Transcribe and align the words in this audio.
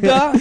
да. 0.00 0.32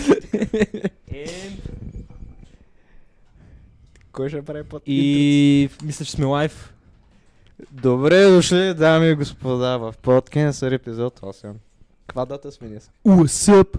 Кой 4.12 4.30
ще 4.30 4.42
прави 4.42 4.64
под 4.64 4.84
И 4.86 5.70
мисля, 5.84 6.06
че 6.06 6.12
сме 6.12 6.26
лайв. 6.26 6.74
Добре 7.72 8.30
дошли, 8.30 8.74
дами 8.74 9.10
и 9.10 9.16
господа, 9.16 9.78
в 9.78 9.96
подкенсър 10.02 10.72
епизод 10.72 11.20
8. 11.20 11.54
Каква 12.08 12.26
дата 12.26 12.52
сме 12.52 12.68
днес? 12.68 12.92
Усъп. 13.06 13.78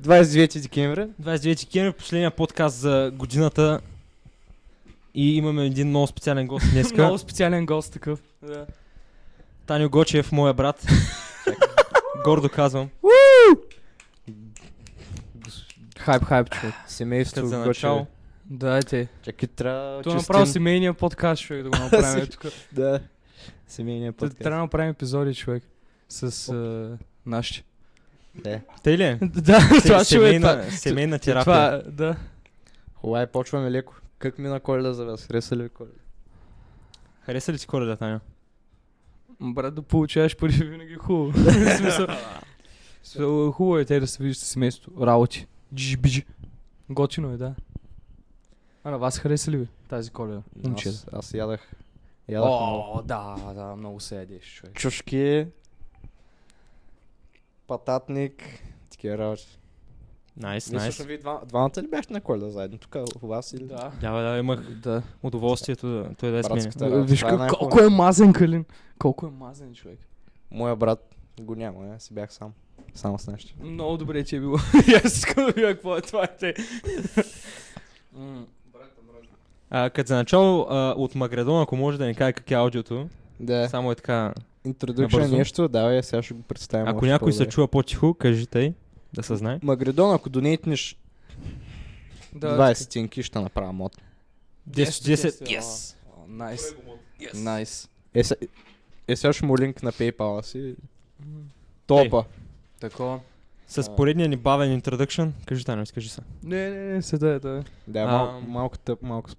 29 0.00 0.60
декември. 0.60 1.06
29 1.22 1.64
декември, 1.64 1.92
последния 1.92 2.30
подкаст 2.30 2.76
за 2.76 3.12
годината. 3.14 3.80
И 5.14 5.36
имаме 5.36 5.66
един 5.66 5.88
много 5.88 6.06
специален 6.06 6.46
гост 6.46 6.66
днес. 6.72 6.92
Много 6.94 7.18
специален 7.18 7.66
гост 7.66 7.92
такъв. 7.92 8.20
Да. 8.42 8.66
Таню 9.66 9.90
Гочев, 9.90 10.32
моя 10.32 10.54
брат. 10.54 10.86
Гордо 12.24 12.48
казвам. 12.48 12.88
Хайп, 16.06 16.24
хайп, 16.24 16.50
човек. 16.50 16.74
Семейство 16.86 17.46
за 17.46 17.58
начало. 17.58 18.06
Дайте. 18.44 19.08
Чакай, 19.22 19.48
трябва 19.48 20.02
То 20.02 20.10
честим- 20.10 20.16
направо 20.18 20.46
семейния 20.46 20.94
подкаст, 20.94 21.42
човек, 21.42 21.62
да 21.62 21.70
го 21.70 21.76
направим 21.82 22.26
тук. 22.26 22.42
Да. 22.72 23.00
Семейния 23.66 24.12
подкаст. 24.12 24.38
Трябва 24.38 24.56
да 24.58 24.62
направим 24.62 24.90
епизоди, 24.90 25.34
човек. 25.34 25.64
С 26.08 26.48
а, 26.48 26.98
нашите. 27.26 27.64
Да. 28.34 28.60
Тъй 28.82 28.96
ли? 28.98 29.02
е? 29.02 29.18
Да, 29.22 29.58
това 29.84 30.04
ще 30.04 30.16
е 30.16 30.70
семейна, 30.70 31.18
терапия. 31.18 31.42
Това, 31.44 31.82
да. 31.86 32.16
Хубаво 32.94 33.22
е, 33.22 33.26
почваме 33.26 33.70
леко. 33.70 33.94
Как 34.18 34.38
мина 34.38 34.60
коледа 34.60 34.92
за 34.92 35.04
вас? 35.04 35.26
Хареса 35.26 35.56
ли 35.56 35.62
ви 35.62 35.68
коледа? 35.68 35.98
Хареса 37.20 37.52
ли 37.52 37.58
ти 37.58 37.66
коледа, 37.66 37.96
Таню? 37.96 38.18
М, 39.40 39.54
Брат, 39.54 39.74
да 39.74 39.82
получаваш 39.82 40.36
пари 40.36 40.52
винаги 40.52 40.92
е 40.92 40.96
хубаво. 40.96 41.32
Хубаво 43.52 43.78
е 43.78 43.84
те 43.84 44.00
да 44.00 44.06
се 44.06 44.22
виждат 44.22 44.42
с 44.42 44.46
семейство. 44.46 45.06
Работи. 45.06 45.46
Джи 45.74 45.96
биджи. 45.96 46.24
Готино 46.90 47.30
е, 47.30 47.36
да. 47.36 47.54
А 48.84 48.90
на 48.90 48.98
вас 48.98 49.18
хареса 49.18 49.50
ли 49.50 49.56
ви 49.56 49.68
тази 49.88 50.10
коледа? 50.10 50.42
Момчета. 50.64 50.88
Аз, 50.88 51.26
аз 51.26 51.34
ядах. 51.34 51.72
Ядах 52.28 52.48
много. 52.50 52.84
О, 52.88 53.02
да, 53.02 53.36
да, 53.54 53.76
много 53.76 54.00
се 54.00 54.16
ядеш, 54.16 54.54
човек. 54.54 54.74
Чушки. 54.74 55.46
Пататник. 57.66 58.42
Такива 58.90 59.18
работи. 59.18 59.58
Найс, 60.36 60.70
найс. 60.70 60.82
всъщност 60.82 61.06
вие 61.06 61.18
два- 61.18 61.40
двамата 61.44 61.82
ли 61.82 61.88
бяхте 61.88 62.12
на 62.12 62.20
коледа 62.20 62.50
заедно? 62.50 62.78
Тук 62.78 62.96
у 63.22 63.26
вас 63.26 63.52
или? 63.52 63.64
Да. 63.64 63.92
Да, 64.00 64.12
бе, 64.12 64.22
да, 64.22 64.38
имах 64.38 64.70
Да. 64.70 65.02
удоволствието 65.22 65.88
да 65.88 66.14
той 66.14 66.30
да 66.30 66.38
е 66.38 66.42
с 66.42 66.48
мен. 66.48 66.54
Братската 66.54 66.84
работа. 66.84 67.02
Виж 67.04 67.22
е 67.22 67.26
колко 67.50 67.80
е 67.80 67.88
мазен, 67.88 68.32
Калин. 68.32 68.64
Колко 68.98 69.26
е 69.26 69.30
мазен, 69.30 69.74
човек. 69.74 69.98
Моя 70.50 70.76
брат 70.76 71.15
го 71.38 71.54
няма, 71.54 71.94
аз 71.96 72.02
си 72.02 72.14
бях 72.14 72.32
сам. 72.32 72.52
Само 72.94 73.18
с 73.18 73.26
нещо. 73.26 73.54
Много 73.60 73.96
добре 73.96 74.24
ти 74.24 74.36
е 74.36 74.40
било. 74.40 74.56
И 74.88 74.94
Аз 75.04 75.16
искам 75.16 75.44
да 75.44 75.52
видя 75.52 75.68
какво 75.68 75.96
е 75.96 76.00
това 76.00 76.24
е 76.24 76.36
те. 76.36 76.54
А, 79.70 79.90
като 79.90 80.08
за 80.08 80.16
начало, 80.16 80.66
а, 80.70 80.94
от 80.96 81.14
Магредон, 81.14 81.62
ако 81.62 81.76
може 81.76 81.98
да 81.98 82.06
ни 82.06 82.14
каже 82.14 82.32
как 82.32 82.50
е 82.50 82.54
аудиото, 82.54 83.08
Да. 83.40 83.68
само 83.68 83.90
е 83.90 83.94
така. 83.94 84.34
Набързо. 84.88 85.36
нещо, 85.36 85.68
давай, 85.68 86.02
сега 86.02 86.22
ще 86.22 86.34
го 86.34 86.42
представим. 86.42 86.88
Ако 86.88 86.98
още 86.98 87.06
някой 87.06 87.32
се 87.32 87.38
по-добре. 87.38 87.50
чува 87.50 87.68
по-тихо, 87.68 88.14
кажи 88.14 88.46
тъй, 88.46 88.74
да 89.12 89.22
се 89.22 89.36
знае. 89.36 89.58
Магредон, 89.62 90.14
ако 90.14 90.28
донейтнеш 90.28 90.96
Да, 92.34 92.58
20 92.58 92.74
стинки, 92.74 93.22
ще 93.22 93.40
направя 93.40 93.72
мод. 93.72 93.96
10, 94.70 94.84
10, 95.14 95.58
yes. 95.58 95.94
Найс. 96.28 96.74
Найс. 97.34 97.88
Е, 98.14 98.24
се- 98.24 98.36
е, 99.08 99.16
сега 99.16 99.32
ще 99.32 99.46
му 99.46 99.58
линк 99.58 99.82
на 99.82 99.92
PayPal 99.92 100.42
си. 100.42 100.74
Топа. 101.86 102.24
Такова. 102.80 103.20
С 103.68 103.96
поредния 103.96 104.28
ни 104.28 104.36
бавен 104.36 104.72
интродукшн, 104.72 105.28
кажи 105.46 105.64
Таню, 105.64 105.82
изкажи 105.82 106.08
се. 106.08 106.20
Не, 106.42 106.70
не, 106.70 106.94
не, 106.94 107.02
седа 107.02 107.28
е, 107.28 107.38
да. 107.38 107.64
Да, 107.86 108.06
мал, 108.06 108.40
малко 108.40 108.78
тъп, 108.78 109.02
малко, 109.02 109.30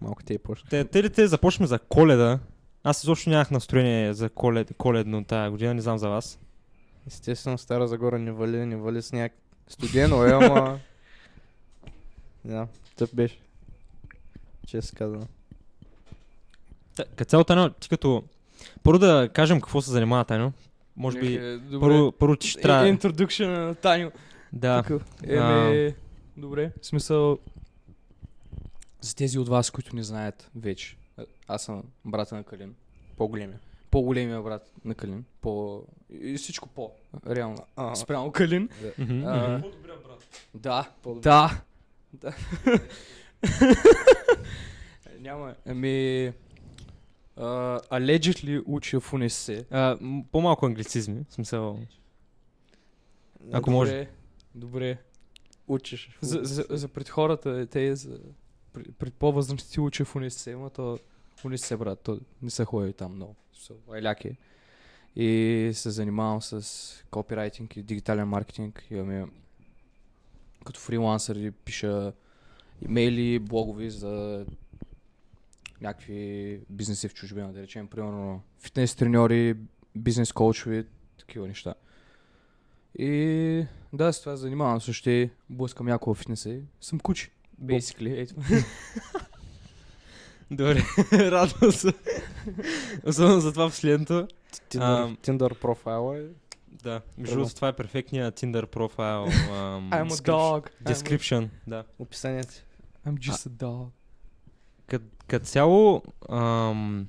малко 0.00 0.22
те 0.22 0.34
е 0.34 0.38
почна. 0.38 0.70
Те, 0.70 0.84
те 0.84 1.02
ли 1.02 1.10
те 1.10 1.26
започнем 1.26 1.66
за 1.66 1.78
коледа? 1.78 2.38
Аз 2.84 3.02
изобщо 3.02 3.30
нямах 3.30 3.50
настроение 3.50 4.14
за 4.14 4.30
колед, 4.30 4.72
коледно 4.78 5.24
тая 5.24 5.50
година, 5.50 5.74
не 5.74 5.80
знам 5.80 5.98
за 5.98 6.08
вас. 6.08 6.38
Естествено, 7.06 7.58
Стара 7.58 7.88
Загора 7.88 8.18
не 8.18 8.32
вали, 8.32 8.66
не 8.66 8.76
вали 8.76 9.02
сняг. 9.02 9.32
Студено 9.68 10.24
е, 10.24 10.30
ама... 10.30 10.78
Да, 12.44 12.66
тъп 12.96 13.14
беше. 13.14 13.38
Честно 14.66 14.98
казано. 14.98 15.26
Като 16.96 17.24
цяло, 17.24 17.44
Таню, 17.44 17.70
ти 17.70 17.88
като... 17.88 18.24
Първо 18.82 18.98
да 18.98 19.30
кажем 19.32 19.60
какво 19.60 19.82
се 19.82 19.90
занимава 19.90 20.24
Таню. 20.24 20.52
Може 21.00 21.20
би, 21.20 21.34
Е, 21.34 21.56
добре. 21.58 21.80
първо, 21.80 22.12
първо 22.12 22.36
ти 22.36 22.48
ще 22.48 22.60
трябва... 22.60 22.86
Introduction 22.96 23.46
на 23.46 23.74
Таню. 23.74 24.10
Да, 24.52 24.82
Такъв. 24.82 25.04
Еме, 25.24 25.94
добре. 26.36 26.72
В 26.82 26.86
смисъл, 26.86 27.38
за 29.00 29.16
тези 29.16 29.38
от 29.38 29.48
вас, 29.48 29.70
които 29.70 29.96
не 29.96 30.02
знаят 30.02 30.50
вече, 30.56 30.96
аз 31.48 31.62
съм 31.64 31.82
брата 32.04 32.34
на 32.34 32.44
Калин. 32.44 32.74
По-големи. 33.16 33.54
По-големия 33.90 34.42
брат 34.42 34.72
на 34.84 34.94
Калин. 34.94 35.24
По... 35.40 35.82
И 36.22 36.34
всичко 36.34 36.68
по. 36.68 36.90
Реално. 37.30 37.58
А, 37.76 37.94
Спрямо 37.94 38.32
Калин. 38.32 38.68
А. 39.24 39.62
Да. 40.54 40.90
По-добре. 41.02 41.20
Да. 41.22 41.60
да. 42.12 42.34
Няма. 45.20 45.54
Ами... 45.66 46.32
Uh, 47.40 47.88
allegedly 47.88 48.62
уча 48.66 49.00
в 49.00 49.12
УНСС. 49.12 49.64
М- 49.70 50.24
по-малко 50.32 50.66
англицизми, 50.66 51.24
в 51.28 51.34
смисъл... 51.34 51.78
Ако 53.52 53.70
може. 53.70 53.90
Добре. 53.90 54.08
Добре. 54.54 54.98
Учиш. 55.68 56.18
За, 56.20 56.40
за, 56.42 56.66
за 56.70 56.88
пред 56.88 57.08
хората, 57.08 57.66
те 57.66 57.96
за, 57.96 58.18
пред, 58.72 58.96
пред 58.96 59.14
по-възрастните 59.14 59.80
уча 59.80 60.04
в 60.04 60.16
УНСС, 60.16 60.52
ама 60.52 60.70
то 60.70 60.98
УНСС, 61.44 61.76
брат, 61.76 62.00
то 62.00 62.20
не 62.42 62.50
са 62.50 62.64
ходили 62.64 62.92
там 62.92 63.14
много. 63.14 63.36
So, 63.56 63.74
айляк 63.92 64.24
е. 64.24 64.36
И 65.16 65.70
се 65.74 65.90
занимавам 65.90 66.42
с 66.42 67.04
копирайтинг 67.10 67.76
и 67.76 67.82
дигитален 67.82 68.28
маркетинг. 68.28 68.86
Имаме 68.90 69.26
като 70.64 70.80
фрилансър 70.80 71.36
и 71.36 71.50
пиша 71.50 72.12
имейли, 72.82 73.38
блогови 73.38 73.90
за 73.90 74.46
някакви 75.80 76.60
бизнеси 76.70 77.08
в 77.08 77.14
чужбина, 77.14 77.52
да 77.52 77.62
речем, 77.62 77.86
примерно 77.88 78.42
фитнес 78.62 78.94
треньори, 78.94 79.56
бизнес 79.96 80.32
коучови, 80.32 80.84
такива 81.18 81.48
неща. 81.48 81.74
И 82.98 83.66
да, 83.92 84.12
с 84.12 84.20
това 84.20 84.36
се 84.36 84.40
занимавам. 84.40 84.80
Също 84.80 85.10
и 85.10 85.30
блъскам 85.50 85.88
яко 85.88 86.14
в 86.14 86.18
фитнеса 86.18 86.50
и 86.50 86.62
съм 86.80 87.00
кучи. 87.00 87.30
Basically, 87.62 88.22
ето. 88.22 88.34
Добре, 90.50 90.82
радвам 91.12 91.72
се. 91.72 91.92
Особено 93.06 93.40
за 93.40 93.52
това 93.52 93.68
последното. 93.68 94.28
Tinder 94.70 95.60
профайла 95.60 96.18
е... 96.18 96.22
Да, 96.82 97.00
между 97.18 97.34
другото 97.36 97.54
това 97.54 97.68
е 97.68 97.72
перфектният 97.72 98.40
Tinder 98.40 98.66
профайл. 98.66 99.22
ам, 99.50 99.90
I'm 99.90 100.08
a 100.08 100.08
description. 100.08 100.22
dog. 100.22 100.70
I'm, 100.84 100.90
a, 100.90 100.94
Description, 100.94 101.48
да. 101.66 101.84
Описанието. 101.98 102.54
I'm 103.06 103.18
just 103.18 103.48
a 103.48 103.48
dog. 103.48 103.88
Кът- 104.86 105.19
Като 105.30 105.46
цяло, 105.46 106.02
ам, 106.28 107.06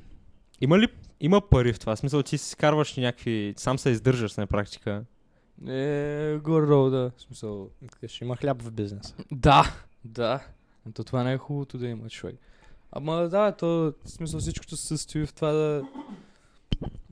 има 0.62 0.80
ли 0.80 0.88
има 1.20 1.42
пари 1.42 1.74
в 1.74 1.80
това? 1.80 1.96
В 1.96 2.00
смисъл, 2.00 2.24
ти 2.24 2.38
си 2.38 2.56
карваш 2.56 2.96
някакви... 2.98 3.54
Сам 3.58 3.80
се 3.80 3.90
издържаш 3.90 4.36
на 4.36 4.48
практика. 4.48 5.06
Е, 5.68 6.38
горе 6.44 6.66
да. 6.66 7.12
В 7.18 7.22
смисъл... 7.22 7.70
Ще 8.08 8.24
има 8.26 8.36
хляб 8.36 8.62
в 8.62 8.72
бизнес. 8.72 9.16
Да, 9.32 9.76
да. 10.06 10.44
То 10.94 11.04
това 11.04 11.24
не 11.24 11.34
е 11.34 11.38
хубавото 11.38 11.78
да 11.78 11.88
има 11.88 12.10
човек. 12.10 12.36
Ама 12.92 13.30
да, 13.30 13.52
то 13.52 13.68
в 14.06 14.10
смисъл 14.10 14.40
всичкото 14.40 14.78
се 14.78 14.88
състои 14.88 15.26
в 15.26 15.34
това 15.34 15.52
да 15.52 15.88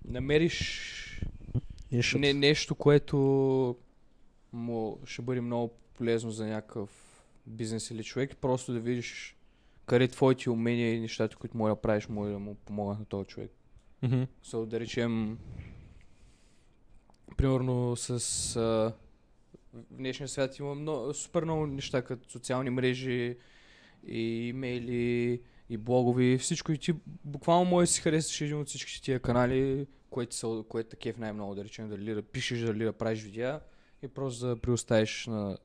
намериш 0.06 1.22
не, 2.16 2.34
нещо, 2.34 2.76
което 2.76 3.18
му 4.54 5.00
ще 5.06 5.22
бъде 5.22 5.42
много 5.42 5.74
полезно 5.94 6.32
за 6.32 6.46
някакъв 6.46 6.90
бизнес 7.48 7.92
или 7.92 8.04
човек, 8.04 8.38
просто 8.42 8.74
да 8.74 8.80
видиш 8.80 9.36
къде 9.90 10.08
твоите 10.08 10.50
умения 10.50 10.94
и 10.94 11.00
нещата, 11.00 11.36
които 11.36 11.58
може 11.58 11.72
да 11.72 11.82
правиш, 11.82 12.08
може 12.08 12.32
да 12.32 12.40
му 12.40 12.56
помогнат 12.56 13.00
на 13.00 13.06
този 13.06 13.28
човек. 13.28 13.52
Мгм. 14.02 14.24
So, 14.46 14.66
да 14.66 14.80
речем, 14.80 15.38
примерно 17.38 17.96
с 17.96 18.10
а, 18.56 18.94
в 19.74 19.84
днешния 19.92 20.28
свят 20.28 20.60
има 20.60 20.76
много, 20.76 21.14
супер 21.14 21.44
много 21.44 21.68
неща, 21.68 22.02
като 22.02 22.30
социални 22.30 22.70
мрежи 22.70 23.38
и 24.08 24.48
имейли 24.48 25.42
и 25.70 25.78
блогови, 25.78 26.38
всичко 26.38 26.72
и 26.72 26.78
ти 26.78 26.94
буквално 27.26 27.70
може 27.70 27.84
да 27.84 27.94
си 27.94 28.02
харесаш 28.02 28.42
един 28.42 28.60
от 28.60 28.68
всичките 28.68 29.02
тия 29.02 29.20
канали, 29.20 29.88
което, 30.10 30.36
са, 30.36 30.64
което 30.70 30.90
такив 30.90 31.18
най-много, 31.18 31.56
да 31.56 31.64
речем, 31.64 31.90
дали 31.90 32.14
да 32.14 32.22
пишеш, 32.22 32.60
дали 32.60 32.84
да 32.84 32.94
правиш 32.94 33.24
видеа 33.24 33.60
и 34.04 34.08
просто 34.08 34.48
да 34.48 34.56
предоставиш 34.56 35.28
на 35.28 35.58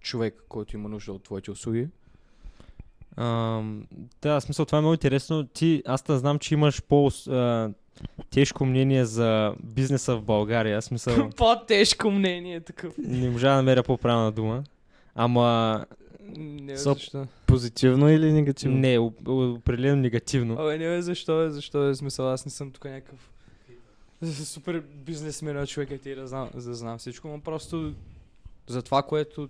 човек, 0.00 0.44
който 0.48 0.76
има 0.76 0.88
нужда 0.88 1.12
от 1.12 1.22
твоите 1.22 1.50
услуги. 1.50 1.88
Ам, 3.16 3.86
да, 4.22 4.40
в 4.40 4.42
смисъл, 4.42 4.64
това 4.64 4.78
е 4.78 4.80
много 4.80 4.94
интересно. 4.94 5.46
Ти, 5.46 5.82
аз 5.86 6.02
те 6.02 6.16
знам, 6.18 6.38
че 6.38 6.54
имаш 6.54 6.82
по... 6.82 7.10
а, 7.30 7.70
тежко 8.30 8.64
мнение 8.66 9.04
за 9.04 9.54
бизнеса 9.64 10.16
в 10.16 10.22
България. 10.22 10.80
В 10.80 10.84
Смисъл, 10.84 11.30
По-тежко 11.36 12.10
мнение 12.10 12.60
такъв. 12.60 12.94
не 12.98 13.30
можа 13.30 13.48
да 13.50 13.56
намеря 13.56 13.82
по-правилна 13.82 14.32
дума. 14.32 14.64
Ама 15.14 15.86
Не, 16.36 16.78
Соп. 16.78 16.98
защо? 16.98 17.26
Позитивно 17.46 18.10
или 18.10 18.32
негативно? 18.32 18.78
не, 18.78 18.98
определено 19.26 19.96
негативно. 19.96 20.54
Абе, 20.54 20.78
не, 20.78 20.88
бе, 20.88 21.02
защо 21.02 21.42
е, 21.44 21.50
защо 21.50 21.88
е 21.88 21.94
смисъл, 21.94 22.30
аз 22.30 22.44
не 22.44 22.50
съм 22.50 22.70
тук 22.70 22.84
някакъв 22.84 23.30
супер 24.44 24.80
бизнесмен 24.80 25.66
човек, 25.66 25.90
е 25.90 25.98
ти 25.98 26.14
да 26.14 26.26
знам, 26.26 26.50
да 26.54 26.74
знам 26.74 26.98
всичко, 26.98 27.28
но 27.28 27.40
просто 27.40 27.92
за 28.66 28.82
това, 28.82 29.02
което 29.02 29.48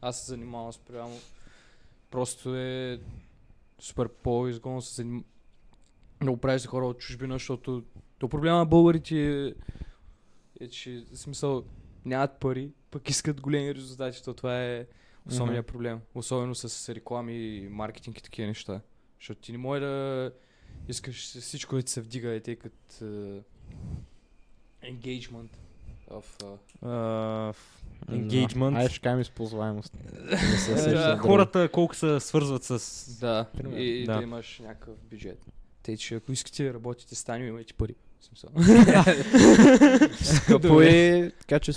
аз 0.00 0.20
се 0.20 0.26
занимавам 0.26 0.72
спрямо, 0.72 1.14
просто 2.12 2.56
е 2.56 3.00
супер 3.78 4.08
по-изгодно 4.08 4.78
да 4.78 4.82
се 4.82 4.94
заним... 4.94 5.24
да 6.20 6.30
го 6.30 6.36
правиш 6.36 6.62
за 6.62 6.68
хора 6.68 6.86
от 6.86 6.98
чужбина, 6.98 7.34
защото 7.34 7.84
то 8.18 8.28
проблема 8.28 8.58
на 8.58 8.66
българите 8.66 9.46
е, 9.46 9.54
е 10.60 10.68
че 10.68 11.04
в 11.12 11.16
смисъл 11.16 11.64
нямат 12.04 12.40
пари, 12.40 12.70
пък 12.90 13.10
искат 13.10 13.40
големи 13.40 13.74
резултати, 13.74 14.24
то 14.24 14.34
това 14.34 14.64
е 14.64 14.86
основният 15.26 15.66
проблем. 15.66 16.00
Особено 16.14 16.54
с 16.54 16.94
реклами, 16.94 17.68
маркетинг 17.70 18.18
и 18.18 18.22
такива 18.22 18.48
неща. 18.48 18.80
Защото 19.20 19.40
ти 19.40 19.52
не 19.52 19.58
може 19.58 19.80
да 19.80 20.32
искаш 20.88 21.40
всичко, 21.40 21.70
което 21.70 21.90
се 21.90 22.00
вдига, 22.00 22.34
е 22.34 22.40
тъй 22.40 22.56
като 22.56 23.04
uh, 23.04 23.42
engagement 24.82 25.50
of... 26.10 26.24
Uh, 26.42 26.58
Uh, 26.82 27.56
engagement. 28.10 28.76
Ай, 28.76 28.88
ще 28.88 29.00
кажем 29.00 29.20
използваемост. 29.20 29.96
Се 30.58 30.90
Е, 30.90 31.16
хората 31.16 31.68
колко 31.68 31.94
се 31.94 32.20
свързват 32.20 32.64
с... 32.64 33.18
да, 33.20 33.46
и, 33.76 34.04
да. 34.04 34.20
Имаш 34.22 34.60
някакъв 34.64 34.94
бюджет. 35.10 35.46
Тъй, 35.82 35.96
че 35.96 36.14
ако 36.14 36.32
искате 36.32 36.64
да 36.64 36.74
работите 36.74 37.14
с 37.14 37.24
Таню, 37.24 37.44
имайте 37.44 37.74
пари. 37.74 37.94
Скъпо 40.22 40.82
е, 40.82 41.32
така 41.40 41.60
че 41.60 41.72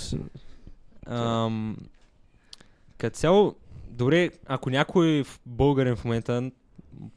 като 2.98 3.16
цяло, 3.16 3.54
добре, 3.90 4.30
ако 4.46 4.70
някой 4.70 5.24
в 5.24 5.40
българин 5.46 5.96
в 5.96 6.04
момента, 6.04 6.50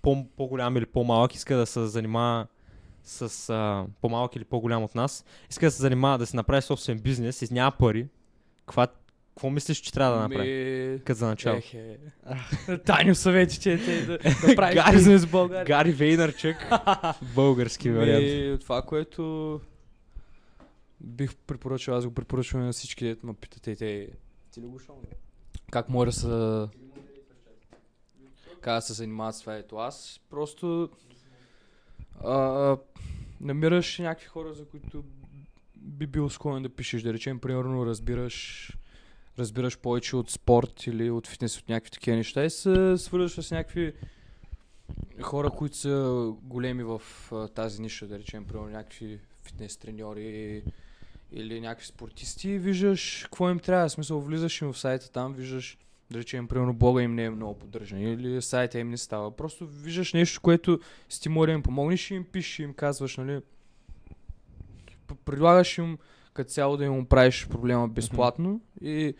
по- 0.01 0.25
по-голям 0.37 0.77
или 0.77 0.85
по-малък, 0.85 1.35
иска 1.35 1.57
да 1.57 1.65
се 1.65 1.87
занимава 1.87 2.47
с 3.03 3.49
а, 3.49 3.85
по-малък 4.01 4.35
или 4.35 4.43
по-голям 4.45 4.83
от 4.83 4.95
нас, 4.95 5.25
иска 5.49 5.65
да 5.65 5.71
се 5.71 5.81
занимава 5.81 6.17
да 6.17 6.25
си 6.25 6.35
направи 6.35 6.61
собствен 6.61 6.99
бизнес 6.99 7.41
и 7.41 7.53
няма 7.53 7.71
пари, 7.71 8.07
каква, 8.69 8.87
какво 9.35 9.49
мислиш, 9.49 9.77
че 9.77 9.93
трябва 9.93 10.15
да 10.15 10.21
направи? 10.21 10.49
Ми... 10.93 10.99
Като 11.03 11.17
за 11.17 11.27
начало. 11.27 11.57
Ехе. 11.57 11.97
Таню 12.85 13.15
съветите 13.15 13.73
е 13.73 14.05
да, 14.05 14.17
да 14.17 14.21
правиш 14.55 14.75
Гари- 14.75 14.95
бизнес 14.95 15.25
в 15.25 15.31
България. 15.31 15.65
Гари 15.65 15.91
Вейнарчък, 15.91 16.57
български 17.35 17.91
вариант. 17.91 18.51
Ми, 18.51 18.59
това, 18.59 18.81
което 18.81 19.61
бих 21.01 21.35
препоръчал, 21.35 21.95
аз 21.95 22.05
го 22.05 22.13
препоръчвам 22.13 22.65
на 22.65 22.71
всички, 22.71 23.05
дето 23.05 23.27
ме 23.27 23.33
питате 23.33 23.71
и 23.71 23.75
те. 23.75 24.09
Ти 24.51 24.61
ли 24.61 24.65
го 24.65 24.79
шоу? 24.79 24.95
Как 25.71 25.89
може 25.89 26.11
да 26.11 26.13
се... 26.13 26.67
Как 28.61 28.75
да 28.75 28.81
се 28.81 28.93
занимават 28.93 29.35
с 29.35 29.39
това 29.39 29.55
ето 29.55 29.75
аз? 29.77 30.19
Просто 30.29 30.89
а, 32.23 32.77
намираш 33.41 33.99
някакви 33.99 34.27
хора, 34.27 34.53
за 34.53 34.65
които 34.65 35.03
би 35.81 36.07
бил 36.07 36.29
склонен 36.29 36.63
да 36.63 36.69
пишеш. 36.69 37.01
Да 37.01 37.13
речем, 37.13 37.39
примерно, 37.39 37.85
разбираш 37.85 38.69
разбираш 39.39 39.77
повече 39.77 40.15
от 40.15 40.29
спорт 40.29 40.87
или 40.87 41.09
от 41.09 41.27
фитнес, 41.27 41.59
от 41.59 41.69
някакви 41.69 41.91
такива 41.91 42.17
неща 42.17 42.45
и 42.45 42.49
се 42.49 42.97
свързваш 42.97 43.45
с 43.45 43.51
някакви 43.51 43.93
хора, 45.21 45.49
които 45.49 45.77
са 45.77 46.33
големи 46.41 46.83
в 46.83 47.01
а, 47.31 47.47
тази 47.47 47.81
ниша, 47.81 48.07
да 48.07 48.19
речем, 48.19 48.45
примерно 48.45 48.69
някакви 48.69 49.19
фитнес 49.43 49.77
треньори 49.77 50.63
или 51.31 51.61
някакви 51.61 51.87
спортисти, 51.87 52.49
и 52.49 52.57
виждаш 52.57 53.21
какво 53.23 53.49
им 53.49 53.59
трябва. 53.59 53.89
В 53.89 53.91
смисъл, 53.91 54.19
влизаш 54.19 54.61
им 54.61 54.73
в 54.73 54.79
сайта 54.79 55.11
там, 55.11 55.33
виждаш, 55.33 55.77
да 56.11 56.19
речем, 56.19 56.47
примерно 56.47 56.73
блога 56.73 57.03
им 57.03 57.15
не 57.15 57.23
е 57.23 57.29
много 57.29 57.59
поддържан 57.59 57.99
или 58.01 58.41
сайта 58.41 58.79
им 58.79 58.89
не 58.89 58.97
става. 58.97 59.35
Просто 59.35 59.67
виждаш 59.67 60.13
нещо, 60.13 60.41
което 60.41 60.79
си 61.09 61.21
ти 61.21 61.29
може 61.29 61.47
да 61.47 61.53
им 61.53 61.63
помогнеш 61.63 62.11
и 62.11 62.15
им 62.15 62.23
пишеш 62.23 62.59
и 62.59 62.63
им 62.63 62.73
казваш, 62.73 63.17
нали, 63.17 63.41
предлагаш 65.15 65.77
им 65.77 65.97
като 66.33 66.49
цяло 66.49 66.77
да 66.77 66.85
им 66.85 67.05
правиш 67.05 67.47
проблема 67.47 67.87
безплатно. 67.87 68.61
И 68.81 69.15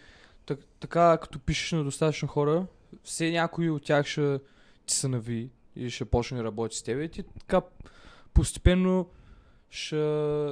так, 0.45 0.59
така 0.79 1.17
като 1.21 1.39
пишеш 1.39 1.71
на 1.71 1.83
достатъчно 1.83 2.27
хора, 2.27 2.65
все 3.03 3.31
някой 3.31 3.69
от 3.69 3.83
тях 3.83 4.05
ще 4.05 4.39
ти 4.85 4.93
се 4.95 5.07
нави 5.07 5.49
и 5.75 5.89
ще 5.89 6.05
почне 6.05 6.37
да 6.37 6.43
работи 6.43 6.77
с 6.77 6.83
теб. 6.83 7.03
И 7.03 7.09
ти 7.09 7.23
така 7.23 7.61
постепенно 8.33 9.09
ще 9.69 9.95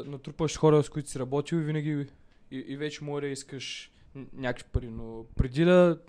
натрупаш 0.06 0.58
хора, 0.58 0.84
с 0.84 0.90
които 0.90 1.10
си 1.10 1.20
работил 1.20 1.58
и 1.58 1.64
винаги 1.64 2.08
и, 2.52 2.58
и 2.58 2.78
вече 2.78 3.04
може 3.04 3.26
да 3.26 3.28
искаш 3.28 3.92
някакви 4.34 4.66
пари, 4.72 4.90
но 4.90 5.26
преди 5.36 5.66
да 5.66 6.00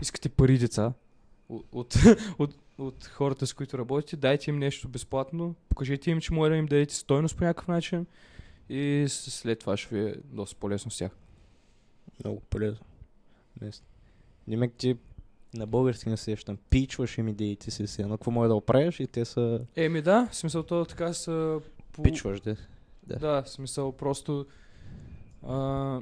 искате 0.00 0.28
пари 0.28 0.58
деца 0.58 0.92
от, 1.48 1.66
от, 1.72 1.94
от, 2.38 2.54
от 2.78 3.04
хората, 3.04 3.46
с 3.46 3.54
които 3.54 3.78
работите, 3.78 4.16
дайте 4.16 4.50
им 4.50 4.58
нещо 4.58 4.88
безплатно, 4.88 5.54
покажете 5.68 6.10
им, 6.10 6.20
че 6.20 6.34
може 6.34 6.50
да 6.50 6.56
им 6.56 6.66
дадете 6.66 6.94
стойност 6.94 7.36
по 7.36 7.44
някакъв 7.44 7.68
начин 7.68 8.06
и 8.68 9.04
след 9.08 9.58
това 9.58 9.76
ще 9.76 9.94
ви 9.94 10.10
е 10.10 10.14
доста 10.24 10.56
по-лесно 10.56 10.90
с 10.90 10.98
тях. 10.98 11.12
Много 12.24 12.40
полезно. 12.40 12.86
Димек 14.48 14.72
ти 14.72 14.96
на 15.54 15.66
български 15.66 16.08
не 16.08 16.16
сещам. 16.16 16.58
Пичваш 16.70 17.18
им 17.18 17.28
идеите 17.28 17.70
си 17.70 17.86
си, 17.86 18.04
но 18.04 18.16
какво 18.16 18.30
може 18.30 18.48
да 18.48 18.54
оправиш 18.54 19.00
и 19.00 19.06
те 19.06 19.24
са... 19.24 19.60
Еми 19.76 20.02
да, 20.02 20.28
смисъл 20.32 20.62
то 20.62 20.84
така 20.84 21.12
са... 21.12 21.60
По... 21.92 22.02
Пичваш, 22.02 22.40
да. 22.40 22.56
Да. 23.06 23.18
Да, 23.18 23.42
смисъл 23.46 23.92
просто... 23.92 24.46
А, 25.46 26.00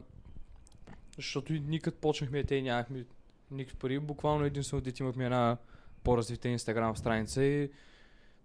защото 1.17 1.55
и 1.55 1.61
ние 1.61 1.79
като 1.79 1.99
почнахме, 1.99 2.45
те 2.45 2.63
нямахме 2.63 3.05
никакви 3.51 3.79
пари. 3.79 3.99
Буквално 3.99 4.45
единствено 4.45 4.81
дете 4.81 5.03
имахме 5.03 5.25
една 5.25 5.57
по-развита 6.05 6.49
инстаграм 6.49 6.97
страница 6.97 7.45
и 7.45 7.71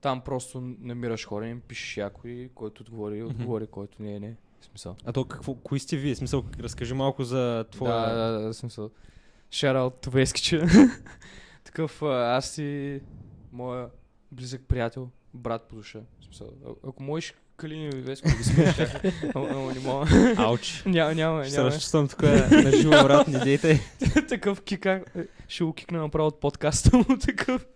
там 0.01 0.21
просто 0.21 0.61
намираш 0.61 1.25
хора 1.25 1.47
и 1.47 1.51
им 1.51 1.61
пишеш 1.61 1.97
някой, 1.97 2.49
който 2.55 2.83
отговори, 2.83 3.23
отговори, 3.23 3.67
който 3.67 4.01
не 4.01 4.15
е 4.15 4.19
не. 4.19 4.35
В 4.61 4.65
смисъл. 4.65 4.95
А 5.05 5.13
то 5.13 5.25
какво, 5.25 5.55
кои 5.55 5.79
сте 5.79 5.97
вие? 5.97 6.15
Смисъл, 6.15 6.43
разкажи 6.59 6.93
малко 6.93 7.23
за 7.23 7.65
твоя... 7.71 8.15
Да, 8.15 8.31
да, 8.31 8.39
да, 8.39 8.53
смисъл. 8.53 8.91
Шараут 9.51 10.01
Товескича. 10.01 10.65
Такъв 11.63 12.01
аз 12.03 12.49
си 12.49 13.01
моя 13.51 13.89
близък 14.31 14.61
приятел, 14.67 15.09
брат 15.33 15.67
по 15.67 15.75
душа. 15.75 15.99
Смисъл, 16.21 16.47
а- 16.65 16.89
ако 16.89 17.03
можеш 17.03 17.33
Калини 17.59 17.85
и 17.85 17.89
Веско 17.89 18.27
да 18.27 18.35
ги 18.35 19.21
ама 19.35 19.73
не 19.73 19.79
мога. 19.79 20.07
Ауч. 20.37 20.83
Няма, 20.85 21.15
няма, 21.15 21.45
Ще 21.45 21.57
няма. 21.57 21.67
разчувствам 21.69 22.07
тук 22.07 22.21
на 22.21 22.71
живо, 22.71 22.91
брат, 22.91 23.27
не 23.27 23.39
дейте. 23.39 23.81
такъв 24.29 24.61
кика, 24.61 25.03
е, 25.15 25.21
ще 25.47 25.63
го 25.63 25.73
кикна 25.73 25.99
направо 26.01 26.27
от 26.27 26.39
подкаста 26.39 26.97
му, 26.97 27.17
такъв. 27.25 27.67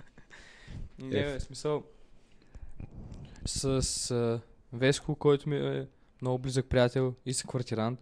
Не, 1.00 1.10
бе, 1.10 1.40
смисъл. 1.40 1.84
С 3.46 4.40
Веско, 4.74 5.16
който 5.16 5.50
ми 5.50 5.58
е 5.58 5.88
много 6.22 6.38
близък 6.38 6.66
приятел 6.66 7.13
и 7.25 7.34
с 7.34 7.44
квартирант, 7.44 8.00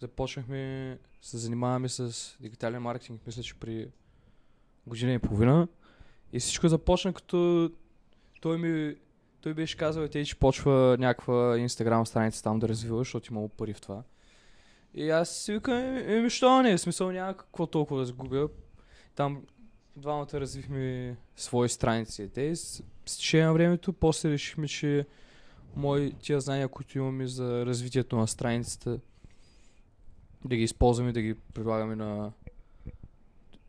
започнахме, 0.00 0.98
се 1.22 1.36
занимаваме 1.36 1.88
с 1.88 2.32
дигитален 2.40 2.82
маркетинг, 2.82 3.20
мисля, 3.26 3.42
че 3.42 3.54
при 3.54 3.88
година 4.86 5.12
и 5.12 5.18
половина. 5.18 5.68
И 6.32 6.40
всичко 6.40 6.68
започна 6.68 7.12
като 7.12 7.70
той 8.40 8.58
ми 8.58 8.94
той 9.40 9.54
беше 9.54 9.76
казал, 9.76 10.08
те, 10.08 10.24
че 10.24 10.38
почва 10.38 10.96
някаква 11.00 11.58
инстаграм 11.58 12.06
страница 12.06 12.42
там 12.42 12.58
да 12.58 12.68
развива, 12.68 12.98
защото 12.98 13.32
имало 13.32 13.48
пари 13.48 13.72
в 13.72 13.80
това. 13.80 14.02
И 14.94 15.10
аз 15.10 15.36
си 15.36 15.52
викам, 15.52 15.96
еми, 15.96 16.30
що 16.30 16.62
не, 16.62 16.78
смисъл 16.78 17.12
няма 17.12 17.36
какво 17.36 17.66
толкова 17.66 18.00
да 18.00 18.06
сгубя. 18.06 18.48
Там 19.14 19.42
двамата 19.96 20.28
развихме 20.34 21.16
свои 21.36 21.68
страници. 21.68 22.30
Те 22.34 22.40
и 22.40 22.56
с, 22.56 22.82
течение 23.06 23.46
на 23.46 23.52
времето 23.52 23.92
после 23.92 24.30
решихме, 24.30 24.68
че 24.68 25.06
мои 25.76 26.12
тия 26.12 26.40
знания, 26.40 26.68
които 26.68 26.98
имаме 26.98 27.26
за 27.26 27.66
развитието 27.66 28.16
на 28.16 28.28
страницата, 28.28 29.00
да 30.44 30.56
ги 30.56 30.62
използваме, 30.62 31.12
да 31.12 31.22
ги 31.22 31.34
предлагаме 31.54 31.96
на 31.96 32.32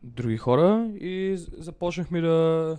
други 0.02 0.36
хора 0.36 0.90
и 1.00 1.34
започнахме 1.36 2.20
да 2.20 2.78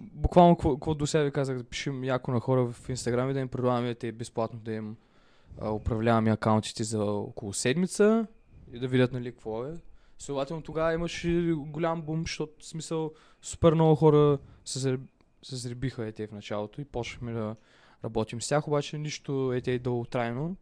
буквално 0.00 0.56
какво- 0.56 0.94
до 0.94 1.06
сега 1.06 1.30
казах, 1.30 1.58
да 1.58 1.64
пишем 1.64 2.04
яко 2.04 2.32
на 2.32 2.40
хора 2.40 2.72
в 2.72 2.88
Инстаграм 2.88 3.30
и 3.30 3.32
да 3.32 3.40
им 3.40 3.48
предлагаме 3.48 3.94
те 3.94 4.12
безплатно 4.12 4.58
да 4.58 4.72
им 4.72 4.96
а, 5.60 5.70
управляваме 5.70 6.30
акаунтите 6.30 6.84
за 6.84 7.04
около 7.04 7.52
седмица 7.52 8.26
и 8.72 8.78
да 8.78 8.88
видят 8.88 9.12
нали 9.12 9.32
какво 9.32 9.64
е. 9.64 9.74
Следователно 10.18 10.62
тогава 10.62 10.94
имаше 10.94 11.52
голям 11.56 12.02
бум, 12.02 12.22
защото 12.22 12.66
смисъл 12.66 13.12
супер 13.42 13.74
много 13.74 13.94
хора 13.94 14.38
се, 14.64 14.78
зареб... 14.78 15.00
се 15.42 15.56
заребиха 15.56 16.06
ете 16.06 16.26
в 16.26 16.32
началото 16.32 16.80
и 16.80 16.84
почнахме 16.84 17.32
да 17.32 17.56
работим 18.04 18.40
с 18.40 18.48
тях, 18.48 18.68
обаче 18.68 18.98
нищо 18.98 19.52
ете 19.52 19.78
дълготрайно. 19.78 20.56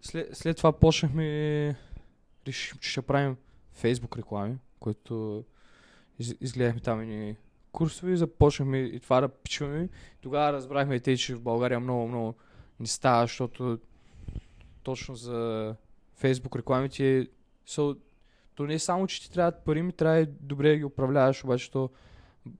След, 0.00 0.36
след 0.36 0.56
това 0.56 0.72
почнахме, 0.72 1.76
решихме, 2.46 2.80
че 2.80 2.90
ще 2.90 3.02
правим 3.02 3.36
Facebook 3.82 4.18
реклами, 4.18 4.58
които 4.80 5.44
из, 6.18 6.34
изгледахме 6.40 6.80
там 6.80 7.02
и 7.02 7.36
курсове 7.72 8.12
и 8.12 8.16
започнахме 8.16 8.78
и 8.78 9.00
това 9.00 9.20
да 9.20 9.28
пичваме. 9.28 9.88
Тогава 10.20 10.52
разбрахме 10.52 11.00
те, 11.00 11.16
че 11.16 11.34
в 11.34 11.42
България 11.42 11.80
много, 11.80 12.08
много 12.08 12.34
не 12.80 12.86
става, 12.86 13.22
защото 13.22 13.78
точно 14.82 15.14
за 15.14 15.74
Facebook 16.22 16.58
рекламите 16.58 17.28
са, 17.66 17.94
то 18.54 18.64
не 18.64 18.74
е 18.74 18.78
само, 18.78 19.06
че 19.06 19.22
ти 19.22 19.32
трябват 19.32 19.64
пари, 19.64 19.82
ми 19.82 19.92
трябва 19.92 20.18
и 20.18 20.26
добре 20.40 20.68
да 20.68 20.76
ги 20.76 20.84
управляваш, 20.84 21.44
обаче 21.44 21.70
то 21.70 21.90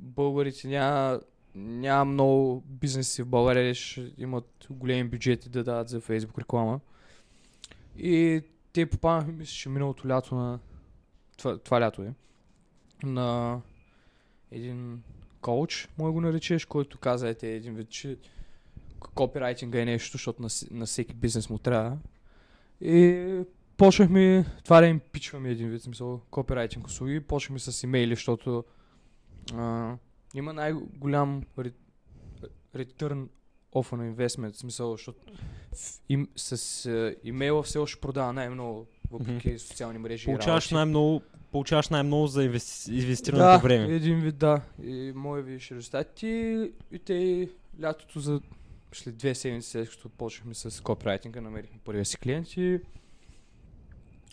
българите 0.01 0.69
няма, 0.69 1.21
няма 1.55 2.05
много 2.05 2.61
бизнеси 2.67 3.23
в 3.23 3.27
България, 3.27 3.75
ще 3.75 4.13
имат 4.19 4.67
големи 4.71 5.09
бюджети 5.09 5.49
да 5.49 5.65
дадат 5.65 5.89
за 5.89 6.01
Facebook 6.01 6.39
реклама. 6.39 6.81
И 7.97 8.43
те 8.73 8.87
попаднахме, 8.87 9.33
мисля, 9.33 9.53
че 9.53 9.69
миналото 9.69 10.09
лято 10.09 10.35
на... 10.35 10.59
Това, 11.37 11.59
това 11.59 11.81
лято 11.81 12.03
е. 12.03 12.15
На 13.03 13.61
един 14.53 15.03
коуч, 15.41 15.89
може 15.99 16.13
го 16.13 16.21
наречеш, 16.21 16.65
който 16.65 16.99
каза, 16.99 17.29
ете 17.29 17.55
един 17.55 17.75
вид, 17.75 17.89
че 17.89 18.17
копирайтинга 19.15 19.81
е 19.81 19.85
нещо, 19.85 20.13
защото 20.13 20.43
на, 20.43 20.49
на 20.71 20.87
всеки 20.87 21.15
бизнес 21.15 21.51
му 21.51 21.59
трябва. 21.59 21.99
И 22.81 23.45
почнахме 23.77 24.47
това 24.65 24.81
да 24.81 24.87
им 24.87 25.01
пичваме 25.13 25.51
един 25.51 25.71
вид, 25.71 25.83
смисъл, 25.83 26.21
копирайтинг 26.31 26.87
услуги. 26.87 27.21
Почнахме 27.21 27.59
с 27.59 27.83
имейли, 27.83 28.15
защото 28.15 28.65
а, 29.55 29.97
има 30.35 30.53
най-голям 30.53 31.43
return 32.75 33.29
of 33.75 33.93
an 33.93 34.15
investment, 34.15 34.53
смисъл, 34.53 34.93
защото 34.93 35.33
им, 36.09 36.29
с 36.37 36.87
а, 36.87 37.15
имейла 37.25 37.63
все 37.63 37.79
още 37.79 38.01
продава 38.01 38.33
най-много, 38.33 38.87
въпреки 39.13 39.59
социални 39.59 39.99
мрежи. 39.99 40.23
и 40.23 40.27
Получаваш 40.27 40.65
работи. 40.65 40.75
най-много, 40.75 41.23
получаваш 41.53 41.89
най-много 41.89 42.27
за 42.27 42.45
инвести... 42.45 42.95
инвестираното 42.95 43.45
да, 43.45 43.59
време. 43.59 43.95
един 43.95 44.21
вид 44.21 44.37
да. 44.37 44.61
И 44.85 45.13
мои 45.15 45.43
висши 45.43 45.75
резултати 45.75 46.27
и 46.93 46.99
те 46.99 47.49
лятото 47.83 48.21
за 48.21 48.41
след 48.93 49.17
две 49.17 49.35
седмици, 49.35 49.71
след 49.71 49.91
като 49.91 50.09
почнахме 50.09 50.55
с 50.55 50.83
копирайтинга, 50.83 51.41
намерихме 51.41 51.79
първия 51.85 52.05
си 52.05 52.17
клиент 52.17 52.57
и 52.57 52.81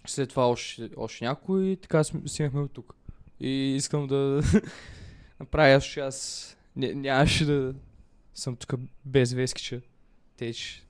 след 0.07 0.29
това 0.29 0.49
още, 0.49 0.89
още 0.97 1.25
някой 1.25 1.65
и 1.65 1.77
така 1.77 2.03
стигнахме 2.03 2.61
от 2.61 2.71
тук. 2.71 2.95
И 3.39 3.75
искам 3.75 4.07
да 4.07 4.41
направя, 5.39 5.81
че 5.81 5.99
аз 5.99 6.57
нямаше 6.75 7.45
да 7.45 7.73
съм 8.33 8.55
тук 8.55 8.73
без 9.05 9.33
Вескича. 9.33 9.81
Теч 10.37 10.88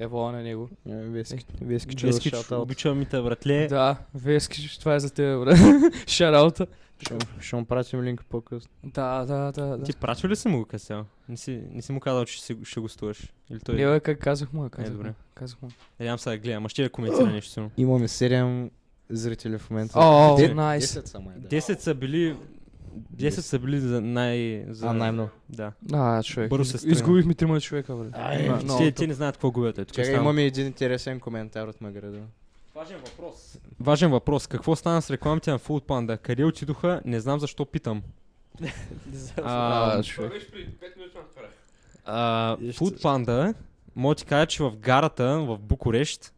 е 0.00 0.06
вола 0.06 0.32
на 0.32 0.42
него. 0.42 0.68
Е, 0.88 0.94
Вески, 0.94 1.46
вески, 1.60 2.06
Вески, 2.06 2.32
обичам 2.52 3.02
и 3.02 3.06
те, 3.06 3.22
братле. 3.22 3.66
Да, 3.66 3.96
Вескич, 4.14 4.78
това 4.78 4.94
е 4.94 5.00
за 5.00 5.10
теб, 5.10 5.40
брат. 5.40 5.58
Шараута. 6.06 6.66
Ще, 7.00 7.14
ще 7.40 7.56
му 7.56 7.64
пратим 7.64 8.02
линк 8.02 8.24
по-късно. 8.28 8.70
Да, 8.84 9.24
да, 9.24 9.52
да. 9.52 9.76
да. 9.76 9.84
Ти 9.84 9.92
прачва 9.96 10.28
ли 10.28 10.36
си 10.36 10.48
му 10.48 10.58
го 10.58 10.64
късял? 10.64 11.04
Не 11.28 11.36
си, 11.36 11.62
не 11.72 11.82
си 11.82 11.92
му 11.92 12.00
казал, 12.00 12.24
че 12.24 12.36
ще, 12.36 12.56
ще 12.64 12.80
гостуваш? 12.80 13.32
Или 13.50 13.60
той... 13.60 13.74
Не, 13.74 13.86
бе, 13.86 14.00
как 14.00 14.18
казах 14.18 14.52
му, 14.52 14.70
казах 14.70 14.92
добре. 14.92 15.08
му. 15.08 15.14
Казах 15.34 15.62
му. 15.62 15.68
Надявам 16.00 16.18
се 16.18 16.30
да 16.30 16.38
гледам, 16.38 16.66
а 16.66 16.68
ще 16.68 16.82
да 16.82 16.90
коментира 16.90 17.26
нещо 17.26 17.50
силно. 17.52 17.70
Имаме 17.76 18.08
7 18.08 18.70
зрители 19.10 19.58
в 19.58 19.70
момента. 19.70 19.94
О, 19.96 20.36
Де- 20.36 20.54
найс. 20.54 20.94
10 20.94 21.06
са 21.06 21.20
май, 21.20 21.34
да. 21.38 21.48
10 21.48 21.78
са 21.78 21.94
били... 21.94 22.36
10 23.16 23.30
са 23.30 23.58
били 23.58 23.80
за 23.80 24.00
най... 24.00 24.64
За... 24.68 24.86
А, 24.86 24.92
най-много. 24.92 25.30
Да. 25.48 25.72
А, 25.92 26.22
човек. 26.22 26.50
Бързо 26.50 26.78
се. 26.78 26.88
Изгубихме 26.88 27.34
трима 27.34 27.60
човека, 27.60 27.96
бре. 27.96 28.08
Ай, 28.12 28.46
Има- 28.46 28.92
те- 28.94 29.06
не 29.06 29.14
знаят 29.14 29.36
какво 29.36 29.50
губят. 29.50 29.78
Е, 29.78 29.84
Чакай, 29.84 30.14
имаме 30.14 30.42
един 30.42 30.66
интересен 30.66 31.20
коментар 31.20 31.68
от 31.68 31.80
Маграда. 31.80 32.20
Важен 32.74 32.98
въпрос. 32.98 33.58
Важен 33.80 34.10
въпрос. 34.10 34.46
Какво 34.46 34.76
стана 34.76 35.02
с 35.02 35.10
рекламите 35.10 35.50
на 35.50 35.58
Food 35.58 35.84
Panda? 35.84 36.18
Къде 36.18 36.44
отидоха? 36.44 37.00
Не 37.04 37.20
знам 37.20 37.40
защо 37.40 37.64
питам. 37.66 38.02
А, 39.36 40.02
човек. 40.02 40.32
а, 42.04 42.56
Food 42.56 43.00
Panda, 43.00 43.54
мога 43.96 44.14
ти 44.14 44.24
кажа, 44.24 44.46
че 44.46 44.62
в 44.62 44.76
гарата 44.76 45.38
в 45.38 45.58
Букурещ, 45.58 46.32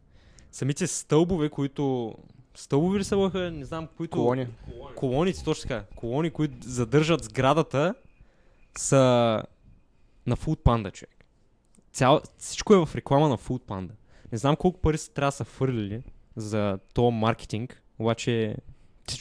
самите 0.51 0.87
стълбове, 0.87 1.49
които... 1.49 2.15
Стълбове 2.55 2.99
ли 2.99 3.03
са 3.03 3.17
бяха? 3.17 3.51
Не 3.51 3.65
знам, 3.65 3.87
които... 3.97 4.11
Колони. 4.17 4.47
Колоните, 4.95 5.43
точно 5.43 5.61
така. 5.61 5.83
Колони, 5.95 6.31
които 6.31 6.53
задържат 6.61 7.23
сградата, 7.23 7.95
са 8.77 8.97
на 10.25 10.37
Food 10.37 10.57
Panda, 10.59 10.91
човек. 10.91 11.25
Цял... 11.91 12.21
Всичко 12.37 12.73
е 12.73 12.85
в 12.85 12.95
реклама 12.95 13.29
на 13.29 13.37
Food 13.37 13.61
Panda. 13.61 13.91
Не 14.31 14.37
знам 14.37 14.55
колко 14.55 14.79
пари 14.79 14.97
са 14.97 15.11
трябва 15.11 15.27
да 15.27 15.31
са 15.31 15.43
фърлили 15.43 16.03
за 16.35 16.79
то 16.93 17.11
маркетинг, 17.11 17.81
обаче... 17.99 18.55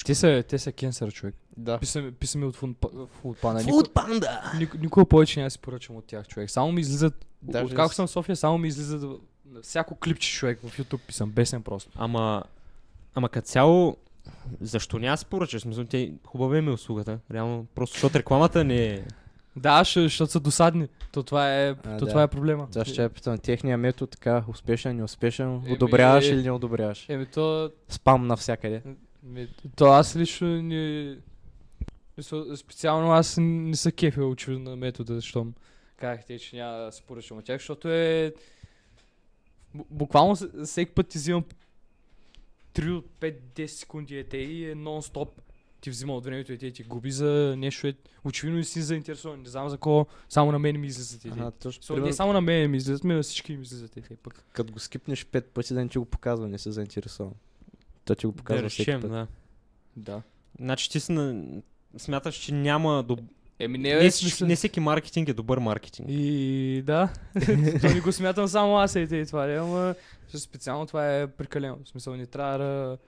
Те 0.06 0.14
са, 0.14 0.44
те 0.48 0.58
са 0.58 0.72
кенсър, 0.72 1.12
човек. 1.12 1.34
Да. 1.56 1.78
Писаме, 1.78 2.12
писаме 2.12 2.46
от 2.46 2.56
Food 2.56 2.74
Panda. 3.22 3.88
Panda! 3.92 4.58
Никога, 4.58 4.82
никога 4.82 5.06
повече 5.06 5.40
няма 5.40 5.50
си 5.50 5.58
поръчам 5.58 5.96
от 5.96 6.04
тях, 6.04 6.28
човек. 6.28 6.50
Само 6.50 6.72
ми 6.72 6.80
излизат... 6.80 7.26
Даже 7.42 7.64
Откакто 7.64 7.92
с- 7.92 7.96
съм 7.96 8.06
в 8.06 8.10
София, 8.10 8.36
само 8.36 8.58
ми 8.58 8.68
излизат 8.68 9.20
всяко 9.62 9.94
клипче, 9.94 10.32
човек, 10.32 10.60
в 10.62 10.78
YouTube 10.78 11.00
писам. 11.06 11.30
Бесен 11.30 11.62
просто. 11.62 11.90
Ама, 11.94 12.42
ама 13.14 13.28
като 13.28 13.47
цяло, 13.47 13.97
защо 14.61 15.16
си 15.16 15.26
поръчаш? 15.26 15.61
В 15.61 15.62
Смисъл, 15.62 15.85
те 15.85 16.12
хубава 16.26 16.59
им 16.59 16.69
е 16.69 16.73
услугата. 16.73 17.19
Реално, 17.33 17.66
просто 17.75 17.95
защото 17.95 18.19
рекламата 18.19 18.64
не 18.64 18.87
е... 18.87 19.02
Да, 19.57 19.85
защото 19.85 20.33
са 20.33 20.40
досадни. 20.40 20.88
То 21.12 21.23
това 21.23 21.54
е, 21.54 21.69
А, 21.71 21.76
то 21.99 22.04
да. 22.04 22.11
това 22.11 22.23
е 22.23 22.28
проблема. 22.28 22.69
Аз 22.76 22.88
ще 22.88 23.09
питам, 23.09 23.38
техния 23.38 23.78
метод 23.78 24.11
така 24.11 24.45
успешен, 24.49 24.97
неуспешен, 24.97 25.47
Еми- 25.61 25.73
одобряваш 25.73 26.26
или 26.28 26.42
не 26.42 26.50
одобряваш? 26.50 27.09
Еми 27.09 27.26
то... 27.26 27.71
Спам 27.88 28.26
навсякъде. 28.26 28.83
Ми, 29.23 29.49
то 29.76 29.85
аз 29.87 30.16
лично 30.16 30.62
не... 30.62 31.16
Специално 32.57 33.12
аз 33.12 33.37
не 33.40 33.76
са 33.76 33.92
кефил 33.92 34.31
очевидно 34.31 34.71
на 34.71 34.76
метода, 34.76 35.14
защото 35.14 35.52
казахте, 35.97 36.38
че 36.38 36.57
няма 36.57 36.76
да 36.78 36.92
се 36.92 37.02
поръчам 37.02 37.38
от 37.38 37.45
тях, 37.45 37.61
защото 37.61 37.88
е... 37.88 38.33
бу- 39.76 39.85
Буквално 39.90 40.37
всеки 40.64 40.92
път 40.92 41.09
ти 41.09 41.19
взимам 41.19 41.45
3 42.74 42.90
от 42.90 43.06
5-10 43.20 43.66
секунди 43.66 44.18
ете 44.18 44.36
и 44.36 44.70
е 44.70 44.74
нон-стоп 44.74 45.28
ти 45.82 45.90
взима 45.90 46.16
от 46.16 46.24
времето 46.24 46.52
и 46.52 46.58
те 46.58 46.70
ти 46.70 46.82
губи 46.82 47.10
за 47.10 47.54
нещо. 47.58 47.86
Е... 47.86 47.94
Очевидно 48.24 48.58
не 48.58 48.64
си 48.64 48.82
заинтересован. 48.82 49.42
Не 49.42 49.48
знам 49.48 49.68
за 49.68 49.78
кого, 49.78 50.06
само 50.28 50.52
на 50.52 50.58
мен 50.58 50.80
ми 50.80 50.86
излизат 50.86 51.24
ете. 51.24 51.34
Ага, 51.40 51.50
точно. 51.50 51.96
So, 51.96 52.04
не 52.04 52.12
само 52.12 52.32
на 52.32 52.40
мен 52.40 52.70
ми 52.70 52.76
излизат, 52.76 53.04
ми 53.04 53.14
на 53.14 53.22
всички 53.22 53.56
ми 53.56 53.62
излизат 53.62 53.96
ете. 53.96 54.16
Пък. 54.16 54.44
Като 54.52 54.72
го 54.72 54.78
скипнеш 54.78 55.26
пет 55.26 55.46
пъти, 55.46 55.74
да 55.74 55.80
не 55.80 55.88
ти 55.88 55.98
го 55.98 56.04
показва, 56.04 56.48
не 56.48 56.58
си 56.58 56.72
заинтересован. 56.72 57.32
Той 58.04 58.16
ти 58.16 58.26
го 58.26 58.32
показва 58.32 58.62
да 58.62 58.68
всеки 58.68 58.90
речем, 58.90 59.00
път. 59.00 59.10
да. 59.10 59.26
Да. 59.96 60.22
Значи 60.58 60.90
ти 60.90 61.00
си 61.00 61.12
на... 61.12 61.44
смяташ, 61.96 62.34
че 62.34 62.54
няма... 62.54 63.02
Доб... 63.02 63.20
Еми 63.62 63.78
Не, 63.78 63.95
не, 63.95 64.07
е 64.07 64.11
не 64.40 64.57
всеки 64.57 64.81
маркетинг 64.81 65.28
е 65.28 65.33
добър 65.33 65.59
маркетинг. 65.59 66.09
И 66.11 66.83
да, 66.87 67.09
то 67.81 67.88
не 67.95 68.00
го 68.00 68.12
смятам 68.12 68.49
само 68.49 68.78
аз 68.78 68.95
и 68.95 69.07
те 69.09 69.26
това, 69.26 69.52
е, 69.52 69.57
ама 69.57 69.95
специално 70.35 70.87
това 70.87 71.16
е 71.16 71.26
прекалено. 71.26 71.78
В 71.85 71.88
смисъл 71.88 72.16
не 72.16 72.26
трябва 72.26 72.59
да 72.59 72.99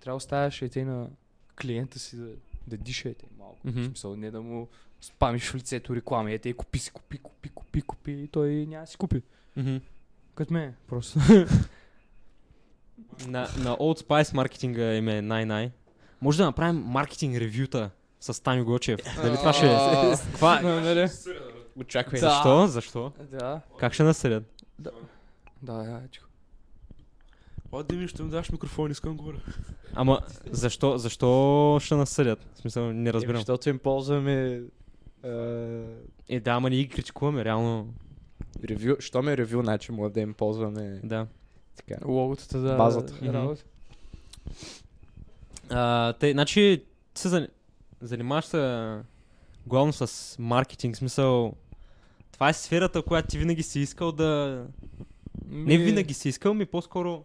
трябва 0.00 0.14
да 0.14 0.16
оставяш 0.16 0.62
и 0.62 0.68
те 0.68 0.84
на 0.84 1.08
клиента 1.60 1.98
си 1.98 2.16
да, 2.16 2.28
да 2.66 2.76
диша 2.76 3.08
и 3.08 3.14
те 3.14 3.26
малко. 3.38 3.58
Мгм. 3.64 3.82
В 3.82 3.86
смисъл 3.86 4.16
не 4.16 4.30
да 4.30 4.42
му 4.42 4.68
спамиш 5.00 5.50
в 5.50 5.54
лицето 5.54 5.96
реклами, 5.96 6.34
ете 6.34 6.52
купи 6.52 6.78
си, 6.78 6.90
купи, 6.90 7.18
купи, 7.18 7.48
купи, 7.48 7.82
купи 7.82 8.12
и 8.12 8.28
той 8.28 8.66
няма 8.66 8.84
да 8.84 8.86
си 8.86 8.96
купи. 8.96 9.22
Мгм. 9.56 9.76
Като 10.34 10.52
мен, 10.52 10.74
просто. 10.86 11.18
На, 13.28 13.40
на 13.40 13.76
Old 13.76 14.02
Spice 14.02 14.34
маркетинга 14.34 14.94
им 14.94 15.08
е 15.08 15.22
най-най. 15.22 15.70
Може 16.20 16.38
да 16.38 16.44
направим 16.44 16.76
маркетинг 16.76 17.36
ревюта 17.36 17.90
с 18.20 18.42
Таню 18.42 18.64
Гочев. 18.64 19.00
Дали 19.22 19.36
това 19.36 19.52
ще 19.52 19.66
е? 19.66 19.76
Каква? 20.30 20.60
Нали? 20.62 21.08
Очаквай. 21.76 22.20
Да. 22.20 22.30
Защо? 22.30 22.66
Защо? 22.66 23.12
Да. 23.30 23.60
Как 23.78 23.92
ще 23.92 24.02
насъдят? 24.02 24.44
Да, 24.78 24.90
да, 25.62 26.00
тихо. 26.12 26.28
О, 27.72 27.82
Дими, 27.82 28.08
ще 28.08 28.22
ми 28.22 28.30
даш 28.30 28.50
микрофон, 28.50 28.90
искам 28.90 29.10
да 29.12 29.16
говоря. 29.16 29.40
Ама 29.94 30.20
защо, 30.50 30.98
защо 30.98 31.78
ще 31.82 31.94
насъдят? 31.94 32.38
В 32.54 32.58
смисъл, 32.58 32.92
не 32.92 33.12
разбирам. 33.12 33.36
Защото 33.36 33.68
им 33.68 33.78
ползваме 33.78 34.62
е, 35.24 35.30
Е, 36.28 36.40
да, 36.40 36.50
ама 36.50 36.70
ние 36.70 36.78
ги 36.78 36.88
критикуваме, 36.88 37.44
реално. 37.44 37.94
ревю. 38.64 38.96
Що 39.00 39.22
ме 39.22 39.36
ревю, 39.36 39.62
значи 39.62 39.92
може 39.92 40.12
да 40.12 40.20
им 40.20 40.34
ползваме 40.34 41.00
Да. 41.04 41.26
така. 41.76 42.06
Логотата 42.06 42.58
да 42.58 42.76
Базата. 42.76 43.14
да 43.22 43.32
работи. 43.32 43.62
А, 45.70 46.12
те, 46.12 46.32
значи, 46.32 46.84
се 47.14 47.48
занимаваш 48.00 48.44
се 48.44 48.98
главно 49.66 49.92
с 49.92 50.36
маркетинг, 50.38 50.96
смисъл. 50.96 51.52
Това 52.32 52.48
е 52.48 52.52
сферата, 52.52 53.02
която 53.02 53.28
ти 53.28 53.38
винаги 53.38 53.62
си 53.62 53.80
искал 53.80 54.12
да... 54.12 54.64
Не 55.48 55.78
Ми- 55.78 55.84
винаги 55.84 56.14
си 56.14 56.28
искал, 56.28 56.54
ми 56.54 56.66
по-скоро 56.66 57.24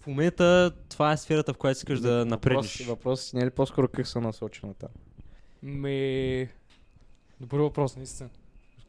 в 0.00 0.06
момента 0.06 0.72
това 0.88 1.12
е 1.12 1.16
сферата, 1.16 1.54
в 1.54 1.58
която 1.58 1.78
искаш 1.78 2.00
да 2.00 2.24
напреднеш. 2.24 2.78
Въпрос, 2.78 2.88
въпрос 2.88 3.32
не 3.32 3.40
е 3.40 3.46
ли 3.46 3.50
по-скоро 3.50 3.88
как 3.88 4.06
са 4.06 4.20
насочена 4.20 4.74
там? 4.74 4.88
Ми... 5.62 6.48
Добър 7.40 7.60
въпрос, 7.60 7.96
наистина. 7.96 8.28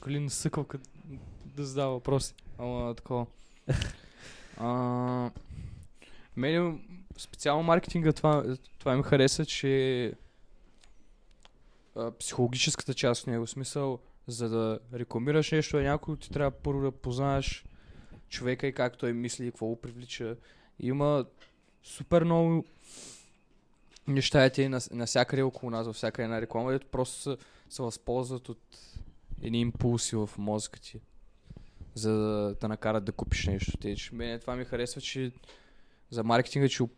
Калин 0.04 0.30
съква 0.30 0.68
като 0.68 0.90
да 1.46 1.66
задава 1.66 1.94
въпроси. 1.94 2.34
Ама 2.58 2.96
такова. 2.96 3.26
а, 4.58 5.32
мене 6.36 6.78
специално 7.18 7.64
маркетинга 7.64 8.14
това, 8.14 8.58
това 8.80 8.96
ми 8.96 9.04
хареса, 9.04 9.46
че 9.46 10.14
психологическата 12.20 12.94
част 12.94 13.24
в 13.24 13.28
него. 13.28 13.48
Смисъл, 13.48 14.00
за 14.28 14.50
да 14.50 14.80
рекламираш 14.94 15.52
нещо, 15.52 15.80
някой 15.80 16.18
ти 16.18 16.30
трябва 16.30 16.52
първо 16.52 16.82
да 16.82 16.92
познаеш 16.92 17.66
човека 18.30 18.68
и 18.68 18.74
как 18.74 18.98
той 18.98 19.14
мисли 19.14 19.46
какво 19.46 19.66
го 19.66 19.82
привлича. 19.82 20.36
Има 20.80 21.26
супер 21.84 22.24
много 22.24 22.66
неща 24.08 24.52
на, 24.58 24.82
навсякъде 24.92 25.42
около 25.42 25.70
нас, 25.70 25.86
във 25.86 25.96
всяка 25.96 26.24
една 26.24 26.42
реклама, 26.42 26.72
дето 26.72 26.88
просто 26.88 27.22
се, 27.22 27.38
се 27.70 27.82
възползват 27.82 28.50
от 28.50 28.62
едни 29.42 29.62
импулси 29.62 30.16
в 30.16 30.30
мозъка 30.38 30.80
ти, 30.80 31.00
за 31.94 32.14
да 32.14 32.56
те 32.56 32.68
накарат 32.68 33.06
да 33.06 33.12
купиш 33.12 33.48
нещо. 33.48 33.78
Те, 33.78 33.96
че 33.96 34.16
мене 34.16 34.40
това 34.40 34.56
ми 34.56 34.66
харесва, 34.66 35.02
че 35.02 35.32
за 36.10 36.24
маркетинга, 36.24 36.70
че 36.70 36.84
оп- 36.84 36.92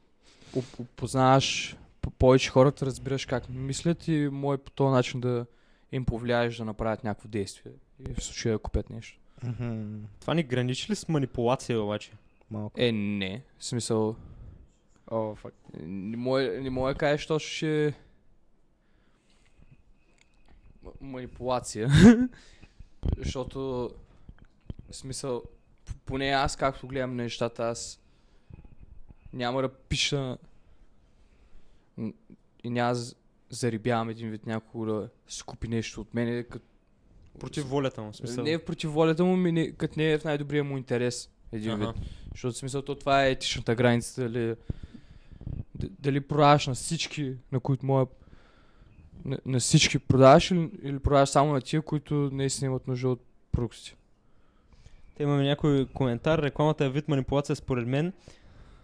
оп- 0.55 0.79
опознаваш 0.79 1.75
по- 1.75 1.84
повече 2.25 2.49
хората, 2.49 2.85
разбираш 2.85 3.25
как 3.25 3.49
мислят 3.49 4.07
и 4.07 4.29
може 4.31 4.57
по 4.57 4.71
този 4.71 4.91
начин 4.91 5.21
да 5.21 5.45
им 5.91 6.05
повлияеш 6.05 6.57
да 6.57 6.65
направят 6.65 7.03
някакво 7.03 7.29
действие. 7.29 7.71
И 8.09 8.13
в 8.13 8.23
случая 8.23 8.55
да 8.55 8.59
купят 8.59 8.89
нещо. 8.89 9.19
Мгм. 9.43 9.97
Това 10.19 10.33
ни 10.33 10.43
граничи 10.43 10.91
ли 10.91 10.95
с 10.95 11.07
манипулация 11.07 11.81
обаче? 11.81 12.11
Малко. 12.51 12.81
Е, 12.81 12.91
не. 12.91 13.43
В 13.57 13.65
смисъл, 13.65 14.15
О, 15.11 15.35
фак. 15.35 15.53
не 15.83 16.17
може, 16.17 16.47
не 16.47 16.69
може 16.69 16.93
да 16.93 16.97
кажеш 16.97 17.27
точно, 17.27 17.49
че 17.49 17.93
м- 20.83 20.91
манипулация. 21.01 21.89
Защото, 23.17 23.89
в 24.89 24.95
смисъл, 24.95 25.43
поне 26.05 26.29
аз 26.29 26.55
както 26.55 26.87
гледам 26.87 27.15
нещата, 27.15 27.63
аз 27.63 27.99
няма 29.33 29.61
да 29.61 29.69
пиша 29.73 30.37
и 32.63 32.69
няма 32.69 32.89
да 32.89 32.95
з- 32.95 33.15
зарибявам 33.49 34.09
един 34.09 34.29
вид 34.29 34.45
някого 34.45 34.85
да 34.85 35.09
си 35.27 35.43
купи 35.43 35.67
нещо 35.67 36.01
от 36.01 36.13
мене, 36.13 36.43
като 36.43 36.65
Против 37.39 37.65
волята 37.65 38.01
му, 38.01 38.13
смисъл. 38.13 38.43
не 38.43 38.51
е 38.51 38.59
против 38.59 38.91
волята 38.91 39.25
му, 39.25 39.37
ми 39.37 39.51
не, 39.51 39.71
като 39.71 39.93
не 39.99 40.11
е 40.11 40.17
в 40.17 40.23
най-добрия 40.23 40.63
му 40.63 40.77
интерес. 40.77 41.29
Един 41.51 41.71
Аха. 41.71 41.87
вид. 41.93 42.01
Защото 42.31 42.53
в 42.53 42.57
смисъл, 42.57 42.81
то 42.81 42.95
това 42.95 43.25
е 43.25 43.31
етичната 43.31 43.75
граница, 43.75 44.21
дали, 44.21 44.55
дали 45.99 46.21
продаваш 46.21 46.67
на 46.67 46.73
всички, 46.73 47.33
на 47.51 47.59
които 47.59 47.85
моя 47.85 48.07
на, 49.25 49.39
на 49.45 49.59
всички 49.59 49.99
продаваш 49.99 50.51
или, 50.51 50.69
или 50.83 50.99
продаваш 50.99 51.29
само 51.29 51.53
на 51.53 51.61
тия, 51.61 51.81
които 51.81 52.29
наистина 52.33 52.65
имат 52.65 52.87
нужда 52.87 53.09
от 53.09 53.21
продуктите. 53.51 53.95
Те 55.15 55.23
имаме 55.23 55.43
някой 55.43 55.85
коментар. 55.85 56.39
Рекламата 56.39 56.85
е 56.85 56.89
вид 56.89 57.07
манипулация 57.07 57.55
според 57.55 57.87
мен. 57.87 58.13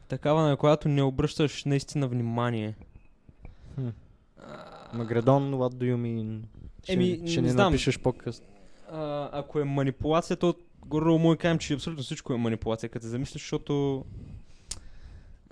Такава, 0.07 0.41
на 0.41 0.57
която 0.57 0.89
не 0.89 1.03
обръщаш 1.03 1.65
наистина 1.65 2.07
внимание. 2.07 2.75
Магредон, 4.93 5.53
what 5.53 5.73
do 5.73 5.83
you 5.83 5.97
mean? 5.97 6.41
Ще, 6.83 6.93
Еми, 6.93 7.21
ще 7.27 7.41
не 7.41 7.47
ни 7.47 7.51
знам. 7.51 7.71
напишеш 7.71 7.99
по-късно. 7.99 8.45
А, 8.91 9.29
ако 9.31 9.59
е 9.59 9.63
манипулация, 9.63 10.37
то 10.37 10.55
горе 10.85 11.05
му 11.05 11.37
кажем, 11.37 11.57
че 11.57 11.73
абсолютно 11.73 12.03
всичко 12.03 12.33
е 12.33 12.37
манипулация, 12.37 12.89
като 12.89 13.03
се 13.03 13.09
замислиш, 13.09 13.41
защото 13.41 14.05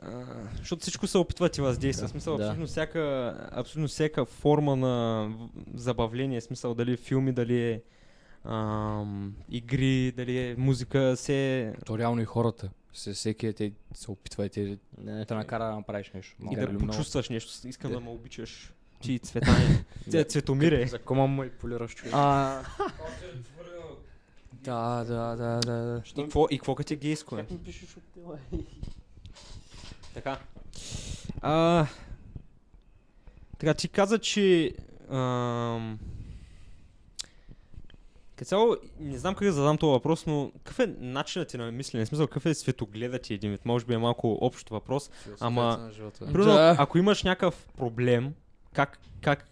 а, 0.02 0.26
защото 0.58 0.82
всичко 0.82 1.08
се 1.08 1.18
опитва 1.18 1.50
ти 1.50 1.62
въздейства. 1.62 2.06
Да, 2.06 2.10
смисъл, 2.10 2.38
да. 2.38 2.44
абсолютно, 2.44 2.68
всяка, 2.68 3.36
абсолютно 3.52 3.88
всяка 3.88 4.26
форма 4.26 4.76
на 4.76 5.28
забавление, 5.74 6.42
смисъл 6.42 6.74
дали 6.74 6.94
е 6.94 6.98
филми, 6.98 7.32
дали 7.32 7.62
е 7.62 7.82
ам, 8.44 9.36
игри, 9.50 10.12
дали 10.12 10.38
е 10.38 10.56
музика, 10.58 11.18
се 11.18 11.74
То 11.86 11.98
реално 11.98 12.22
и 12.22 12.26
хората. 12.26 12.70
Се, 12.94 13.14
всеки 13.14 13.48
е, 13.48 13.54
те 13.54 13.72
се 13.94 14.12
опитва 14.12 14.46
и 14.46 14.50
те 14.50 14.78
Не, 14.98 15.26
те 15.26 15.34
накара 15.34 15.64
да 15.66 15.72
направиш 15.72 16.12
нещо. 16.12 16.36
и 16.40 16.44
Малко 16.44 16.56
да 16.56 16.62
или 16.64 16.72
много. 16.72 16.88
почувстваш 16.88 17.30
нещо. 17.30 17.68
Искам 17.68 17.92
да 17.92 17.98
Да. 17.98 18.04
ме 18.04 18.10
обичаш. 18.10 18.74
Ти 19.02 19.20
цветане. 19.24 19.86
Те 20.12 20.24
цветомире. 20.24 20.88
За 20.88 21.00
кома 21.00 21.28
манипулираш 21.28 21.96
човек. 21.96 22.14
А, 22.16 22.62
да, 24.54 25.04
да, 25.04 25.36
да, 25.36 25.60
да. 25.60 25.72
да. 25.76 26.02
И 26.08 26.24
какво, 26.24 26.48
и 26.52 26.58
какво 26.58 26.76
като 26.76 26.94
е 26.94 26.98
гейско 26.98 27.38
е? 27.38 27.46
ми 27.52 27.58
пишеш 27.58 27.98
от 27.98 28.04
тела? 28.04 28.40
Така. 30.14 30.40
А, 31.42 31.88
така, 33.58 33.74
ти 33.74 33.88
каза, 33.88 34.20
че... 34.20 34.74
Ам, 35.12 36.00
като 38.40 38.50
цяло, 38.50 38.78
не 39.00 39.18
знам 39.18 39.36
как 39.36 39.48
да 39.48 39.54
задам 39.54 39.78
този 39.78 39.92
въпрос, 39.92 40.26
но 40.26 40.52
какъв 40.56 40.80
е 40.80 40.96
начинът 41.00 41.48
ти 41.48 41.58
на 41.58 41.72
мислене? 41.72 42.06
В 42.06 42.08
смисъл, 42.08 42.28
какъв 42.28 42.46
е 42.46 42.54
светогледът 42.54 43.22
ти 43.22 43.34
един 43.34 43.52
вид? 43.52 43.66
Може 43.66 43.86
би 43.86 43.94
е 43.94 43.98
малко 43.98 44.38
общ 44.42 44.70
въпрос. 44.70 45.12
Ама- 45.40 45.92
на. 46.00 46.12
Примерно, 46.12 46.54
Да. 46.54 46.76
ако 46.80 46.98
имаш 46.98 47.24
някакъв 47.24 47.68
проблем, 47.78 48.34
как, 48.74 49.00
как 49.22 49.46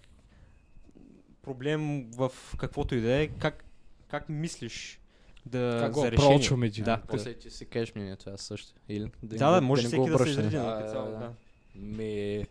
проблем 1.41 2.11
в 2.11 2.31
каквото 2.57 2.95
и 2.95 3.01
да 3.01 3.21
е, 3.21 3.27
как, 3.27 3.63
как 4.07 4.29
мислиш 4.29 4.99
да 5.45 5.77
Как 5.81 5.91
го 5.91 5.99
за 5.99 6.11
решение? 6.11 6.35
апрочваме 6.35 6.65
един 6.65 6.83
Да. 6.83 7.01
После 7.07 7.33
ти 7.33 7.51
си 7.51 7.65
кажеш 7.65 7.95
мнението, 7.95 8.29
аз 8.29 8.41
също. 8.41 8.73
Или 8.89 9.11
Да, 9.23 9.51
да, 9.51 9.61
може 9.61 9.81
не 9.81 9.87
всеки 9.87 9.99
го 10.01 10.17
да 10.17 10.19
се 10.19 10.29
изреди, 10.29 10.57
но 10.57 10.63
Да, 10.65 10.77
като 10.77 10.91
цяло, 10.91 11.05
да, 11.05 11.11
да. 11.11 11.19
да. 11.19 11.31
Ми... 11.75 12.45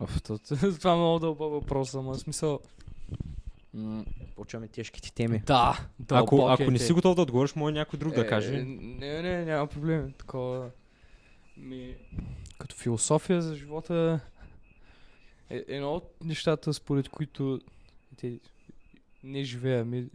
Оф, 0.00 0.22
то- 0.22 0.38
това 0.78 0.92
е 0.92 0.96
много 0.96 1.18
дълбок 1.18 1.52
въпрос, 1.52 1.94
ама 1.94 2.14
смисъл... 2.14 2.60
М, 3.74 4.04
Почваме 4.36 4.68
тежките 4.68 5.12
теми. 5.12 5.42
Да, 5.46 5.88
Ако, 6.10 6.46
ако 6.48 6.62
е 6.62 6.66
не 6.66 6.78
си 6.78 6.92
готов 6.92 7.14
да 7.14 7.22
отговориш, 7.22 7.54
може 7.54 7.74
някой 7.74 7.98
друг 7.98 8.14
да 8.14 8.20
Е, 8.20 8.26
каже. 8.26 8.52
Не, 8.62 9.22
не, 9.22 9.44
няма 9.44 9.66
проблем. 9.66 10.12
Такова... 10.18 10.70
Ми... 11.56 11.96
Като 12.58 12.76
философия 12.76 13.42
за 13.42 13.54
живота... 13.54 14.20
Е, 15.50 15.64
едно 15.68 15.94
от 15.94 16.14
нещата, 16.24 16.74
според 16.74 17.08
които 17.08 17.60
те 18.16 18.40
не 19.24 19.44
живея, 19.44 19.84
ми... 19.84 20.06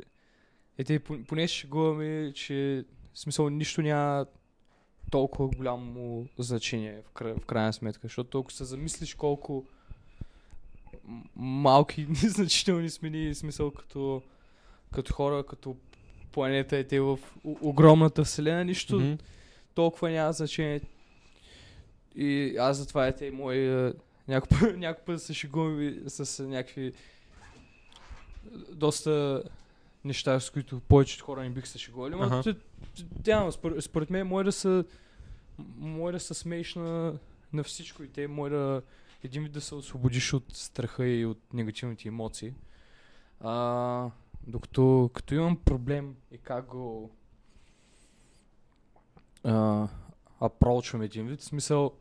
Е, 0.78 0.84
те 0.84 1.00
пон- 1.00 1.26
поне 1.26 1.48
ще 1.48 1.58
шегуваме, 1.58 2.34
че 2.36 2.86
в 3.14 3.20
смисъл 3.20 3.50
нищо 3.50 3.82
няма 3.82 4.26
толкова 5.12 5.48
голямо 5.48 6.28
значение 6.38 7.02
в, 7.06 7.10
кра... 7.10 7.36
в 7.36 7.46
крайна 7.46 7.74
сметка, 7.74 8.02
защото 8.04 8.40
ако 8.40 8.52
се 8.52 8.64
замислиш 8.66 9.16
колко 9.16 9.66
малки, 11.36 12.06
незначителни 12.24 12.90
сме 12.90 13.10
ние, 13.10 13.34
в 13.34 13.38
смисъл 13.38 13.72
като, 13.72 14.22
като 14.94 15.14
хора, 15.14 15.44
като 15.44 15.76
планета 16.32 16.78
е 16.78 16.84
те 16.84 17.00
в 17.00 17.20
огромната 17.44 18.24
вселена, 18.24 18.66
нищо 18.66 19.00
Мгм. 19.00 19.14
толкова 19.74 20.10
няма 20.10 20.34
значение. 20.34 20.82
И 22.16 22.56
аз 22.60 22.78
затова 22.78 23.08
е 23.08 23.16
те 23.16 23.32
мои 23.32 23.70
а, 23.70 23.94
някой 24.28 24.60
път, 24.60 24.78
някой 24.78 25.04
път 25.06 25.22
се 25.22 25.34
шегувам 25.34 25.96
с 26.08 26.44
някакви 26.48 26.92
а, 26.92 28.76
доста 28.76 29.44
неща, 30.06 30.40
с 30.40 30.50
които 30.50 30.80
повечето 30.80 31.26
хора 31.26 31.44
не 31.44 31.50
бих 31.50 31.68
се 31.68 31.78
шегували. 31.78 32.16
Но 32.16 32.42
т- 32.44 32.56
тя, 33.24 33.52
според, 33.52 33.84
според 33.84 34.10
мен, 34.10 34.28
може 34.28 34.46
да 34.46 34.52
са 34.52 34.86
може 35.78 36.14
да 36.14 36.20
са 36.20 36.34
смееш 36.34 36.76
на, 36.76 37.14
на 37.54 37.64
всичко 37.64 38.04
и 38.04 38.08
те 38.08 38.28
може 38.28 38.52
да 38.54 38.82
един 39.24 39.44
вид 39.44 39.52
да 39.52 39.62
се 39.62 39.76
освободиш 39.76 40.34
от 40.34 40.46
страха 40.54 41.08
и 41.08 41.26
от 41.26 41.54
негативните 41.54 42.08
емоции. 42.08 42.54
А, 43.40 44.12
докато 44.48 45.10
като 45.14 45.36
имам 45.36 45.58
проблем 45.58 46.16
и 46.32 46.38
как 46.38 46.66
го 46.66 47.12
а, 49.44 49.88
апрочвам 50.40 51.02
един 51.02 51.28
вид, 51.28 51.42
в 51.42 51.44
смисъл 51.44 51.94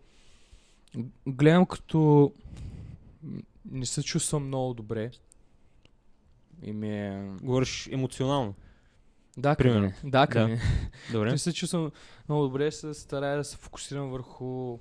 гледам 1.27 1.67
като 1.67 2.33
не 3.65 3.87
се 3.87 4.03
чувствам 4.03 4.47
много 4.47 4.75
добре 4.75 5.11
и 6.63 6.73
ми 6.73 7.07
е... 7.07 7.31
Говориш 7.43 7.89
емоционално. 7.93 8.55
Да, 9.37 9.57
Примерно. 9.57 9.93
Да, 10.05 10.27
Да. 10.27 10.59
Добре. 11.13 11.31
Не 11.31 11.39
се 11.39 11.53
чувствам 11.53 11.91
много 12.29 12.43
добре, 12.43 12.71
се 12.73 12.95
старая 12.95 13.37
да 13.37 13.45
се 13.45 13.57
фокусирам 13.57 14.11
върху 14.11 14.79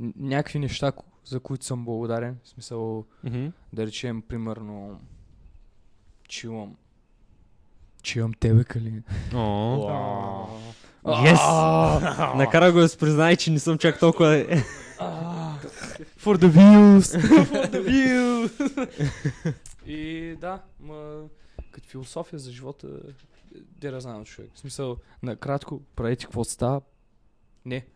някакви 0.00 0.58
неща, 0.58 0.92
за 1.24 1.40
които 1.40 1.64
съм 1.64 1.84
благодарен. 1.84 2.38
В 2.44 2.48
смисъл, 2.48 3.04
Мгм. 3.24 3.46
да 3.72 3.86
речем, 3.86 4.22
примерно, 4.22 5.00
че 6.28 6.46
имам 6.46 6.76
тебе, 8.34 8.64
Кали. 8.64 9.02
Yes! 11.04 12.34
Накара 12.36 12.72
го 12.72 12.78
да 12.78 12.88
се 12.88 12.98
признай, 12.98 13.36
че 13.36 13.50
не 13.50 13.58
съм 13.58 13.78
чак 13.78 13.98
толкова... 13.98 14.46
For 16.18 16.38
the 16.38 16.48
views! 16.48 17.20
For 17.44 17.70
the 17.70 17.88
views! 17.88 19.54
И 19.86 20.36
да, 20.36 20.62
ма, 20.80 21.22
като 21.70 21.88
философия 21.88 22.38
за 22.38 22.52
живота, 22.52 22.88
де 23.54 23.90
да 23.90 24.00
знам 24.00 24.24
човек. 24.24 24.50
В 24.54 24.58
смисъл, 24.58 24.96
накратко, 25.22 25.80
правете 25.96 26.24
каквото 26.24 26.50
става. 26.50 26.80
Не, 27.64 27.86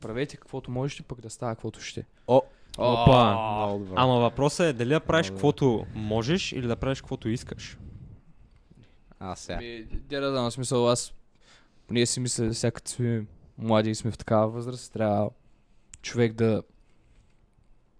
правете 0.00 0.36
каквото 0.36 0.70
можете, 0.70 1.02
пък 1.02 1.20
да 1.20 1.30
става 1.30 1.54
каквото 1.54 1.80
ще. 1.80 2.06
О, 2.28 2.42
Опа! 2.78 3.34
много 3.34 3.78
добре. 3.78 3.94
Ама 3.96 4.20
въпросът 4.20 4.66
е 4.66 4.72
дали 4.72 4.88
да 4.88 5.00
правиш 5.00 5.26
Много 5.26 5.36
каквото 5.36 5.86
можеш 5.94 6.52
или 6.52 6.66
да 6.66 6.76
правиш 6.76 7.00
каквото 7.00 7.28
искаш. 7.28 7.78
А, 9.18 9.36
сега. 9.36 9.58
Ми, 9.58 9.84
да 9.84 10.30
в 10.30 10.50
смисъл, 10.50 10.88
аз 10.88 11.12
ние 11.90 12.06
си 12.06 12.20
мисля, 12.20 12.54
сега 12.54 12.70
като 12.70 12.90
сме 12.90 13.26
млади 13.58 13.90
и 13.90 13.94
сме 13.94 14.10
в 14.10 14.18
такава 14.18 14.48
възраст, 14.48 14.92
трябва 14.92 15.30
човек 16.02 16.32
да 16.32 16.62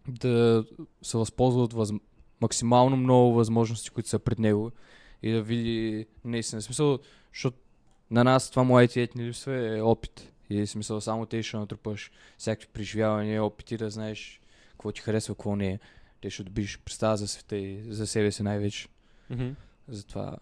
да 0.08 0.64
се 1.02 1.18
възползва 1.18 1.62
от 1.62 1.72
въз... 1.72 1.92
максимално 2.40 2.96
много 2.96 3.34
възможности, 3.34 3.90
които 3.90 4.08
са 4.08 4.18
пред 4.18 4.38
него 4.38 4.70
и 5.22 5.32
да 5.32 5.42
види 5.42 6.06
наистина 6.24 6.62
смисъл, 6.62 6.98
защото 7.32 7.58
на 8.10 8.24
нас 8.24 8.50
това 8.50 8.64
младите 8.64 9.02
ет 9.02 9.14
ни 9.14 9.24
липсва 9.24 9.76
е 9.76 9.82
опит. 9.82 10.32
И 10.50 10.66
смисъл 10.66 11.00
само 11.00 11.26
те 11.26 11.42
ще 11.42 11.56
натрупаш 11.56 12.10
всякакви 12.38 12.68
преживявания, 12.68 13.44
опити 13.44 13.76
да 13.76 13.90
знаеш 13.90 14.40
какво 14.70 14.92
ти 14.92 15.00
харесва, 15.00 15.34
какво 15.34 15.56
не 15.56 15.68
е. 15.68 15.78
Те 16.20 16.30
ще 16.30 16.42
добиш 16.42 16.78
представа 16.78 17.16
за 17.16 17.28
света 17.28 17.56
и 17.56 17.82
за 17.84 18.06
себе 18.06 18.32
си 18.32 18.42
най-вече. 18.42 18.88
Мгм. 19.30 19.48
Затова 19.88 20.36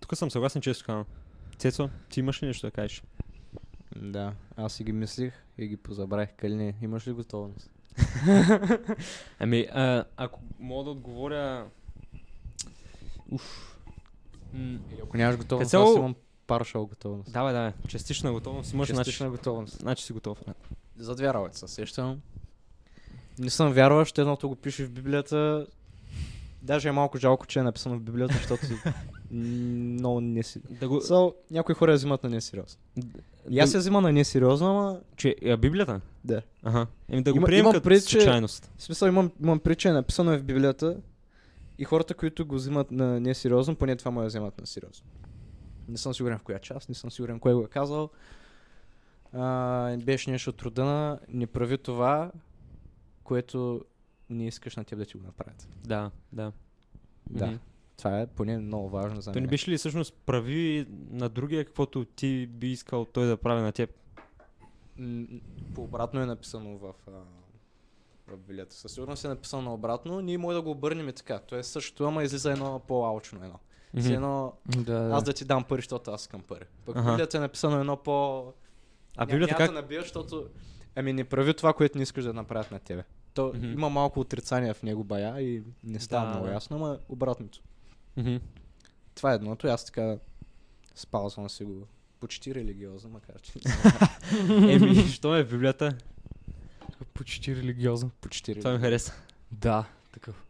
Тук 0.00 0.16
съм 0.16 0.30
съгласен, 0.30 0.62
често 0.62 0.84
казвам. 0.84 1.04
Цецо, 1.58 1.90
ти 2.08 2.20
имаш 2.20 2.42
ли 2.42 2.46
нещо 2.46 2.66
да 2.66 2.70
кажеш? 2.70 3.02
Да, 3.96 4.34
аз 4.56 4.72
си 4.72 4.84
ги 4.84 4.92
мислих 4.92 5.34
и 5.58 5.66
ги 5.66 5.76
позабравих. 5.76 6.28
Калини, 6.30 6.74
имаш 6.82 7.08
ли 7.08 7.12
готовност? 7.12 7.70
Ами, 9.38 9.68
а, 9.72 10.04
ако 10.16 10.40
мога 10.58 10.84
да 10.84 10.90
отговоря... 10.90 11.66
Уф. 13.30 13.78
М, 14.52 14.78
Ако 15.02 15.16
нямаш 15.16 15.36
готовност, 15.36 15.70
цяло- 15.70 15.90
аз 15.90 15.96
имам 15.96 16.14
паршал 16.46 16.86
готовност. 16.86 17.32
давай, 17.32 17.52
давай. 17.52 17.72
Частична 17.88 18.32
готовност. 18.32 18.72
Имаш 18.72 18.88
Частична 18.88 19.02
значи, 19.18 19.30
готовност. 19.30 19.78
значи 19.78 20.04
си 20.04 20.12
готов. 20.12 20.38
За 20.96 21.14
две 21.14 21.34
работи 21.34 21.58
се 21.58 21.68
сещам. 21.68 22.20
Не 23.38 23.50
съм 23.50 23.72
вярващ, 23.72 24.18
едното 24.18 24.48
го 24.48 24.56
пише 24.56 24.84
в 24.84 24.90
Библията. 24.90 25.66
Даже 26.62 26.88
е 26.88 26.92
малко 26.92 27.18
жалко, 27.18 27.46
че 27.46 27.58
е 27.58 27.62
написано 27.62 27.96
в 27.96 28.00
Библията, 28.00 28.34
защото 28.34 28.62
много 29.30 30.20
не 30.20 30.42
си... 30.42 30.60
Да 30.70 30.88
го... 30.88 30.94
So, 30.94 31.34
някои 31.50 31.74
хора 31.74 31.90
я 31.90 31.96
взимат 31.96 32.22
на 32.22 32.30
несериозно. 32.30 32.80
И 33.50 33.58
аз 33.60 33.74
я 33.74 33.80
взима 33.80 34.00
на 34.00 34.12
несериозно, 34.12 34.70
ама 34.70 35.00
Че, 35.16 35.36
а, 35.44 35.56
Библията? 35.56 36.00
Да. 36.24 36.42
Ага. 36.62 36.86
Еми 37.08 37.22
да 37.22 37.32
го 37.32 37.36
Има- 37.36 37.46
приемем 37.46 37.72
като 37.72 37.90
че- 37.90 38.00
случайност. 38.00 38.70
в 38.76 38.82
смисъл 38.82 39.08
имам, 39.08 39.30
имам 39.42 39.58
причина, 39.60 39.94
написано 39.94 40.32
е 40.32 40.38
в 40.38 40.44
Библията 40.44 40.96
и 41.78 41.84
хората, 41.84 42.14
които 42.14 42.46
го 42.46 42.54
взимат 42.54 42.90
на 42.90 43.20
несериозно, 43.20 43.76
поне 43.76 43.96
това 43.96 44.10
му 44.10 44.20
я 44.20 44.26
вземат 44.26 44.60
на 44.60 44.66
сериозно. 44.66 45.06
Не 45.88 45.98
съм 45.98 46.14
сигурен 46.14 46.38
в 46.38 46.42
коя 46.42 46.58
част, 46.58 46.88
не 46.88 46.94
съм 46.94 47.10
сигурен 47.10 47.40
кой 47.40 47.54
го 47.54 47.60
е 47.60 47.68
казал. 47.68 48.10
А, 49.32 49.96
беше 49.96 50.30
нещо 50.30 50.50
от 50.50 50.62
рода 50.62 50.84
на 50.84 51.20
не 51.28 51.46
прави 51.46 51.78
това, 51.78 52.32
което 53.24 53.84
не 54.30 54.46
искаш 54.46 54.76
на 54.76 54.84
теб 54.84 54.98
да 54.98 55.04
ти 55.06 55.16
го 55.16 55.22
направят. 55.26 55.68
Да, 55.84 56.10
да. 56.32 56.52
Да. 57.30 57.46
Мгм. 57.46 57.56
Това 57.98 58.20
е 58.20 58.26
поне 58.26 58.58
много 58.58 58.88
важно 58.88 59.20
за 59.20 59.32
Той 59.32 59.40
не 59.40 59.46
мен. 59.46 59.50
беше 59.50 59.70
ли 59.70 59.78
всъщност 59.78 60.14
прави 60.14 60.86
на 61.10 61.28
другия, 61.28 61.64
каквото 61.64 62.04
ти 62.04 62.46
би 62.46 62.72
искал 62.72 63.04
той 63.04 63.26
да 63.26 63.36
прави 63.36 63.60
на 63.60 63.72
теб? 63.72 63.90
М, 64.96 65.26
По-обратно 65.74 66.20
е 66.20 66.26
написано 66.26 66.78
в, 66.78 66.92
а, 67.08 67.10
в 68.28 68.36
Библията. 68.36 68.74
Със 68.74 68.92
сигурност 68.92 69.24
е 69.24 69.28
написано 69.28 69.62
наобратно. 69.62 70.20
Ние 70.20 70.38
може 70.38 70.54
да 70.54 70.62
го 70.62 70.70
обърнем 70.70 71.08
и 71.08 71.12
така. 71.12 71.38
То 71.38 71.56
е 71.56 71.62
същото, 71.62 72.04
ама 72.04 72.24
излиза 72.24 72.52
едно 72.52 72.78
по-алчно 72.78 73.44
едно. 73.44 73.58
С 73.96 74.04
Мгм. 74.04 74.14
едно, 74.14 74.52
да, 74.66 75.10
аз 75.12 75.22
да 75.22 75.32
ти 75.32 75.44
дам 75.44 75.64
пари, 75.64 75.78
защото 75.78 76.10
аз 76.10 76.20
искам 76.20 76.42
пари. 76.42 76.64
Пък 76.84 76.94
в 76.94 76.98
Аха. 76.98 77.10
Библията 77.10 77.36
е 77.36 77.40
написано 77.40 77.80
едно 77.80 77.96
по... 77.96 78.38
А 79.16 79.22
Ня- 79.22 79.26
Библията 79.26 79.52
няма 79.52 79.58
как? 79.58 79.68
да 79.68 79.82
набиеш, 79.82 80.02
защото... 80.02 80.46
Ами 80.94 81.12
не 81.12 81.24
прави 81.24 81.54
това, 81.54 81.72
което 81.72 81.98
не 81.98 82.02
искаш 82.02 82.24
да 82.24 82.32
направят 82.32 82.70
на 82.70 82.78
тебе. 82.78 83.04
То 83.34 83.52
Мгм. 83.54 83.66
има 83.66 83.88
малко 83.88 84.20
отрицание 84.20 84.74
в 84.74 84.82
него 84.82 85.04
бая 85.04 85.40
и 85.42 85.62
не 85.84 86.00
става 86.00 86.24
Да, 86.24 86.30
много 86.30 86.46
да. 86.46 86.52
ясно, 86.52 86.76
ама 86.76 86.98
обратното. 87.08 87.58
Мгм. 88.16 88.36
Това 89.14 89.32
е 89.32 89.34
едното 89.34 89.66
аз 89.66 89.84
така 89.84 90.16
спазвам 90.94 91.50
си 91.50 91.64
го. 91.64 91.86
Почти 92.20 92.54
религиозно, 92.54 93.10
макар 93.10 93.40
че 93.40 93.52
Еми, 94.72 94.96
що 94.96 95.36
е 95.36 95.44
Библията? 95.44 95.94
почти 97.14 97.56
религиозно. 97.56 98.10
почти 98.20 98.54
Това 98.54 98.72
ми 98.72 98.78
хареса. 98.78 99.12
Да, 99.52 99.84
такъв. 100.12 100.44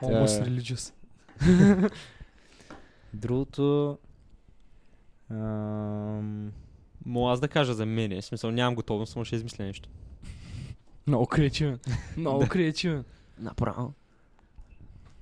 Тя 0.00 0.06
Almost 0.06 0.40
е- 0.40 0.50
religious. 0.50 0.92
Другото... 3.14 3.98
Ам... 5.30 6.52
Мога 7.06 7.32
аз 7.32 7.40
да 7.40 7.48
кажа 7.48 7.74
за 7.74 7.86
мене. 7.86 8.20
В 8.20 8.24
смисъл 8.24 8.50
нямам 8.50 8.74
готовност, 8.74 9.16
но 9.16 9.24
ще 9.24 9.36
измисля 9.36 9.64
нещо. 9.64 9.88
Много 11.06 11.26
креативен. 11.26 11.78
Много 12.16 12.48
креативен. 12.48 13.04
Направо. 13.38 13.92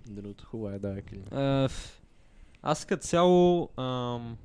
Другото 0.06 0.46
хубаво 0.46 0.74
е, 0.74 0.78
да, 0.78 1.02
ф- 1.68 2.02
аз 2.62 2.84
като 2.84 3.06
цяло... 3.06 3.68
Ам, 3.76 4.36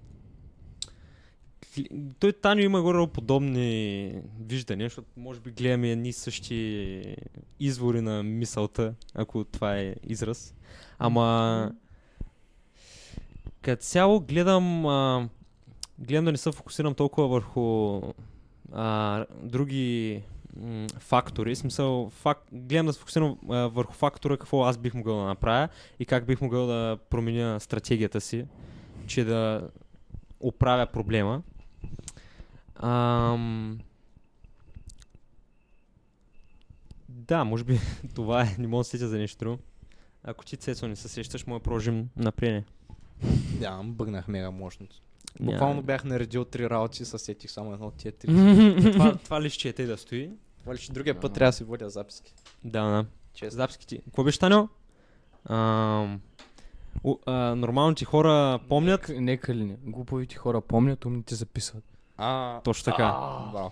той 2.20 2.34
Таню 2.34 2.62
има 2.62 2.82
горе 2.82 3.08
подобни 3.08 4.14
виждания, 4.40 4.86
защото 4.86 5.08
може 5.18 5.40
би 5.40 5.52
гледаме 5.52 5.92
едни 5.92 6.14
същи 6.14 7.16
извори 7.60 8.02
на 8.02 8.24
мисълта, 8.24 8.94
ако 9.14 9.44
това 9.44 9.78
е 9.78 9.96
израз. 10.04 10.56
Ама 11.00 11.72
като 13.68 13.84
цяло 13.84 14.20
гледам, 14.20 14.86
а, 14.86 15.30
гледам 16.00 16.26
да 16.26 16.32
не 16.32 16.38
се 16.38 16.52
фокусирам 16.52 16.94
толкова 16.94 17.28
върху 17.28 18.02
а, 18.74 19.26
други 19.44 20.22
м, 20.56 20.88
фактори. 21.00 21.56
Смисъл, 21.56 22.10
фак, 22.10 22.44
гледам 22.52 22.86
да 22.86 22.94
се 22.94 23.00
фокусирам 23.00 23.38
а, 23.50 23.56
върху 23.68 23.94
фактора 23.94 24.38
какво 24.38 24.64
аз 24.64 24.78
бих 24.78 24.94
могъл 24.94 25.18
да 25.18 25.24
направя 25.24 25.70
и 26.00 26.06
как 26.06 26.26
бих 26.26 26.42
могъл 26.42 26.68
да 26.68 26.98
променя 27.10 27.60
стратегията 27.60 28.22
си, 28.22 28.46
че 29.08 29.24
да 29.24 29.70
оправя 30.40 30.86
проблема. 30.86 31.42
Ам... 32.76 33.80
Да, 37.10 37.44
може 37.44 37.64
би 37.64 37.80
това 38.16 38.42
е. 38.42 38.56
Не 38.60 38.68
мога 38.68 38.80
да 38.80 38.84
се 38.84 38.92
сетя 38.92 39.08
за 39.08 39.18
нещо 39.18 39.40
друго. 39.40 39.60
Ако 40.24 40.46
ти, 40.46 40.58
Цецо, 40.58 40.88
не 40.88 40.96
се 40.96 41.10
сещаш, 41.10 41.48
може 41.48 41.60
да 41.60 41.64
продължим 41.64 42.10
напред. 42.16 42.64
Да, 43.60 43.82
бъгнах 43.84 44.28
мега. 44.28 44.52
Няма. 44.52 44.70
Буквално 45.40 45.82
бях 45.82 46.04
наредил 46.04 46.46
три 46.46 46.70
работи 46.70 47.04
и 47.04 47.06
се 47.06 47.18
сетих 47.18 47.52
само 47.52 47.74
едно 47.74 47.86
от 47.86 47.94
тия 47.94 48.12
три. 48.12 48.28
това, 48.92 49.16
това 49.24 49.42
ли 49.42 49.50
ще 49.50 49.70
е 49.70 49.74
те 49.74 49.86
да 49.86 49.98
стои? 49.98 50.32
Това 50.60 50.76
ли, 50.76 50.80
че 50.80 50.92
другия 50.92 51.20
път 51.20 51.34
трябва 51.34 51.50
да 51.50 51.54
си 51.54 51.64
водя 51.64 51.90
записки. 51.90 52.34
Да, 52.64 52.84
да. 52.84 53.06
Честно. 53.34 53.58
Записки 53.58 53.88
ти. 53.88 54.02
Какво 54.06 54.24
беше 54.24 54.40
а, 55.46 56.18
нормалните 57.56 58.06
хора 58.06 58.60
помнят. 58.70 59.10
Нека, 59.10 59.22
нека 59.22 59.56
ли 59.56 59.66
не? 59.66 59.78
Глуповите 59.84 60.36
хора 60.36 60.62
помнят, 60.62 61.06
умните 61.06 61.36
записват. 61.36 61.84
А, 62.18 62.62
Точно 62.62 62.92
така. 62.92 63.04
браво. 63.54 63.72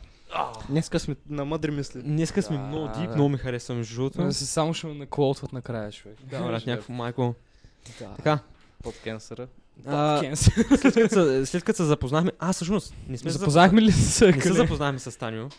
Днеска 0.69 0.99
сме 0.99 1.15
на 1.29 1.45
мъдри 1.45 1.71
мисли. 1.71 2.03
Днеска 2.03 2.41
сме 2.41 2.57
много 2.57 2.99
дип, 2.99 3.09
много 3.09 3.29
ми 3.29 3.37
харесва 3.37 3.75
между 3.75 3.95
другото. 3.95 4.23
Да. 4.23 4.33
се 4.33 4.45
само 4.45 4.73
ще 4.73 4.87
ме 4.87 4.93
наколтват 4.93 5.53
накрая, 5.53 5.91
човек. 5.91 6.17
Да, 6.23 6.43
брат, 6.43 6.65
някакво 6.65 6.93
майко. 6.93 7.35
Така. 8.17 8.39
Под 8.83 8.99
кенсъра. 9.03 9.47
А, 9.85 10.35
след, 10.35 10.81
като 10.81 11.09
се, 11.09 11.45
след 11.45 11.63
като 11.63 11.77
се 11.77 11.83
запознахме... 11.83 12.31
А, 12.39 12.53
всъщност, 12.53 12.93
не 13.07 13.17
сме 13.17 13.31
Запознахме 13.31 13.81
ли 13.81 13.91
се? 13.91 14.31
Не 14.31 14.41
се 14.41 14.53
запознахме 14.53 14.99
с 14.99 15.17
Таню 15.17 15.49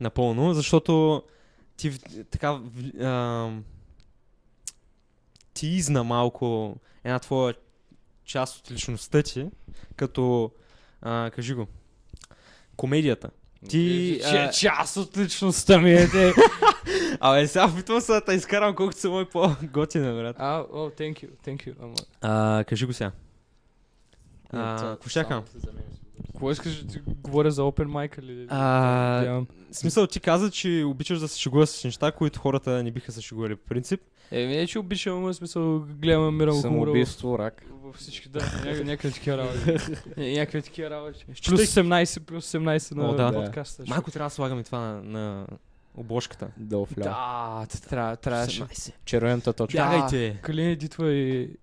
напълно, 0.00 0.54
защото 0.54 1.22
ти 1.76 1.98
така 2.30 2.60
ти 5.54 5.66
изна 5.66 6.04
малко 6.04 6.76
една 7.04 7.18
твоя 7.18 7.54
част 8.24 8.58
от 8.58 8.70
личността 8.70 9.22
ти, 9.22 9.46
като 9.96 10.50
а, 11.02 11.30
кажи 11.34 11.54
го, 11.54 11.66
комедията. 12.76 13.30
Ти, 13.68 14.20
Че 14.30 14.36
а- 14.36 14.50
част 14.50 14.96
от 14.96 15.18
личността 15.18 15.78
ми 15.78 15.92
е 15.92 16.08
те. 16.10 16.32
Абе, 17.20 17.46
сега 17.46 17.66
опитвам 17.66 18.00
се 18.00 18.12
да 18.12 18.20
те 18.20 18.32
изкарам 18.32 18.74
колкото 18.74 19.00
са 19.00 19.10
мой 19.10 19.28
по-готина, 19.28 20.14
брат. 20.14 20.36
А, 20.38 20.58
о, 20.72 20.90
thank 20.90 21.12
you, 21.24 21.28
thank 21.46 21.66
you. 21.66 21.74
Ама, 21.82 21.94
А, 22.20 22.64
кажи 22.64 22.86
го 22.86 22.92
сега. 22.92 23.12
А, 24.52 24.76
какво 24.78 25.08
ще 25.08 25.24
какво 26.26 26.50
искаш 26.50 26.76
да 26.76 26.92
ти 26.92 27.00
говоря 27.18 27.50
за 27.50 27.62
open 27.62 27.86
mic 27.86 28.18
или? 28.18 28.46
А. 28.50 28.60
В 29.70 29.76
смисъл, 29.76 30.06
ти 30.06 30.20
каза, 30.20 30.50
че 30.50 30.84
обичаш 30.86 31.18
да 31.18 31.28
се 31.28 31.40
шегуваш 31.40 31.68
с 31.68 31.84
неща, 31.84 32.12
които 32.12 32.40
хората 32.40 32.82
не 32.82 32.90
биха 32.90 33.12
се 33.12 33.20
шегували 33.20 33.56
по 33.56 33.64
принцип. 33.64 34.00
Е, 34.30 34.46
не, 34.46 34.66
че 34.66 34.78
обичам, 34.78 35.22
в 35.22 35.34
смисъл 35.34 35.80
гледам 35.80 36.36
Мирал 36.36 36.54
хумора 36.54 36.58
в- 36.60 36.62
Самоубийство, 36.62 37.38
рак. 37.38 37.64
във 37.74 37.96
всички, 37.96 38.28
да, 38.28 38.40
ня- 38.40 38.82
някакви 38.84 39.12
такива 39.12 39.38
работи. 39.38 39.58
Ня- 39.58 39.98
Някакви 40.34 40.62
такива 40.62 40.90
работи. 40.90 41.24
Плюс 41.26 41.60
Считай- 41.60 41.82
18, 41.84 42.20
плюс 42.20 42.46
18 42.46 42.94
на 42.94 43.08
О, 43.08 43.14
да. 43.14 43.32
подкаста. 43.34 43.84
Малко 43.88 44.10
трябва 44.10 44.26
да 44.28 44.34
слагаме 44.34 44.62
това 44.62 44.78
на, 44.78 45.02
на 45.02 45.46
обложката. 45.96 46.48
Долу 46.56 46.84
вля. 46.86 47.02
Да, 47.04 47.78
трябва, 47.80 48.16
трябваше. 48.16 48.62
18. 48.62 48.92
Червената 49.04 49.52
точка. 49.52 49.78
Да. 49.78 49.90
Бягайте! 49.90 50.38
Калин, 50.42 50.70
иди 50.70 50.88
твой, 50.88 51.12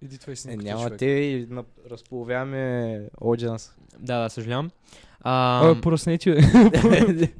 иди 0.01 0.17
твой 0.17 0.33
Е, 0.33 0.35
снимка. 0.35 0.63
няма 0.65 0.83
човек. 0.83 0.99
те 0.99 1.05
и 1.05 1.47
на... 1.49 1.63
разполовяваме 1.91 2.99
аудиенс. 3.21 3.71
Да, 3.99 4.19
да, 4.19 4.29
съжалявам. 4.29 4.71
А, 5.21 5.67
А, 5.69 5.81
пораснете. 5.81 6.35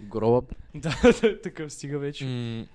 Гроба. 0.00 0.42
да, 0.74 0.94
такъв 1.42 1.72
стига 1.72 1.98
вече. 1.98 2.24
м- 2.24 2.66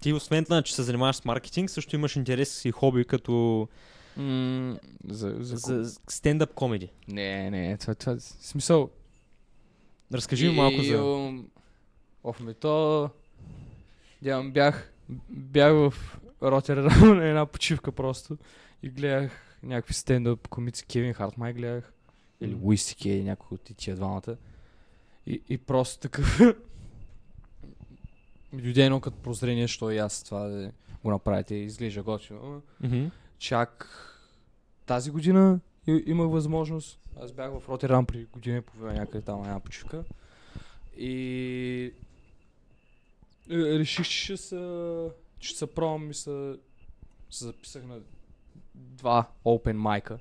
ти 0.00 0.12
освен 0.12 0.44
това, 0.44 0.62
че 0.62 0.74
се 0.74 0.82
занимаваш 0.82 1.16
с 1.16 1.24
маркетинг, 1.24 1.70
също 1.70 1.96
имаш 1.96 2.16
интерес 2.16 2.64
и 2.64 2.70
хоби 2.70 3.04
като 3.04 3.68
М, 4.16 4.76
За, 5.08 5.36
за, 5.38 5.56
за 5.56 6.00
стендъп 6.08 6.54
комеди. 6.54 6.88
Не, 7.08 7.50
не, 7.50 7.76
това, 7.76 7.94
това, 7.94 8.16
смисъл. 8.20 8.90
Разкажи 10.14 10.48
ми 10.48 10.54
малко 10.54 10.82
за... 10.82 11.32
Ох, 12.24 12.40
ме 12.40 12.54
то... 12.54 13.10
Дявам, 14.22 14.52
бях, 14.52 14.92
бях 15.28 15.72
в 15.72 15.94
Ротердам 16.42 17.16
на 17.16 17.24
една 17.28 17.46
почивка 17.46 17.92
просто 17.92 18.38
и 18.82 18.88
гледах 18.90 19.58
някакви 19.62 19.94
стендъп 19.94 20.48
комици. 20.48 20.86
Кевин 20.86 21.12
Харт 21.12 21.38
май 21.38 21.52
гледах. 21.52 21.92
Или. 22.40 22.54
Луис 22.54 22.94
Кей, 23.02 23.22
някой 23.22 23.54
от 23.54 23.76
тия 23.76 23.96
двамата. 23.96 24.36
И, 25.26 25.42
и 25.48 25.58
просто 25.58 26.00
такъв... 26.00 26.40
ми 28.52 28.62
дойде 28.62 28.84
едно 28.84 29.00
като 29.00 29.16
прозрение, 29.16 29.68
що 29.68 29.90
и 29.90 29.98
аз 29.98 30.22
това 30.22 30.40
да 30.40 30.72
го 31.04 31.10
направите 31.10 31.54
и 31.54 31.64
изглежда 31.64 32.02
готино. 32.02 32.62
Мгм. 32.80 33.04
Чак 33.38 33.88
тази 34.86 35.10
година 35.10 35.60
и- 35.86 36.02
имах 36.06 36.30
възможност. 36.30 37.00
Аз 37.20 37.32
бях 37.32 37.50
в 37.50 37.68
Ротердам 37.68 38.06
при 38.06 38.24
година 38.24 38.56
и 38.58 38.60
половина 38.60 39.00
някъде 39.00 39.24
там 39.24 39.40
на 39.40 39.46
една 39.46 39.60
почивка. 39.60 40.04
И 40.96 41.92
реших, 43.50 44.08
че 44.08 44.18
ще 44.24 44.36
се, 44.36 45.10
че 45.38 45.56
се 45.56 45.66
пробвам 45.66 46.10
и 46.10 46.14
се, 46.14 46.58
се 47.30 47.44
записах 47.44 47.84
на 47.84 48.00
два 48.74 49.28
open 49.44 49.72
майка 49.72 50.18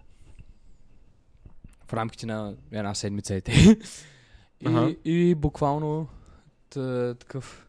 в 1.87 1.93
рамките 1.93 2.25
на 2.25 2.55
една 2.71 2.95
седмица 2.95 3.35
и 3.37 3.41
те. 3.41 3.77
И, 4.61 4.97
и 5.05 5.35
буквално 5.35 6.07
та, 6.69 7.15
такъв 7.15 7.67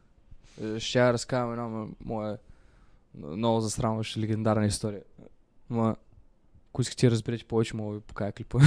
е, 0.63 0.81
ще 0.81 0.99
я 0.99 1.13
разказвам 1.13 1.53
една 1.53 1.87
моя 2.05 2.39
много 3.15 3.61
засрамваща 3.61 4.21
легендарна 4.21 4.67
история. 4.67 5.03
Ма, 5.71 5.97
ако 6.69 6.83
искате 6.83 7.07
да 7.07 7.11
разберете 7.11 7.45
повече, 7.45 7.77
мога 7.77 7.93
да 7.93 7.99
ви 7.99 8.05
покажа 8.05 8.33
клипа. 8.33 8.59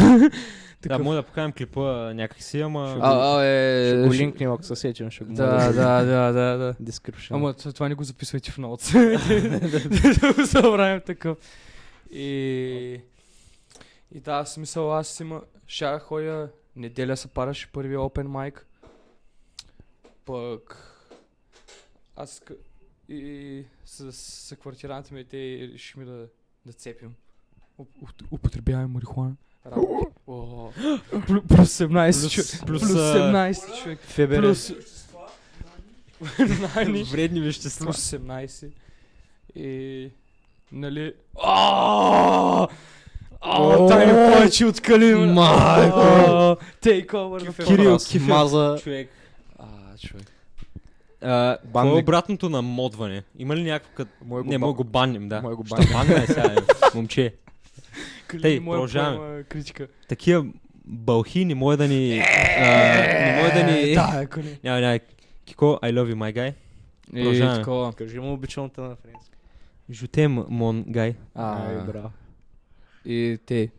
Да, 0.82 0.90
Такъв- 0.90 1.04
може 1.04 1.16
да 1.16 1.24
покажем 1.24 1.52
клипа 1.52 2.14
някакси, 2.14 2.62
ама... 2.62 2.98
а, 3.02 3.38
а, 3.38 3.46
е, 3.46 3.90
Ще 3.90 4.08
го 4.08 4.14
ще- 4.14 4.24
линкнем, 4.24 4.52
ако 4.52 4.64
се 4.64 4.76
сетим, 4.76 5.12
ще 5.12 5.24
го 5.24 5.34
Да, 5.34 5.72
да, 5.72 6.04
да, 6.04 6.32
да, 6.32 6.58
да. 6.58 6.74
Description. 6.74 7.32
Ама 7.36 7.54
това 7.54 7.90
не 7.90 7.96
го 7.96 8.04
записвайте 8.04 8.52
в 8.52 8.58
ноутс. 8.58 8.92
да 10.22 10.34
го 10.34 10.46
забравим 10.46 11.02
такъв. 11.06 11.38
И... 12.12 13.02
И 14.12 14.20
да, 14.20 14.46
смисъл 14.46 14.94
аз 14.94 15.20
има... 15.20 15.42
Ще 15.68 16.00
ходя... 16.00 16.50
Неделя 16.76 17.18
се 17.18 17.28
параше 17.28 17.72
първия 17.72 18.00
open 18.00 18.28
mic. 18.28 18.62
Пък... 20.26 20.88
Аз 22.16 22.42
и 23.10 23.64
с, 23.86 24.12
с 24.14 24.56
квартирантите 24.56 25.14
ми 25.16 25.26
те 25.26 25.70
решихме 25.74 26.06
да, 26.06 26.28
да 26.66 26.74
цепим. 26.74 27.14
Уп- 27.82 28.04
уп- 28.04 28.26
Употребяваме 28.32 28.88
марихуана. 28.88 29.32
Плюс 31.48 31.70
17 31.70 32.30
човек. 32.30 32.66
плюс, 32.66 32.82
Плюс 32.82 32.92
а, 32.92 32.96
17 32.96 33.84
човек. 33.84 34.00
Плюс... 34.42 34.72
Вредни 37.12 37.40
вещества. 37.40 37.86
плюс 37.86 38.12
17. 38.12 38.70
И... 39.56 40.10
Нали... 40.72 41.14
Аааа! 41.44 42.68
Аааа, 43.42 43.88
тайни 43.88 44.34
повече 44.34 44.66
от 44.66 44.82
Калим! 44.82 45.34
Майко! 45.34 46.58
Тейк 46.82 47.14
овър 47.14 47.42
на 47.42 47.54
Кирил, 47.54 47.90
Раз, 47.90 48.16
Маза. 48.16 48.78
Човек. 48.84 49.10
А, 49.60 49.66
човек. 50.08 50.32
Какво 51.22 51.88
е 51.88 52.00
обратното 52.00 52.50
на 52.50 52.62
модване? 52.62 53.24
Има 53.38 53.56
ли 53.56 53.64
някакво 53.64 54.06
Не, 54.46 54.58
мога 54.58 54.74
го 54.74 54.84
баннем, 54.84 55.30
да. 55.30 55.42
Мой 55.42 55.56
го 55.56 55.66
Ще 55.66 55.94
баним. 55.94 56.28
сега, 56.28 56.44
е, 56.44 56.58
момче. 56.96 57.34
Да 58.38 58.66
продължаваме. 58.66 59.44
критика. 59.44 59.88
Такива 60.08 60.46
бълхи 60.86 61.46
не 61.46 61.56
може 61.56 61.78
да 61.78 61.88
ни... 61.88 62.20
а, 62.60 62.66
не 63.26 63.42
може 63.42 63.54
да 63.54 63.72
ни... 63.72 63.94
Да, 63.94 64.12
ако 64.16 64.40
не. 64.40 64.60
Няма, 64.64 64.82
няма. 64.82 65.00
Кико, 65.46 65.66
I 65.66 65.94
love 65.94 66.14
you, 66.14 66.16
my 66.16 66.34
guy. 66.36 66.54
Продължаваме. 67.14 67.58
такова. 67.58 67.94
Кажи 67.94 68.20
му 68.20 68.34
обичалната 68.34 68.82
на 68.82 68.96
френски. 68.96 69.32
Жутем, 69.90 70.36
mon 70.38 70.86
guy. 70.86 71.16
Ай, 71.36 71.78
А, 71.78 71.84
браво. 71.86 72.12
И 73.06 73.40
те, 73.46 73.70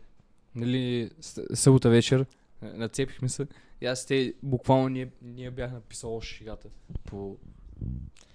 нали, 0.55 1.09
събота 1.53 1.89
вечер, 1.89 2.25
нацепихме 2.61 3.29
се. 3.29 3.47
И 3.81 3.85
аз 3.85 4.05
те, 4.05 4.33
буквално 4.43 4.89
ние, 4.89 5.07
ние 5.21 5.51
бях 5.51 5.71
написал 5.71 6.15
още 6.15 6.35
шегата. 6.35 6.67
По... 7.05 7.37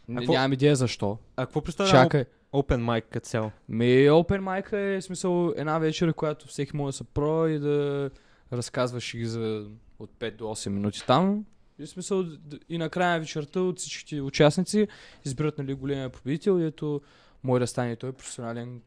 Не, 0.09 0.27
нямам 0.27 0.53
идея 0.53 0.77
защо. 0.77 1.19
А 1.37 1.47
какво 1.47 1.61
представлява 1.61 2.05
Чакай. 2.05 2.25
Open 2.53 2.83
mic 2.83 3.05
като 3.11 3.27
цяло? 3.27 3.51
Ми, 3.69 3.87
Open 3.87 4.41
Mic 4.41 4.73
е 4.73 5.01
в 5.01 5.05
смисъл 5.05 5.55
една 5.57 5.79
вечер, 5.79 6.15
която 6.15 6.49
всеки 6.49 6.77
може 6.77 6.89
да 6.89 6.97
се 6.97 7.05
про 7.05 7.47
и 7.47 7.59
да 7.59 8.11
разказваш 8.53 9.17
ги 9.17 9.27
за 9.27 9.67
от 9.99 10.11
5 10.11 10.37
до 10.37 10.45
8 10.45 10.69
минути 10.69 11.07
там. 11.07 11.45
И 11.79 11.87
в 11.87 11.89
смисъл 11.89 12.25
и 12.69 12.79
накрая 12.79 13.13
на 13.13 13.21
вечерта 13.21 13.61
от 13.61 13.79
всичките 13.79 14.21
участници 14.21 14.89
избират 15.25 15.59
нали, 15.59 15.75
големия 15.75 16.11
победител 16.11 16.61
и 16.61 16.65
ето 16.65 17.01
може 17.43 17.61
да 17.61 17.67
стане 17.67 17.97
той 17.97 18.13
професионален 18.13 18.81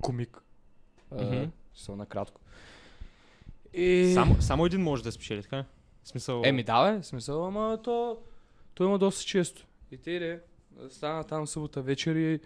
комик. 0.00 0.42
Мгм. 1.12 1.22
Uh, 1.22 1.50
смисъл 1.74 1.96
накратко. 1.96 2.40
И... 3.74 4.10
Само, 4.14 4.42
само 4.42 4.66
един 4.66 4.82
може 4.82 5.02
да 5.02 5.12
спечели, 5.12 5.42
така? 5.42 5.64
смисъл... 6.04 6.42
Еми 6.44 6.62
да, 6.62 6.92
бе, 6.92 7.02
смисъл, 7.02 7.46
ама 7.46 7.78
то, 7.84 8.18
то 8.74 8.84
има 8.84 8.98
доста 8.98 9.24
често. 9.24 9.66
И 9.90 9.98
те 9.98 10.10
иде, 10.10 10.40
стана 10.90 11.24
там 11.24 11.46
събота 11.46 11.82
вечер 11.82 12.16
и 12.16 12.40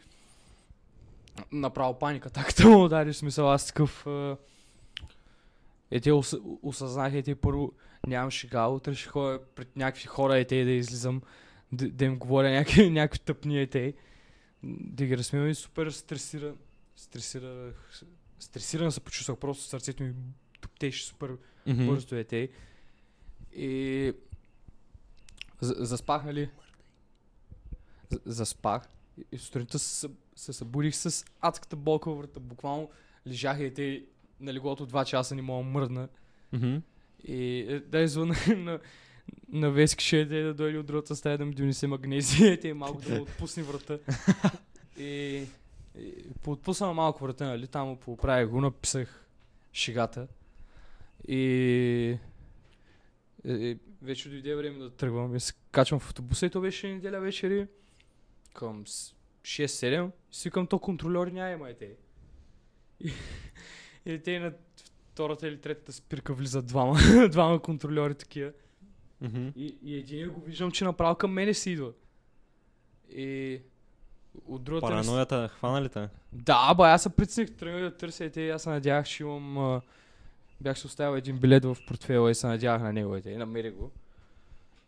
направо 1.53 1.99
паника. 1.99 2.31
Таката 2.31 2.69
му 2.69 2.85
удари, 2.85 3.15
смисъл, 3.15 3.51
аз 3.51 3.67
такъв... 3.67 4.07
Е, 5.91 6.01
те 6.01 6.13
ос, 6.13 6.35
осъзнах, 6.63 7.15
е, 7.15 7.23
те 7.23 7.35
първо 7.35 7.73
нямам 8.07 8.31
шега, 8.31 8.67
утре 8.67 8.95
ще 8.95 9.09
ходя 9.09 9.41
пред 9.55 9.77
някакви 9.77 10.07
хора, 10.07 10.39
е, 10.39 10.45
те 10.45 10.65
да 10.65 10.71
излизам, 10.71 11.23
да, 11.73 11.89
да 11.89 12.05
им 12.05 12.19
говоря 12.19 12.51
някакви, 12.51 12.91
някакви 12.91 13.19
тъпни, 13.19 13.61
е, 13.61 13.67
те. 13.67 13.95
Да 14.63 15.07
ги 15.07 15.19
разсмивам 15.19 15.49
и 15.49 15.55
супер 15.55 15.91
стресиран. 15.91 16.57
Стресирах, 16.97 17.91
стресиран 18.39 18.93
се 18.93 19.01
почувствах, 19.01 19.39
просто 19.39 19.65
сърцето 19.65 20.03
ми 20.03 20.15
туптеше 20.61 21.07
супер 21.07 21.37
Мгм. 21.67 21.87
бързо 21.87 22.17
е 22.17 22.25
те. 22.25 22.49
И 23.53 24.13
за- 25.61 25.75
заспах, 25.79 26.25
нали? 26.25 26.51
За- 28.11 28.21
Заспах. 28.27 28.83
И- 29.33 29.39
сутринта 29.39 29.79
се, 29.79 30.09
се 30.37 30.53
събудих 30.53 30.97
с 30.97 31.25
адската 31.41 31.77
болка 31.77 32.11
във 32.11 32.19
врата. 32.19 32.41
Буквално 32.41 32.91
лежах 33.27 33.61
и 33.61 33.75
те 33.75 34.05
на 34.41 34.55
леглото 34.55 34.87
2 34.87 35.05
часа 35.05 35.35
не 35.35 35.43
мога 35.43 35.65
мръдна. 35.65 36.09
Мгм. 36.53 36.77
И 37.25 37.59
е, 37.59 37.81
да 37.81 37.99
извън 37.99 38.33
на, 38.57 38.81
на 39.49 39.71
Вескше 39.71 40.21
е 40.21 40.25
да 40.25 40.55
дойде 40.55 40.79
от 40.79 40.87
другата 40.87 41.17
стая 41.17 41.39
да 41.39 41.45
ми 41.45 41.55
донесе 41.55 41.87
магнезия, 41.87 42.61
те 42.61 42.75
малко 42.75 43.01
да 43.01 43.15
му 43.15 43.23
отпусне 43.23 43.63
врата. 43.63 43.99
и, 44.99 45.43
и 45.99 46.25
поотпусна 46.43 46.93
малко 46.93 47.25
врата, 47.25 47.47
нали, 47.47 47.67
там 47.67 47.97
поправих 47.97 48.49
го, 48.49 48.61
написах 48.61 49.27
шегата. 49.73 50.27
И, 51.29 52.19
и 53.45 53.79
вече 54.03 54.29
дойде 54.29 54.55
време 54.55 54.79
да 54.79 54.91
тръгвам 54.91 55.37
и 55.37 55.41
се 55.41 55.53
качвам 55.71 56.01
в 56.01 56.07
автобуса 56.07 56.47
и 56.47 56.51
то 56.51 56.61
беше 56.61 56.89
неделя 56.89 57.21
вечери 57.21 57.67
към 58.55 58.87
с- 58.87 59.15
6-7. 59.43 60.11
Викам, 60.45 60.67
то 60.67 60.79
контролери 60.79 61.33
няма, 61.33 61.71
е 61.71 61.75
те. 61.75 61.91
И, 63.01 63.13
и 64.07 64.19
те 64.19 64.39
на 64.39 64.53
втората 65.13 65.49
или 65.49 65.61
третата 65.61 65.93
спирка 65.93 66.35
влизат 66.35 66.67
двама, 66.67 66.99
двама 67.31 67.63
контролери 67.63 68.15
такива. 68.15 68.53
Мгм. 69.21 69.49
И, 69.57 69.79
и 69.83 69.97
един 69.97 70.31
го 70.31 70.41
виждам, 70.41 70.71
че 70.71 70.85
направо 70.85 71.15
към 71.15 71.33
мене 71.33 71.55
си 71.55 71.71
идва. 71.71 71.93
И 73.11 73.61
от 74.47 74.63
другата 74.63 74.87
Параноята, 74.87 75.49
хвана 75.49 75.83
ли 75.83 75.89
те? 75.89 76.09
Да, 76.33 76.75
ба, 76.75 76.89
аз 76.89 77.03
се 77.03 77.09
притесних, 77.09 77.57
тръгнах 77.57 77.83
да 77.83 77.97
търся 77.97 78.25
и 78.25 78.31
те, 78.31 78.51
аз 78.51 78.63
се 78.63 78.71
надявах, 78.71 79.07
че 79.07 79.23
имам... 79.23 79.59
А, 79.59 79.81
бях 80.61 80.79
си 80.79 80.87
оставил 80.87 81.17
един 81.17 81.39
билет 81.39 81.65
в 81.65 81.77
портфела 81.87 82.31
и 82.31 82.35
се 82.35 82.47
надявах 82.47 82.83
на 82.83 82.93
него 82.93 83.17
и 83.17 83.23
те, 83.23 83.31
и 83.31 83.37
намерих 83.37 83.75
го. 83.75 83.91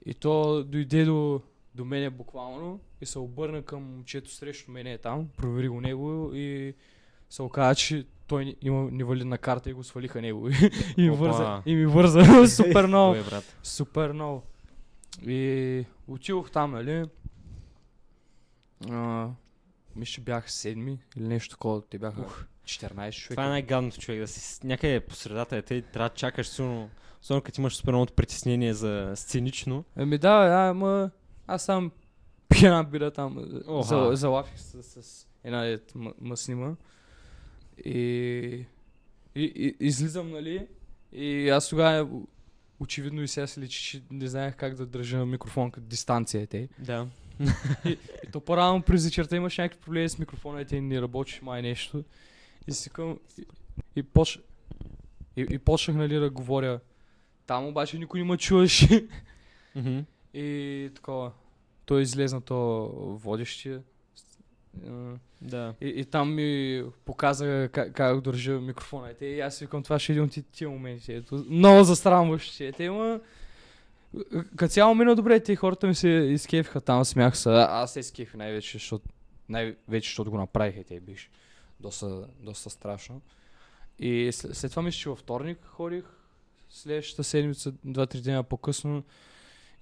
И 0.06 0.14
то 0.14 0.64
дойде 0.64 1.04
до, 1.04 1.42
до 1.76 1.84
мене 1.84 2.10
буквално 2.10 2.80
и 3.00 3.06
се 3.06 3.18
обърна 3.18 3.62
към 3.62 3.82
момчето 3.82 4.30
срещу 4.30 4.70
мене 4.70 4.92
е 4.92 4.98
там, 4.98 5.28
провери 5.36 5.68
го 5.68 5.80
него 5.80 6.30
и 6.34 6.74
се 7.30 7.42
оказа, 7.42 7.74
че 7.74 8.06
той 8.26 8.56
има 8.62 8.88
невалидна 8.92 9.38
карта 9.38 9.70
и 9.70 9.72
го 9.72 9.84
свалиха 9.84 10.22
него. 10.22 10.48
и 10.96 11.02
ми 11.02 11.10
Опа. 11.10 11.18
върза, 11.18 11.62
и 11.66 11.74
ми 11.74 11.86
върза 11.86 12.48
супер 12.48 12.86
много. 12.86 13.14
Е? 13.14 13.22
Супер 13.62 14.12
много. 14.12 14.42
И 15.26 15.84
отидох 16.08 16.50
там, 16.50 16.70
нали? 16.70 17.04
А, 18.90 19.28
мисля, 19.96 20.12
че 20.12 20.20
бях 20.20 20.52
седми 20.52 20.98
или 21.16 21.28
нещо 21.28 21.50
такова. 21.50 21.82
Те 21.82 21.98
бяха 21.98 22.24
14 22.64 23.12
човека. 23.12 23.34
Това 23.34 23.46
е 23.46 23.48
най-гадното 23.48 24.00
човек, 24.00 24.20
да 24.20 24.28
си 24.28 24.66
някъде 24.66 25.00
по 25.00 25.14
средата, 25.14 25.56
е, 25.56 25.62
те 25.62 25.82
трябва 25.82 26.08
да 26.08 26.14
чакаш 26.14 26.48
силно, 26.48 26.90
особено 27.22 27.42
като 27.42 27.60
имаш 27.60 27.76
супер 27.76 27.92
много 27.92 28.12
притеснение 28.16 28.74
за 28.74 29.12
сценично. 29.14 29.84
Еми 29.96 30.18
да, 30.18 30.48
да, 30.48 30.68
ама 30.70 31.10
аз 31.46 31.64
сам 31.64 31.90
пия 32.48 32.68
една 32.68 32.82
бира 32.82 33.10
там. 33.10 33.44
За, 33.82 34.10
залафих 34.12 34.58
с, 34.58 34.82
с 34.82 35.26
една 35.44 35.64
дет 35.64 35.92
м- 35.94 36.14
ма 36.20 36.36
снима. 36.36 36.74
И, 37.84 38.64
и, 39.34 39.42
и, 39.44 39.76
излизам, 39.80 40.30
нали? 40.30 40.66
И 41.12 41.48
аз 41.48 41.68
тогава 41.68 42.08
очевидно 42.80 43.22
и 43.22 43.28
сега 43.28 43.46
се 43.46 43.60
личи, 43.60 43.82
че 43.82 44.02
не 44.10 44.26
знаех 44.26 44.56
как 44.56 44.74
да 44.74 44.86
държа 44.86 45.26
микрофон 45.26 45.70
като 45.70 45.86
дистанция 45.86 46.42
е 46.42 46.46
те. 46.46 46.68
Да. 46.78 47.06
и, 47.84 47.98
и 48.24 48.30
то 48.32 48.40
по-рано 48.40 48.82
през 48.82 49.04
вечерта 49.04 49.36
имаш 49.36 49.58
някакви 49.58 49.80
проблеми 49.80 50.08
с 50.08 50.18
микрофона 50.18 50.60
и 50.60 50.64
ти 50.64 50.80
не 50.80 51.02
работиш 51.02 51.42
май 51.42 51.62
нещо. 51.62 52.04
И 52.68 52.72
си 52.72 52.90
към... 52.90 53.18
И, 53.38 53.44
и, 53.96 54.02
поч... 54.02 54.40
и, 55.36 55.46
и 55.50 55.58
почнах 55.58 55.96
нали 55.96 56.14
да 56.14 56.30
говоря. 56.30 56.80
Там 57.46 57.66
обаче 57.66 57.98
никой 57.98 58.20
не 58.20 58.26
ме 58.26 58.36
чуваше. 58.36 59.06
И 60.36 60.90
такова. 60.94 61.32
Той 61.84 62.02
излезна 62.02 62.40
то 62.40 62.86
водещия. 63.22 63.82
Да. 65.42 65.74
И, 65.80 65.88
и 65.88 66.04
там 66.04 66.34
ми 66.34 66.82
показа 67.04 67.68
как, 67.72 67.92
как 67.92 68.20
държа 68.20 68.52
микрофона. 68.52 69.10
И, 69.10 69.14
те, 69.14 69.26
и 69.26 69.40
аз 69.40 69.56
си 69.56 69.64
викам, 69.64 69.82
това 69.82 69.98
ще 69.98 70.12
е 70.12 70.14
един 70.14 70.24
от 70.24 70.30
ти- 70.30 70.42
тия 70.42 70.70
моменти. 70.70 71.12
Ето, 71.12 71.44
много 71.48 71.84
засрамващи. 71.84 72.72
Те 72.76 72.84
има... 72.84 73.20
Като 74.56 74.72
цяло 74.72 74.94
мина 74.94 75.14
добре, 75.14 75.40
те 75.40 75.56
хората 75.56 75.86
ми 75.86 75.94
се 75.94 76.08
изкефиха 76.08 76.80
там, 76.80 77.04
смях 77.04 77.38
се. 77.38 77.50
Аз 77.50 77.92
се 77.92 78.00
изкефих 78.00 78.34
най-вече, 78.34 78.72
защото, 78.72 79.08
най-вече, 79.48 80.08
защото 80.08 80.30
го 80.30 80.36
направиха 80.36 80.84
те 80.84 81.00
биш. 81.00 81.30
Доста, 81.80 82.28
доста 82.40 82.70
страшно. 82.70 83.20
И 83.98 84.30
след, 84.32 84.56
след 84.56 84.70
това 84.70 84.82
мисля, 84.82 84.98
че 84.98 85.08
във 85.08 85.18
вторник 85.18 85.58
ходих, 85.64 86.04
следващата 86.70 87.24
седмица, 87.24 87.72
два-три 87.84 88.20
дена 88.20 88.42
по-късно. 88.42 89.02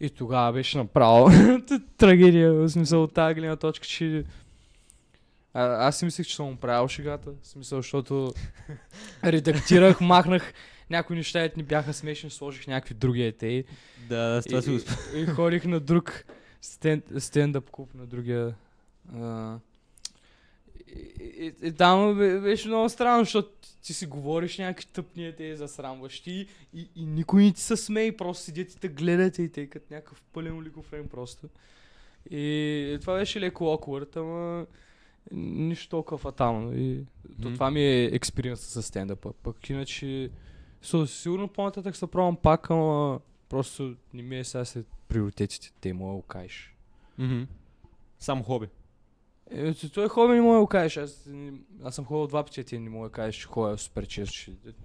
И 0.05 0.11
тогава 0.11 0.53
беше 0.53 0.79
направо 0.79 1.31
трагедия, 1.99 2.53
в 2.53 2.69
смисъл 2.69 3.03
от 3.03 3.15
тази 3.15 3.35
гледна 3.35 3.57
точка, 3.57 3.87
че 3.87 4.25
а, 5.55 5.87
аз 5.87 5.99
си 5.99 6.05
мислех, 6.05 6.27
че 6.27 6.37
съм 6.37 6.57
правил 6.57 6.89
шегата. 6.89 7.31
В 7.43 7.47
смисъл, 7.47 7.79
защото 7.79 8.33
редактирах, 9.25 10.01
махнах 10.01 10.53
някои 10.91 11.17
неща, 11.17 11.41
които 11.41 11.59
ни 11.59 11.63
бяха 11.63 11.93
смешни, 11.93 12.31
сложих 12.31 12.67
някакви 12.67 12.95
други 12.95 13.23
етеи. 13.23 13.65
Да, 14.09 14.43
с 14.43 14.45
това 14.45 14.63
си 14.63 14.71
И, 14.71 14.73
го 14.73 14.81
и, 15.17 15.21
и 15.21 15.27
ходих 15.27 15.65
на 15.65 15.81
друг 15.81 16.25
стенд, 16.61 17.05
стендъп 17.19 17.71
клуб, 17.71 17.95
на 17.95 18.07
другия. 18.07 18.55
А, 19.15 19.59
и, 20.95 21.01
и, 21.21 21.55
и, 21.63 21.73
там 21.73 22.19
бе- 22.19 22.41
беше 22.41 22.69
много 22.69 22.89
странно, 22.89 23.25
защото 23.25 23.49
ти 23.83 23.95
си 23.95 24.07
говориш 24.07 24.59
някакви 24.59 24.87
тъпни 24.87 25.27
етеи 25.27 25.57
засрамващи 25.57 26.31
и, 26.75 26.89
и 26.97 27.07
никой 27.07 27.45
не 27.45 27.53
ти 27.53 27.61
се 27.61 27.77
смее, 27.77 28.17
просто 28.17 28.45
седят 28.45 28.73
и 28.73 28.77
те 28.77 28.89
гледат 28.89 29.39
и 29.39 29.49
те 29.49 29.67
като 29.67 29.95
някакъв 29.95 30.23
пълен 30.23 30.59
олигофрен 30.59 31.09
просто. 31.09 31.49
И 32.31 32.99
това 33.01 33.15
беше 33.15 33.41
леко 33.41 33.65
awkward, 33.65 34.17
ама 34.17 34.67
нищо 35.33 35.89
толкова 35.89 36.19
фатално. 36.19 36.73
И 36.75 37.05
то, 37.33 37.49
Мгм. 37.49 37.55
това 37.55 37.71
ми 37.71 37.83
е 37.83 38.05
експириенс 38.05 38.61
с 38.61 38.83
стендъпа. 38.83 39.33
Пък 39.33 39.71
иначе, 39.71 40.31
со, 40.83 41.07
сигурно 41.07 41.49
по-нататък 41.49 41.97
се 41.97 42.07
пробвам 42.07 42.37
пак, 42.37 42.71
ама 42.71 43.21
просто 43.49 43.95
не 44.15 44.23
ми 44.23 44.39
е 44.39 44.45
сега 44.45 44.65
след 44.65 44.87
приоритетите, 45.09 45.73
те 45.81 45.93
му 45.93 46.07
го 46.07 46.23
кажеш. 46.23 46.75
Мгм. 47.19 47.43
Само 48.19 48.43
хоби. 48.43 48.67
Е, 49.55 49.75
той 49.95 50.09
хоби 50.09 50.35
не 50.35 50.41
мога 50.41 50.55
да 50.55 50.61
го 50.61 50.67
кажеш. 50.67 50.97
Аз, 50.97 51.29
аз 51.85 51.95
съм 51.95 52.05
ходил 52.05 52.27
два 52.27 52.45
пъти, 52.45 52.61
а 52.61 52.65
ти 52.65 52.79
не 52.79 52.91
мога 52.91 53.09
да 53.09 53.13
кажеш, 53.13 53.41
че 53.41 53.47
ходя 53.47 53.79
супер 53.79 54.07
че 54.07 54.23
е 54.23 54.25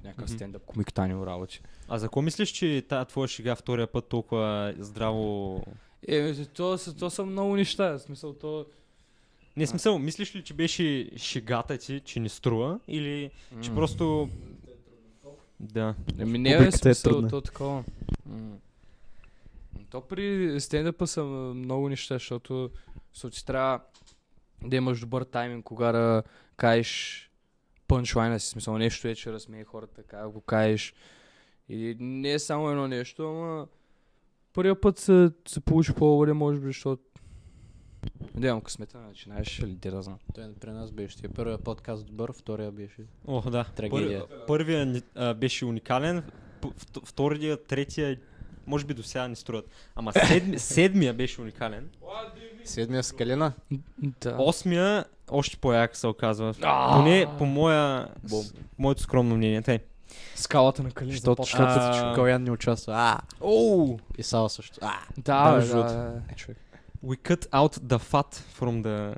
някакъв 0.04 0.30
Мгм. 0.30 0.36
стендъп 0.36 0.66
комик 0.66 0.94
Танил 0.94 1.26
работи. 1.26 1.62
А 1.88 2.00
за 2.00 2.06
какво 2.06 2.22
мислиш, 2.22 2.50
че 2.50 2.86
тая 2.90 3.06
твоя 3.06 3.28
шега 3.28 3.56
втория 3.56 3.88
път 3.88 4.08
толкова 4.08 4.74
здраво... 4.80 5.62
Е, 6.08 6.46
то, 6.46 6.78
са- 6.78 6.96
то 6.98 7.10
са 7.10 7.26
много 7.26 7.56
неща. 7.56 7.92
В 7.92 8.00
смисъл, 8.00 8.34
то... 8.34 8.66
Не 9.58 9.68
смисъл, 9.68 10.00
мислиш 10.00 10.36
ли, 10.36 10.44
че 10.44 10.54
беше 10.54 11.10
шегата 11.18 11.78
ти, 11.78 12.00
че 12.00 12.20
не 12.20 12.30
струва? 12.30 12.80
Или 12.88 13.32
че 13.62 13.70
М. 13.70 13.76
просто... 13.76 14.30
Да. 15.60 15.96
Еми 16.20 16.38
не 16.38 16.50
е 16.50 16.68
е 16.68 16.72
смисъл, 16.72 17.28
то 17.28 17.42
такова. 17.42 17.84
М. 18.26 18.58
То 19.90 20.02
при 20.02 20.56
стендъпа 20.62 21.08
са 21.08 21.24
много 21.56 21.90
неща, 21.90 22.16
защото 22.16 22.70
защото 23.14 23.46
трябва 23.46 23.80
да 24.64 24.76
имаш 24.76 25.00
добър 25.00 25.24
тайминг, 25.24 25.66
кога 25.66 25.92
да 25.92 26.24
кажеш 26.58 27.26
пънчлайна 27.88 28.40
си, 28.40 28.48
смисъл 28.48 28.78
нещо 28.78 29.08
е, 29.08 29.16
че 29.16 29.34
разсмее 29.34 29.64
хората, 29.64 30.04
как 30.04 30.32
го 30.32 30.42
кажеш. 30.42 30.94
И 31.70 31.96
не 32.00 32.32
е 32.32 32.40
само 32.40 32.70
едно 32.70 32.88
нещо, 32.88 33.30
ама 33.30 33.68
първия 34.54 34.82
път 34.82 35.00
се, 35.00 35.32
се 35.48 35.60
получи 35.60 35.94
по-добре, 35.94 36.34
може 36.34 36.60
би, 36.60 36.68
защото 36.68 37.04
имам 38.42 38.62
късмета, 38.62 38.98
начинаеш 38.98 39.60
или 39.60 39.72
де 39.72 39.92
да 39.92 40.02
знам. 40.02 40.18
Той 40.34 40.54
при 40.60 40.72
нас 40.72 40.92
беше. 40.92 41.18
Тия 41.18 41.30
първия 41.30 41.58
подкаст 41.58 42.06
добър, 42.06 42.34
втория 42.34 42.72
беше. 42.72 43.02
О, 43.28 43.50
да. 43.50 43.64
Трагедия. 43.76 44.28
Пър, 44.28 44.46
първия 44.48 45.02
а, 45.16 45.34
беше 45.34 45.66
уникален, 45.66 46.24
втория, 47.06 47.64
третия, 47.64 48.20
може 48.68 48.86
би 48.86 48.94
до 48.94 49.04
сега 49.04 49.28
не 49.28 49.36
струват. 49.36 49.70
Ама 49.96 50.14
седми, 50.14 50.60
седмия 50.60 51.14
беше 51.14 51.42
уникален. 51.42 51.90
Седмия 52.66 53.04
с 53.04 53.12
Калина. 53.12 53.54
Да. 54.00 54.36
Осмия 54.40 55.06
още 55.30 55.58
по-як 55.58 55.96
се 55.96 56.08
оказва. 56.08 56.54
Поне 56.94 57.28
по 57.38 57.46
моя, 57.46 58.08
с, 58.26 58.54
моето 58.78 59.02
скромно 59.02 59.36
мнение. 59.36 59.62
Тъй. 59.62 59.80
Скалата 60.36 60.84
на 60.84 60.92
Калин. 60.92 61.12
Защото, 61.12 61.44
започна. 61.44 61.74
защото 61.74 62.08
А. 62.08 62.16
Калян 62.16 62.44
не 62.44 62.52
участва. 62.52 62.94
А, 62.96 63.20
Оу! 63.42 63.98
и 64.18 64.24
Сава 64.24 64.50
също. 64.50 64.80
А, 64.82 64.92
Да, 65.18 65.52
да, 65.52 65.68
другото. 65.68 65.94
да, 65.94 66.22
човек. 66.36 66.58
We 67.06 67.18
cut 67.18 67.46
out 67.46 67.78
the 67.78 67.98
fat 68.00 68.36
from 68.60 68.82
the 68.82 69.16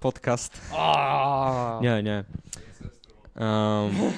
podcast. 0.00 0.58
А, 0.76 1.78
Няма, 1.82 2.02
няма. 2.02 2.24
Ам, 3.36 4.12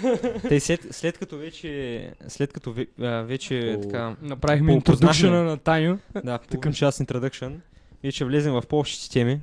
Те 0.49 0.61
след, 0.61 0.81
след 0.91 1.19
като 1.19 1.39
вече, 1.39 2.13
след 2.29 2.53
като 2.53 2.73
ве, 2.73 2.87
а, 3.01 3.07
вече 3.23 3.79
така, 3.83 4.17
Направихме 4.23 4.81
познахме. 4.81 5.31
на 5.31 5.57
Таню. 5.57 5.97
да, 6.25 6.39
половин 6.39 6.73
час 6.73 7.01
introduction, 8.05 8.07
вече 8.07 8.25
влезем 8.25 8.53
в 8.53 8.63
по-общите 8.63 9.11
теми. 9.11 9.41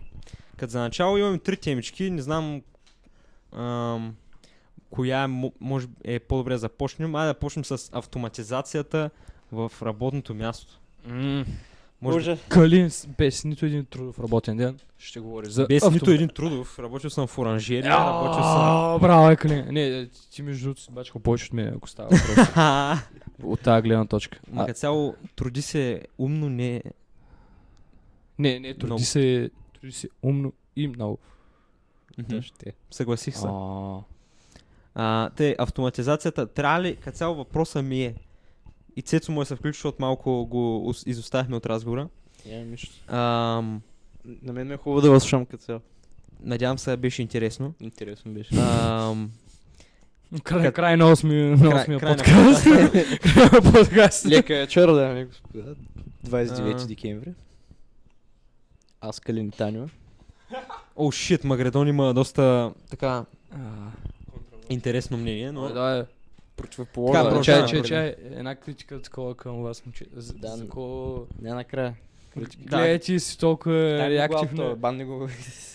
Като 0.58 0.72
за 0.72 0.80
начало 0.80 1.18
имаме 1.18 1.38
три 1.38 1.58
темички, 1.58 2.10
не 2.10 2.22
знам 2.22 2.62
ам, 3.54 4.16
коя 4.90 5.24
е, 5.24 5.28
мо- 5.28 5.54
може 5.60 5.88
е 6.04 6.20
по-добре 6.20 6.52
да 6.52 6.58
започнем. 6.58 7.16
Айде 7.16 7.28
да 7.28 7.40
почнем 7.40 7.66
с 7.66 7.90
автоматизацията 7.94 9.10
в 9.52 9.72
работното 9.82 10.34
място. 10.36 10.80
Може 12.02 12.26
да- 12.26 12.38
Калин 12.40 12.90
с- 12.90 13.08
без 13.08 13.44
нито 13.44 13.66
един 13.66 13.86
трудов 13.86 14.20
работен 14.20 14.58
ден 14.58 14.80
ще 14.98 15.20
говори 15.20 15.50
за 15.50 15.66
без 15.66 15.78
автомат. 15.78 15.94
нито 15.94 16.12
един 16.12 16.30
трудов. 16.30 16.80
Работил 16.80 17.10
съм 17.10 17.28
в 17.28 17.38
оранжерия, 17.38 17.92
работил 17.92 18.34
съм... 18.34 18.52
А, 18.56 19.00
Браво, 19.00 19.30
е, 19.30 19.36
Калин. 19.36 19.66
Не, 19.70 20.08
ти 20.32 20.42
между 20.42 20.64
другото 20.64 20.82
си 20.82 20.92
бачка 20.92 21.20
повече 21.20 21.46
от 21.46 21.54
мен, 21.54 21.74
ако 21.78 21.90
става 21.90 22.10
въпрос. 22.10 22.48
от 23.44 23.60
тази 23.60 23.82
гледна 23.82 24.06
точка. 24.06 24.40
Ма 24.52 24.64
А, 24.64 24.66
като 24.66 24.80
цяло 24.80 25.16
труди 25.36 25.62
се 25.62 26.02
умно, 26.18 26.50
не... 26.50 26.82
не, 28.42 28.60
не, 28.60 28.74
труди 28.74 28.86
много. 28.86 29.02
се, 29.02 29.50
труди 29.74 29.94
се 29.94 30.10
умно 30.24 30.54
и 30.76 30.88
много. 30.88 31.18
Мгм. 32.20 32.42
ще. 32.42 32.74
Съгласих 32.92 33.38
се. 33.38 33.46
А, 33.48 34.00
А, 34.96 35.30
те, 35.30 35.56
автоматизацията, 35.60 36.48
трябва 36.48 36.82
ли, 36.82 36.96
като 36.96 37.18
цяло 37.18 37.36
въпроса 37.36 37.82
ми 37.82 38.04
е, 38.04 38.16
и 38.96 39.02
Цецо 39.02 39.32
му 39.32 39.42
е 39.42 39.46
се 39.46 39.56
включи, 39.56 39.78
защото 39.78 39.98
малко 40.00 40.46
го 40.46 40.94
изоставихме 41.06 41.56
от 41.56 41.66
разговора. 41.66 42.08
Нищо. 42.46 43.14
Ам, 43.16 43.82
На 44.42 44.54
мен 44.54 44.68
ми 44.68 44.74
е 44.74 44.78
хубаво 44.78 45.02
да 45.02 45.12
възслушам 45.12 45.46
като 45.46 45.64
цяло. 45.64 45.80
надявам 46.44 46.78
се, 46.78 46.98
беше 46.98 47.22
интересно. 47.22 47.74
Интересно 47.80 48.32
беше. 48.32 48.56
Ам, 48.56 49.32
край, 50.44 50.64
Кът- 50.64 50.76
край 50.76 50.98
на 50.98 51.12
осмия, 51.12 51.46
на 51.48 51.76
осмия 51.76 52.00
край 52.00 52.12
на 52.12 52.18
подкаст. 52.18 52.64
Край 53.24 53.46
на 53.54 53.72
подкаст. 53.74 54.26
Лека 54.26 54.54
вечер, 54.54 54.88
дами 54.88 55.22
и 55.22 55.26
господа. 55.26 55.76
29 56.28 56.84
А. 56.84 56.88
декември. 56.88 57.34
Аз 59.02 59.20
Калин 59.20 59.52
Таню. 59.52 59.88
О, 60.96 61.12
шит, 61.12 61.44
Магредон 61.44 61.88
има 61.88 62.14
доста 62.14 62.74
така 62.90 63.26
интересно 64.70 65.18
мнение, 65.18 65.52
но... 65.52 65.74
Да, 65.74 65.98
е. 65.98 66.04
Така, 66.04 66.12
Противоположна. 66.56 67.24
продължаваме. 67.24 67.68
Чай, 67.68 67.82
чай, 67.82 67.88
чай. 67.90 68.16
Една 68.32 68.56
критика 68.56 69.02
такова 69.02 69.36
към 69.36 69.62
вас, 69.62 69.86
момче. 69.86 70.06
За, 70.16 70.34
Да, 70.34 70.48
за 70.48 70.68
кого... 70.68 71.26
Не 71.42 71.54
накрая. 71.54 71.96
Да. 72.36 72.46
Гледайте 72.78 73.20
си 73.20 73.38
толкова 73.38 74.10
реактивно 74.10 74.76
Банни 74.76 75.06
го. 75.06 75.30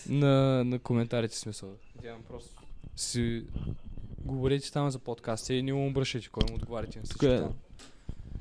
на, 0.09 0.63
на 0.63 0.79
коментарите 0.79 1.37
смисъл. 1.37 1.69
Надявам 1.95 2.21
просто 2.29 2.63
си 2.95 3.43
говорите 4.25 4.71
там 4.71 4.89
за 4.91 4.99
подкаста 4.99 5.53
и 5.53 5.63
не 5.63 5.73
му 5.73 5.87
обръщайте, 5.87 6.29
кой 6.29 6.43
му 6.49 6.55
отговаряте 6.55 6.99
на 6.99 7.05
Тук 7.05 7.23
е-. 7.23 7.47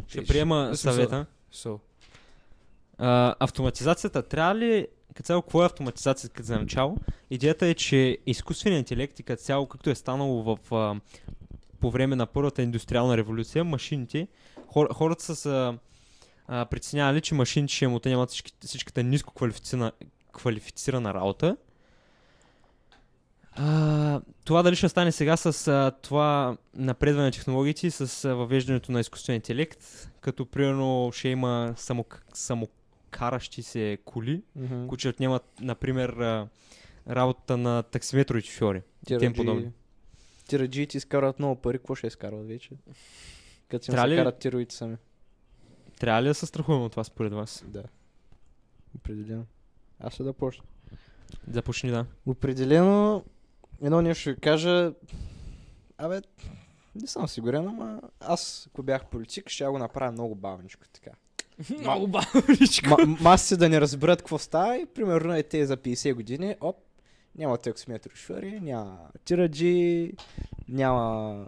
Ще 0.08 0.24
приема 0.24 0.66
смисъл, 0.66 0.92
съвета. 0.92 1.26
So. 1.54 1.78
Автоматизацията 2.99 4.22
трябва 4.22 4.55
ли, 4.55 4.86
като 5.14 5.26
цяло, 5.26 5.42
какво 5.42 5.62
е 5.62 5.66
автоматизацията 5.66 6.34
като 6.34 6.47
за 6.47 6.59
начало? 6.59 6.97
Идеята 7.30 7.66
е, 7.66 7.74
че 7.74 8.18
изкуственият 8.26 8.90
интелект 8.90 9.20
и 9.20 9.22
като 9.22 9.42
цяло, 9.42 9.66
както 9.66 9.90
е 9.90 9.94
станало 9.94 10.42
в, 10.42 10.74
а, 10.74 11.01
по 11.80 11.90
време 11.90 12.16
на 12.16 12.26
първата 12.26 12.62
индустриална 12.62 13.16
революция, 13.16 13.64
машините, 13.64 14.28
хор, 14.72 14.88
хората 14.92 15.24
са 15.24 15.36
се 15.36 15.78
а, 16.49 16.64
притеснявали, 16.64 17.20
че 17.20 17.34
машините 17.34 17.74
ще 17.74 17.84
им 17.84 17.94
отнемат 17.94 18.30
всичката 18.61 19.03
ниско 19.03 19.34
квалифицирана, 19.34 19.92
квалифицирана 20.32 21.14
работа. 21.14 21.57
А, 23.53 24.20
това 24.44 24.62
дали 24.62 24.76
ще 24.76 24.88
стане 24.88 25.12
сега 25.12 25.36
с 25.36 25.68
а, 25.68 25.90
това 26.03 26.57
напредване 26.74 27.26
на 27.26 27.32
технологиите, 27.32 27.90
с 27.90 28.24
а, 28.24 28.34
въвеждането 28.34 28.92
на 28.92 29.01
изкуствен 29.01 29.36
интелект, 29.36 30.11
като 30.20 30.47
примерно 30.47 31.11
ще 31.14 31.28
има 31.28 31.74
само, 31.76 32.05
само 32.34 32.68
каращи 33.18 33.62
се 33.62 33.98
коли, 34.04 34.42
Мгм. 34.56 34.86
които 34.86 35.00
ще 35.00 35.08
отнемат, 35.08 35.44
например, 35.60 36.08
работата 37.08 37.56
на 37.56 37.82
таксиметрови 37.82 38.42
шофьори. 38.42 38.82
тем 39.06 39.34
подобни. 39.34 39.72
Тираджиите 40.48 40.96
изкарват 40.96 41.38
много 41.38 41.56
пари, 41.56 41.78
какво 41.78 41.94
ще 41.94 42.06
изкарват 42.06 42.46
вече? 42.46 42.70
Като 43.68 43.84
си 43.84 43.90
Трябва 43.90 44.08
се 44.08 44.12
ли- 44.12 44.16
карат 44.16 44.38
тировите 44.38 44.74
сами. 44.74 44.96
Трябва 46.00 46.22
ли 46.22 46.26
да 46.26 46.34
се 46.34 46.46
страхуваме 46.46 46.84
от 46.84 46.90
това 46.90 47.04
според 47.04 47.32
вас? 47.32 47.64
Да. 47.66 47.84
Определено. 48.96 49.46
Аз 50.00 50.14
ще 50.14 50.22
да 50.22 50.32
почна. 50.32 50.64
Започни 51.48 51.90
да. 51.90 52.06
Определено, 52.26 53.24
едно 53.82 54.02
нещо 54.02 54.20
ще 54.20 54.36
кажа. 54.36 54.92
Абе, 55.98 56.20
не 56.94 57.06
съм 57.06 57.28
сигурен, 57.28 57.68
ама 57.68 58.00
аз, 58.20 58.66
ако 58.66 58.82
бях 58.82 59.06
политик, 59.06 59.48
ще 59.48 59.64
го 59.64 59.78
направя 59.78 60.12
много 60.12 60.34
бавничко 60.34 60.82
така. 60.88 61.10
Много 61.70 62.07
бавничко. 62.07 62.86
Ма- 62.86 63.20
масите 63.20 63.57
да 63.57 63.68
не 63.68 63.80
разберат 63.80 64.18
какво 64.18 64.38
става 64.38 64.76
и 64.76 64.86
примерно 64.86 65.34
е 65.34 65.42
те 65.42 65.66
за 65.66 65.76
50 65.76 66.14
години, 66.14 66.57
оп, 66.61 66.76
няма 67.34 67.59
таксиметри 67.59 68.11
шофьори, 68.11 68.61
няма 68.61 68.98
тираджи, 69.24 70.12
няма, 70.68 71.46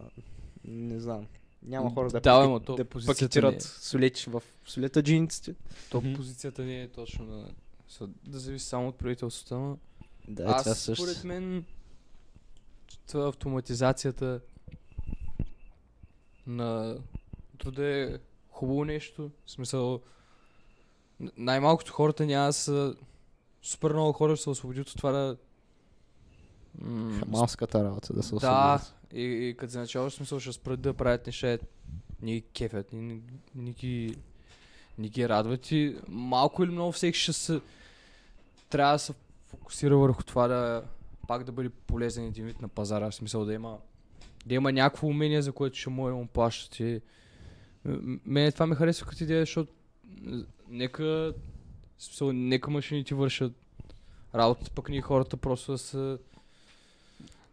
не 0.64 1.00
знам, 1.00 1.26
няма 1.62 1.94
хора 1.94 2.08
да, 2.08 2.20
Да, 2.20 2.60
то 2.60 2.76
да 2.76 2.84
пакетират 2.84 3.56
е. 3.56 3.60
солеч 3.60 4.24
в 4.24 4.42
солета 4.64 5.02
джинсите. 5.02 5.54
То 5.90 6.00
Мгм. 6.00 6.12
позицията 6.12 6.62
не 6.62 6.82
е 6.82 6.88
точно 6.88 7.26
да, 7.26 7.48
да 8.24 8.38
зависи 8.38 8.66
само 8.66 8.88
от 8.88 8.96
правителството, 8.96 9.54
но 9.56 9.78
Да, 10.28 10.42
аз 10.44 10.62
това 10.62 10.74
също. 10.74 11.04
според 11.04 11.24
мен 11.24 11.64
това 13.06 13.28
автоматизацията 13.28 14.40
на 16.46 16.96
труда 17.58 17.86
е 17.86 18.18
хубаво 18.58 18.84
нещо. 18.84 19.30
В 19.46 19.50
смисъл, 19.50 20.00
най-малкото 21.36 21.92
хората 21.92 22.26
няма 22.26 22.46
да 22.46 22.52
са 22.52 22.94
супер 23.62 23.92
много 23.92 24.12
хора 24.12 24.36
ще 24.36 24.42
се 24.42 24.50
освободят 24.50 24.88
от 24.88 24.96
това 24.96 25.12
да 25.12 25.36
м, 26.80 27.20
работа 27.74 28.12
да 28.14 28.22
се 28.22 28.30
да, 28.30 28.36
освободят. 28.36 28.94
и, 29.12 29.22
и 29.22 29.56
като 29.56 29.72
за 29.72 29.78
начало 29.78 30.10
смисъл 30.10 30.40
ще 30.40 30.52
спрат 30.52 30.80
да 30.80 30.94
правят 30.94 31.26
неща, 31.26 31.58
ни 32.22 32.32
ги 32.32 32.42
кефят, 32.42 32.92
ни, 32.92 33.00
ни, 33.00 33.22
ни, 33.54 33.72
ги, 33.72 34.16
ни 34.98 35.08
ги 35.08 35.28
радват 35.28 35.70
и 35.70 35.96
малко 36.08 36.64
или 36.64 36.70
много 36.70 36.92
всеки 36.92 37.18
ще 37.18 37.32
се 37.32 37.60
трябва 38.70 38.92
да 38.92 38.98
се 38.98 39.14
фокусира 39.46 39.96
върху 39.96 40.22
това 40.22 40.48
да 40.48 40.84
пак 41.28 41.44
да 41.44 41.52
бъде 41.52 41.68
полезен 41.68 42.24
един 42.24 42.46
вид 42.46 42.62
на 42.62 42.68
пазара, 42.68 43.10
в 43.10 43.14
смисъл 43.14 43.44
да 43.44 43.54
има 43.54 43.78
да 44.46 44.54
има 44.54 44.72
някакво 44.72 45.06
умение, 45.06 45.42
за 45.42 45.52
което 45.52 45.78
ще 45.78 45.90
му 45.90 46.06
да 46.06 46.14
му 46.14 46.26
плащат 46.26 46.80
и 46.80 47.00
мене 48.24 48.52
това 48.52 48.66
ме 48.66 48.74
харесва 48.74 49.06
като 49.06 49.24
идея, 49.24 49.42
защото 49.42 49.72
нека 50.68 51.32
смисъл, 51.98 52.32
нека 52.32 52.70
машините 52.70 53.14
вършат 53.14 53.52
работата, 54.34 54.70
пък 54.70 54.88
ние 54.88 55.00
хората 55.00 55.36
просто 55.36 55.72
да 55.72 55.78
се 55.78 56.18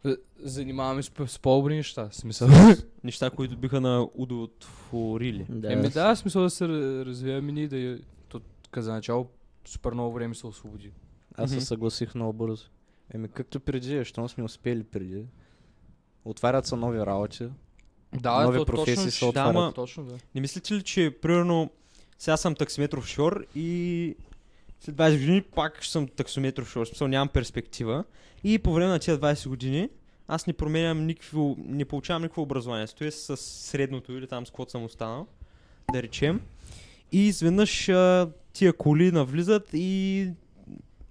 да 0.03 0.17
занимаваме 0.39 1.03
с, 1.03 1.11
с 1.28 1.39
по-добри 1.39 1.76
неща. 1.76 2.09
Смисъл. 2.11 2.47
Неща, 3.03 3.30
които 3.30 3.57
биха 3.57 3.82
на 3.82 4.07
удовлетворили. 4.15 5.45
Да, 5.49 5.73
Еми 5.73 5.89
да, 5.89 6.15
смисъл 6.15 6.41
да 6.41 6.49
се 6.49 6.63
ра- 6.63 7.05
развиваме 7.05 7.51
ние 7.51 7.67
да 7.67 7.78
я- 7.78 7.99
то, 8.30 8.41
за 8.78 8.91
начало 8.93 9.28
супер 9.65 9.91
много 9.91 10.13
време 10.13 10.36
се 10.36 10.47
освободи. 10.47 10.91
Аз 11.36 11.51
се 11.51 11.61
съгласих 11.61 12.15
много 12.15 12.34
бързо. 12.34 12.65
Еми 13.13 13.28
както 13.28 13.59
преди, 13.59 13.97
защото 13.97 14.28
сме 14.30 14.43
успели 14.43 14.84
преди. 14.84 15.26
Отварят 16.26 16.65
се 16.65 16.76
нови 16.76 16.99
работи. 16.99 17.47
Да, 18.22 18.43
Нови 18.43 18.57
то, 18.57 18.66
професии 18.66 18.95
точно, 18.95 19.11
се 19.11 19.26
отварят. 19.26 19.53
Да, 19.53 19.72
точно, 19.72 20.03
да. 20.03 20.13
Не 20.36 20.41
мислите 20.41 20.74
ли, 20.74 20.84
че 20.84 21.18
примерно 21.22 21.70
сега 22.20 22.38
съм 22.38 22.55
таксиметров 22.55 23.07
шофьор 23.07 23.45
и 23.55 24.16
след 24.80 24.95
20 24.95 25.11
години 25.11 25.41
пак 25.41 25.82
ще 25.82 25.91
съм 25.91 26.07
таксиметров 26.07 26.68
в 26.76 26.86
смисъл 26.86 27.07
нямам 27.07 27.28
перспектива 27.28 28.03
и 28.43 28.59
по 28.59 28.74
време 28.74 28.91
на 28.91 28.99
тези 28.99 29.20
20 29.20 29.47
години 29.47 29.89
аз 30.28 30.47
не 30.47 30.53
променям 30.53 31.05
никакво, 31.05 31.55
не 31.57 31.86
получавам 31.86 32.22
никакво 32.22 32.41
образование. 32.41 32.88
Стоя 32.88 33.11
с 33.11 33.38
средното 33.38 34.13
или 34.13 34.28
там 34.28 34.45
с 34.45 34.49
каквото 34.49 34.72
съм 34.72 34.84
останал, 34.84 35.28
да 35.93 36.03
речем. 36.03 36.41
И 37.11 37.28
изведнъж 37.28 37.89
а, 37.89 38.30
тия 38.53 38.74
коли 38.74 39.11
навлизат 39.11 39.70
и 39.74 40.30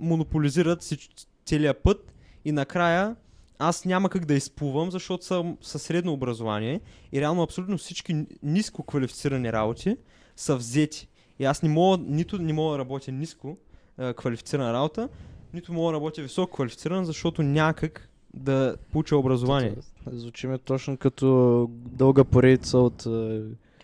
монополизират 0.00 0.82
всич, 0.82 1.10
целият 1.44 1.82
път 1.82 2.12
и 2.44 2.52
накрая 2.52 3.16
аз 3.58 3.84
няма 3.84 4.08
как 4.08 4.24
да 4.24 4.34
изплувам, 4.34 4.90
защото 4.90 5.24
съм 5.24 5.56
със 5.60 5.82
средно 5.82 6.12
образование 6.12 6.80
и 7.12 7.20
реално 7.20 7.42
абсолютно 7.42 7.78
всички 7.78 8.14
ни- 8.14 8.26
ниско 8.42 8.82
квалифицирани 8.82 9.52
работи 9.52 9.96
са 10.36 10.56
взети. 10.56 11.08
И 11.38 11.44
аз 11.44 11.62
не 11.62 11.68
мога, 11.68 12.04
нито 12.08 12.38
не 12.38 12.52
мога 12.52 12.72
да 12.72 12.78
работя 12.78 13.12
ниско 13.12 13.56
а, 13.98 14.14
квалифицирана 14.14 14.72
работа, 14.72 15.08
нито 15.54 15.72
мога 15.72 15.88
да 15.88 15.96
работя 15.96 16.22
високо 16.22 16.52
квалифицирана, 16.54 17.04
защото 17.04 17.42
някак 17.42 18.08
да 18.34 18.76
получа 18.92 19.16
образование. 19.16 19.74
Звучи 20.06 20.46
ми 20.46 20.58
точно 20.58 20.96
като 20.96 21.66
дълга 21.70 22.24
поредица 22.24 22.78
от, 22.78 23.06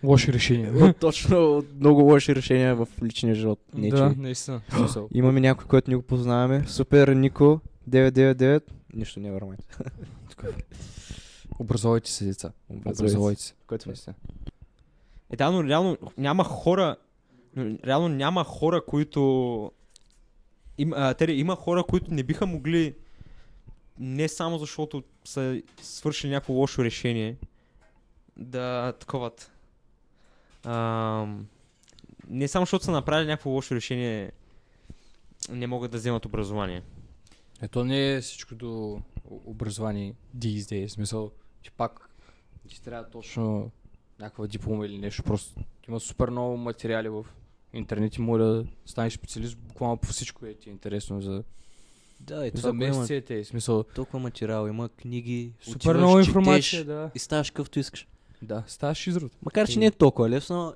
Лоши 0.03 0.33
решения. 0.33 0.73
от 0.85 0.97
точно 0.97 1.57
от 1.57 1.65
много 1.79 2.01
лоши 2.01 2.35
решения 2.35 2.75
в 2.75 2.87
личния 3.03 3.35
живот. 3.35 3.59
Не, 3.75 3.89
да, 3.89 3.97
че- 3.97 4.19
наистина. 4.19 4.61
Имаме 5.13 5.39
някой, 5.39 5.67
който 5.67 5.91
ни 5.91 5.95
го 5.95 6.01
познаваме. 6.01 6.63
Супер 6.67 7.07
Нико 7.07 7.59
999. 7.89 8.63
Нищо 8.93 9.19
не 9.19 9.31
върмайте. 9.31 9.63
Образовайте 11.59 12.11
се, 12.11 12.25
деца. 12.25 12.51
Образовайте 12.69 13.41
се. 13.41 13.53
Който 13.67 13.83
сме. 13.83 13.89
Наистина. 13.89 14.15
Е, 15.29 15.35
да, 15.35 15.51
но 15.51 15.63
реално 15.63 15.97
няма 16.17 16.43
хора, 16.43 16.95
но 17.55 17.77
реално 17.85 18.07
няма 18.09 18.43
хора, 18.43 18.85
които... 18.85 19.71
Им, 20.77 20.93
а, 20.93 21.13
тере, 21.13 21.31
има 21.31 21.55
хора, 21.55 21.83
които 21.83 22.13
не 22.13 22.23
биха 22.23 22.45
могли 22.45 22.95
не 23.99 24.27
само 24.27 24.57
защото 24.57 25.03
са 25.25 25.61
свършили 25.81 26.31
някакво 26.31 26.53
лошо 26.53 26.83
решение 26.83 27.37
да 28.37 28.93
таковат. 28.99 29.51
Ам, 30.63 31.47
не 32.27 32.47
само 32.47 32.65
защото 32.65 32.85
са 32.85 32.91
направили 32.91 33.27
някакво 33.27 33.49
лошо 33.49 33.75
решение 33.75 34.31
не 35.49 35.67
могат 35.67 35.91
да 35.91 35.97
вземат 35.97 36.25
образование. 36.25 36.81
Ето 37.61 37.83
не 37.83 38.13
е 38.13 38.21
всичко 38.21 38.55
до 38.55 39.01
о- 39.31 39.41
образование 39.45 40.13
these 40.37 40.59
days. 40.59 40.87
Смисъл, 40.87 41.31
че 41.61 41.71
пак 41.71 42.09
ти 42.67 42.81
трябва 42.81 43.09
точно 43.09 43.71
някаква 44.19 44.47
диплома 44.47 44.85
или 44.85 44.97
нещо. 44.97 45.23
Просто 45.23 45.59
има 45.87 45.99
супер 45.99 46.29
много 46.29 46.57
материали 46.57 47.09
в 47.09 47.25
интернет 47.73 48.15
и 48.15 48.21
може 48.21 48.43
да 48.43 48.65
станеш 48.85 49.13
специалист 49.13 49.57
буквално 49.57 49.97
по 49.97 50.07
всичко 50.07 50.45
е 50.45 50.53
ти 50.53 50.69
е 50.69 50.71
интересно 50.71 51.21
за, 51.21 51.43
Да, 52.19 52.47
и 52.47 52.51
за 52.53 52.73
месеците. 52.73 53.33
и 53.33 53.45
Смисъл, 53.45 53.83
толкова 53.83 54.19
материал, 54.19 54.67
има 54.67 54.89
книги, 54.89 55.53
супер 55.61 55.95
много 55.97 56.19
информация, 56.19 56.85
да. 56.85 57.11
и 57.15 57.19
ставаш 57.19 57.49
какъвто 57.51 57.79
искаш. 57.79 58.07
Да, 58.41 58.63
ставаш 58.67 59.07
изрод. 59.07 59.31
Макар, 59.41 59.67
че 59.67 59.79
не 59.79 59.85
е 59.85 59.91
толкова 59.91 60.29
лесно, 60.29 60.73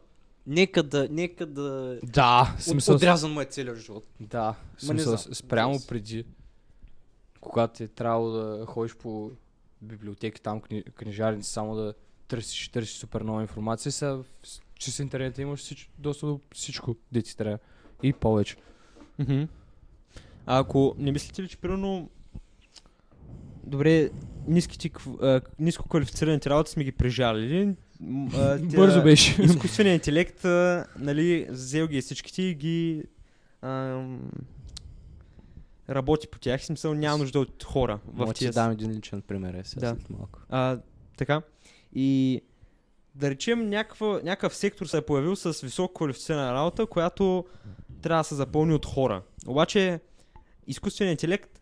нека 0.48 0.84
да, 0.84 1.08
нека 1.12 1.46
да... 1.46 2.00
Да, 2.04 2.56
От, 2.58 2.64
смисъл, 2.64 2.96
отрязан 2.96 3.32
му 3.34 3.42
е 3.42 3.46
целият 3.46 3.78
живот. 3.80 4.06
да, 4.20 4.56
смисъл, 4.78 5.18
спрямо 5.18 5.80
преди, 5.88 6.26
когато 7.46 7.84
е 7.84 7.88
трябвало 7.88 8.30
да 8.30 8.66
ходиш 8.66 8.96
по 8.96 9.32
библиотеки, 9.82 10.42
там 10.42 10.62
кни, 10.62 10.84
книжарници, 10.86 11.50
само 11.50 11.76
да 11.76 11.94
търсиш, 12.28 12.70
търсиш 12.70 12.96
супер 12.96 13.22
нова 13.22 13.42
информация, 13.42 13.92
сега 13.92 14.12
в- 14.14 14.26
чрез 14.76 15.00
интернета 15.00 15.42
имаш 15.42 15.60
всич, 15.60 15.90
доста 16.00 16.26
до 16.26 16.40
всичко, 16.54 16.96
де 17.12 17.22
ти 17.22 17.38
трябва. 17.38 17.58
И 18.04 18.14
повече. 18.14 18.56
Мгм. 19.20 19.44
А 20.46 20.60
ако 20.60 20.96
не 20.98 21.12
мислите 21.12 21.44
ли, 21.44 21.48
че 21.48 21.58
примерно 21.58 22.10
добре, 23.64 24.10
ниските, 24.48 24.90
а, 25.22 25.42
ниско 25.60 25.90
квалифицираните 25.90 26.50
работи 26.50 26.72
сме 26.72 26.84
ги 26.84 26.92
прижалили. 26.92 27.76
м, 28.00 28.30
а, 28.30 28.60
тя- 28.62 28.76
Бързо 28.76 29.04
беше. 29.04 29.42
Изкуственият 29.42 30.02
интелект, 30.02 30.46
а, 30.46 30.86
нали, 30.98 31.48
взел 31.50 31.88
ги 31.88 32.02
всичките 32.02 32.42
и 32.42 32.56
ги 32.56 33.04
ам, 33.62 34.32
работи 35.90 36.28
по 36.28 36.40
тях. 36.40 36.66
Смисъл 36.66 36.94
няма 36.94 37.18
нужда 37.18 37.40
от 37.40 37.64
хора 37.64 38.00
в 38.06 38.34
тия 38.34 38.52
дам 38.52 38.72
един 38.72 38.92
личен 38.92 39.22
пример, 39.22 39.54
е 39.54 39.64
сега 39.64 39.94
Да. 39.94 39.96
след 40.00 40.10
малко. 40.10 40.40
А, 40.50 40.80
така. 41.18 41.42
И 41.94 42.42
да 43.16 43.30
речем 43.30 43.70
някаква, 43.70 44.08
някакъв 44.24 44.56
сектор 44.56 44.86
се 44.86 44.98
е 44.98 45.02
появил 45.02 45.36
с 45.36 45.62
високо 45.62 45.94
квалифицирана 45.94 46.54
работа, 46.54 46.86
която 46.86 47.46
трябва 48.02 48.20
да 48.20 48.28
се 48.28 48.36
запълни 48.36 48.74
от 48.74 48.86
хора. 48.86 49.22
Обаче 49.48 50.00
изкуственият 50.68 51.24
интелект 51.24 51.62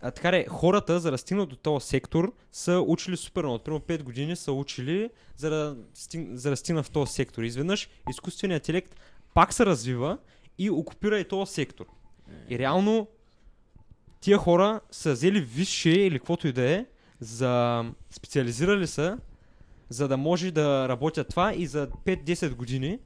а, 0.00 0.10
така 0.10 0.36
е, 0.36 0.46
хората, 0.48 1.00
за 1.00 1.10
да 1.10 1.18
стигнат 1.18 1.48
до 1.48 1.56
този 1.56 1.86
сектор, 1.86 2.32
са 2.52 2.84
учили 2.86 3.16
супер 3.16 3.42
много. 3.42 3.58
Примерно 3.58 3.84
5 3.84 4.02
години 4.02 4.36
са 4.36 4.52
учили, 4.52 5.10
за 5.36 5.50
да, 5.50 5.76
стиг, 5.94 6.28
за 6.32 6.50
да 6.50 6.56
стигнат 6.56 6.86
в 6.86 6.90
този 6.90 7.12
сектор. 7.12 7.42
Изведнъж 7.42 7.88
изкуственият 8.10 8.62
интелект 8.68 8.96
пак 9.34 9.52
се 9.52 9.66
развива 9.66 10.18
и 10.58 10.70
окупира 10.70 11.18
и 11.18 11.28
този 11.28 11.52
сектор. 11.52 11.86
И 12.48 12.58
реално 12.58 13.08
тия 14.20 14.38
хора 14.38 14.80
са 14.90 15.12
взели 15.12 15.40
висше 15.40 15.90
или 15.90 16.18
каквото 16.18 16.48
и 16.48 16.52
да 16.52 16.70
е, 16.70 16.86
за 17.20 17.84
специализирали 18.10 18.86
са, 18.86 19.18
за 19.88 20.08
да 20.08 20.16
може 20.16 20.50
да 20.50 20.88
работят 20.88 21.28
това 21.28 21.54
и 21.54 21.66
за 21.66 21.88
5-10 21.88 22.54
години 22.54 22.98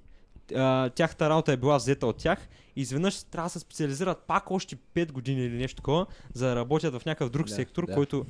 а, 0.54 0.90
тяхната 0.90 1.28
работа 1.30 1.52
е 1.52 1.56
била 1.56 1.76
взета 1.76 2.06
от 2.06 2.16
тях 2.16 2.48
и 2.76 2.80
изведнъж 2.80 3.22
трябва 3.22 3.46
да 3.46 3.50
се 3.50 3.58
специализират 3.58 4.18
пак 4.26 4.50
още 4.50 4.76
5 4.76 5.12
години 5.12 5.44
или 5.44 5.56
нещо 5.56 5.76
такова, 5.76 6.06
за 6.34 6.46
да 6.46 6.56
работят 6.56 6.94
в 6.94 7.04
някакъв 7.04 7.30
друг 7.30 7.46
Да, 7.46 7.54
сектор, 7.54 7.86
да. 7.86 7.94
който 7.94 8.26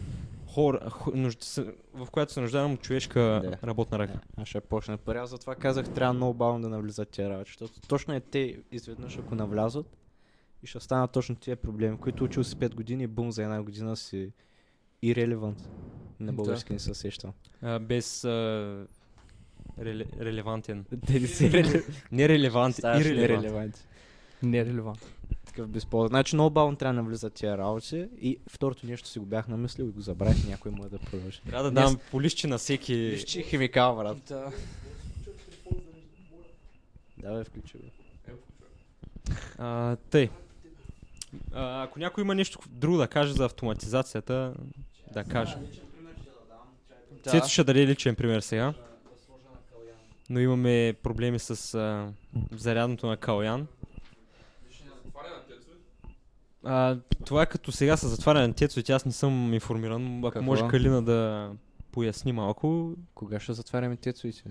хора, 0.46 0.90
в 1.94 2.06
която 2.10 2.32
се 2.32 2.40
нуждаем 2.40 2.72
от 2.72 2.80
човешка 2.80 3.20
Да. 3.20 3.66
работна 3.66 3.98
ръка. 3.98 4.20
Аз 4.36 4.48
ще 4.48 4.60
почна 4.60 4.98
първи. 4.98 5.20
Аз 5.20 5.30
затова 5.30 5.54
казах, 5.54 5.88
трябва 5.88 6.14
много 6.14 6.34
бавно 6.34 6.60
да 6.60 6.68
навлизат 6.68 7.08
тия 7.08 7.30
работи, 7.30 7.50
защото 7.50 7.80
точно 7.88 8.14
е 8.14 8.20
те 8.20 8.56
изведнъж, 8.72 9.18
ако 9.18 9.34
навлязат, 9.34 9.86
и 10.62 10.66
ще 10.66 10.80
станат 10.80 11.12
точно 11.12 11.36
тия 11.36 11.56
проблеми, 11.56 11.96
които 11.98 12.24
учил 12.24 12.44
си 12.44 12.56
5 12.56 12.74
години, 12.74 13.06
бум, 13.06 13.32
за 13.32 13.42
една 13.42 13.62
година 13.62 13.96
си 13.96 14.32
ирелевант. 15.02 15.68
На 16.20 16.26
Да. 16.26 16.32
български 16.32 16.72
не 16.72 16.78
се 16.78 16.94
сещам. 16.94 17.32
А, 17.62 17.78
без 17.78 18.24
а, 18.24 18.86
реле, 19.78 20.04
релевантен. 20.20 20.84
Нерелевантен. 22.12 22.72
Ставаш 22.72 23.06
Ирелевантен. 23.06 23.72
нерелевант. 24.42 25.14
Такъв 25.46 25.68
безполезен. 25.68 26.08
Значи 26.08 26.36
много 26.36 26.50
бавно 26.50 26.76
трябва 26.76 26.94
да 26.94 27.02
навлизат 27.02 27.32
тия 27.32 27.58
работи 27.58 28.08
и 28.20 28.38
второто 28.48 28.86
нещо 28.86 29.08
си 29.08 29.18
го 29.18 29.26
бях 29.26 29.48
намислил 29.48 29.84
и 29.84 29.90
го 29.90 30.00
забравих, 30.00 30.48
някой 30.48 30.72
му 30.72 30.88
да 30.88 30.98
продължи. 31.00 31.40
Трябва 31.40 31.62
да 31.64 31.70
Днес- 31.72 31.90
дам 31.90 32.00
по 32.10 32.22
листче 32.22 32.46
на 32.46 32.58
всеки. 32.58 32.94
Виж, 32.96 33.24
че 33.24 33.40
е 33.40 33.42
химикал, 33.42 33.96
брат. 33.96 34.18
Да. 34.28 34.52
Да, 37.18 37.34
бе, 37.34 37.44
включи 37.44 37.78
го. 37.78 37.84
Тъй. 40.10 40.30
А, 41.52 41.82
ако 41.82 41.98
някой 41.98 42.24
има 42.24 42.34
нещо 42.34 42.58
друго 42.68 42.96
да 42.96 43.08
каже 43.08 43.32
за 43.32 43.44
автоматизацията, 43.44 44.54
да 45.12 45.24
каже. 45.24 45.56
Цецо 47.22 47.48
ще 47.48 47.64
даде 47.64 47.86
личен 47.86 48.16
пример 48.16 48.40
сега. 48.40 48.74
Но 50.30 50.40
имаме 50.40 50.94
проблеми 51.02 51.38
с 51.38 51.74
а, 51.74 52.12
зарядното 52.52 53.06
на 53.06 53.16
Калян. 53.16 53.66
А, 56.64 56.96
това 57.26 57.42
е 57.42 57.46
като 57.46 57.72
сега 57.72 57.96
с 57.96 58.08
затваряне 58.08 58.46
на 58.46 58.54
тецовете, 58.54 58.92
аз 58.92 59.04
не 59.04 59.12
съм 59.12 59.54
информиран. 59.54 60.18
Ако 60.18 60.30
Какво? 60.30 60.42
може 60.42 60.68
Калина 60.68 61.02
да 61.02 61.50
поясни 61.92 62.32
малко. 62.32 62.94
Кога 63.14 63.40
ще 63.40 63.52
затваряме 63.52 63.96
тецовите? 63.96 64.44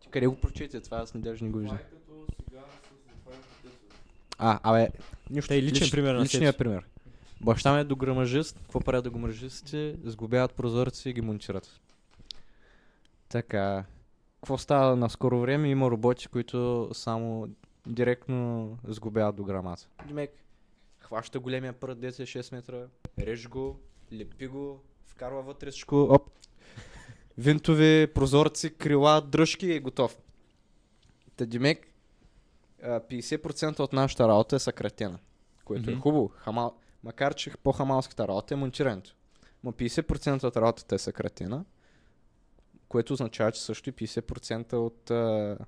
Ти 0.00 0.08
къде 0.08 0.26
го 0.26 0.36
прочете? 0.36 0.80
Това 0.80 0.98
аз 0.98 1.14
не 1.14 1.20
даже 1.20 1.44
не 1.44 1.50
го 1.50 1.58
виждам. 1.58 1.78
А, 4.38 4.60
абе, 4.62 4.90
нищо. 5.30 5.48
Тъй, 5.48 5.62
личен 5.62 5.90
пример 5.90 6.14
на 6.14 6.22
Личният 6.22 6.54
Цецо. 6.54 6.58
пример. 6.58 6.86
Баща 7.40 7.74
ми 7.74 7.80
е 7.80 7.84
дограмажист. 7.84 8.58
Какво 8.58 8.80
правят 8.80 9.04
дограмажистите? 9.04 9.96
Сглобяват 10.04 10.54
прозорци 10.54 11.10
и 11.10 11.12
ги 11.12 11.20
монтират. 11.20 11.80
Така. 13.28 13.84
Какво 14.40 14.58
става 14.58 14.96
на 14.96 15.10
скоро 15.10 15.40
време? 15.40 15.68
Има 15.68 15.90
роботи, 15.90 16.28
които 16.28 16.88
само 16.92 17.48
директно 17.86 18.70
сглобяват 18.88 19.36
дограмата. 19.36 19.86
Димек, 20.06 20.30
хваща 20.98 21.40
големия 21.40 21.72
прът, 21.72 22.00
дете 22.00 22.22
е 22.22 22.26
6 22.26 22.52
метра, 22.52 22.86
реж 23.18 23.48
го, 23.48 23.80
лепи 24.12 24.46
го, 24.46 24.80
вкарва 25.06 25.42
вътре 25.42 25.70
всичко, 25.70 25.96
оп. 25.96 26.30
Винтови, 27.38 28.06
прозорци, 28.14 28.74
крила, 28.74 29.20
дръжки 29.20 29.66
и 29.66 29.72
е 29.72 29.80
готов. 29.80 30.18
Та 31.36 31.46
Димек, 31.46 31.88
50% 32.82 33.80
от 33.80 33.92
нашата 33.92 34.28
работа 34.28 34.56
е 34.56 34.58
съкратена, 34.58 35.18
което 35.64 35.90
е 35.90 35.92
Мгм. 35.92 36.02
хубаво. 36.02 36.28
Хамал... 36.28 36.76
Макар, 37.04 37.34
че 37.34 37.50
по-хамалската 37.62 38.28
работа 38.28 38.54
е 38.54 38.56
монтирането. 38.56 39.14
Но 39.64 39.72
50% 39.72 40.44
от 40.44 40.56
работата 40.56 40.94
е 40.94 40.98
съкратена, 40.98 41.64
което 42.88 43.12
означава, 43.12 43.52
че 43.52 43.62
също 43.62 43.90
и 43.90 43.92
50% 43.92 44.72
от, 44.72 45.10
а, 45.10 45.58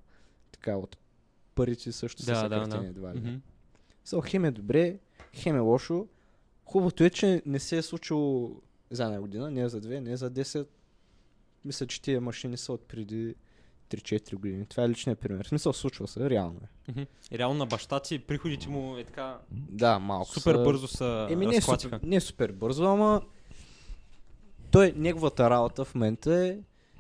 така, 0.52 0.76
от 0.76 0.96
парите 1.54 1.92
също 1.92 2.22
са 2.22 2.26
Да, 2.26 2.34
да, 2.34 2.40
съкратени. 2.40 2.82
да. 2.82 2.88
едва 2.88 3.14
ли. 3.14 3.18
Мгм. 3.20 3.34
So, 4.06 4.28
хем 4.30 4.44
е 4.44 4.50
добре, 4.50 4.98
хем 5.34 5.56
е 5.56 5.60
лошо. 5.60 6.06
Хубавото 6.64 7.04
е, 7.04 7.10
че 7.10 7.42
не 7.46 7.58
се 7.58 7.76
е 7.76 7.82
случило 7.82 8.50
за 8.90 9.04
една 9.04 9.20
година, 9.20 9.50
не 9.50 9.60
е 9.60 9.68
за 9.68 9.80
две, 9.80 10.00
не 10.00 10.12
е 10.12 10.16
за 10.16 10.30
10. 10.30 10.66
Мисля, 11.64 11.86
че 11.86 12.02
тия 12.02 12.20
машини 12.20 12.56
са 12.56 12.72
от 12.72 12.82
преди 12.82 13.34
3-4 13.90 14.34
години. 14.34 14.66
Това 14.66 14.82
е 14.82 14.88
личният 14.88 15.18
пример. 15.18 15.44
В 15.44 15.48
смисъл, 15.48 15.72
случва 15.72 16.08
се, 16.08 16.30
реално 16.30 16.60
е. 16.64 17.06
И 17.30 17.38
реално 17.38 17.58
на 17.58 17.66
баща 17.66 18.00
ти 18.00 18.18
приходите 18.18 18.68
му 18.68 18.96
е 18.96 19.04
така 19.04 19.38
Да, 19.52 19.98
малко 19.98 20.32
супер 20.32 20.54
са... 20.54 20.62
бързо 20.62 20.88
са 20.88 21.26
Еми 21.30 21.46
не 21.46 21.56
е, 21.56 21.60
супер, 21.60 22.00
не 22.02 22.16
е 22.16 22.20
супер 22.20 22.52
бързо, 22.52 22.84
ама 22.84 23.22
той, 24.70 24.92
неговата 24.96 25.50
работа 25.50 25.84
в 25.84 25.94
момента 25.94 26.34
е 26.34 26.58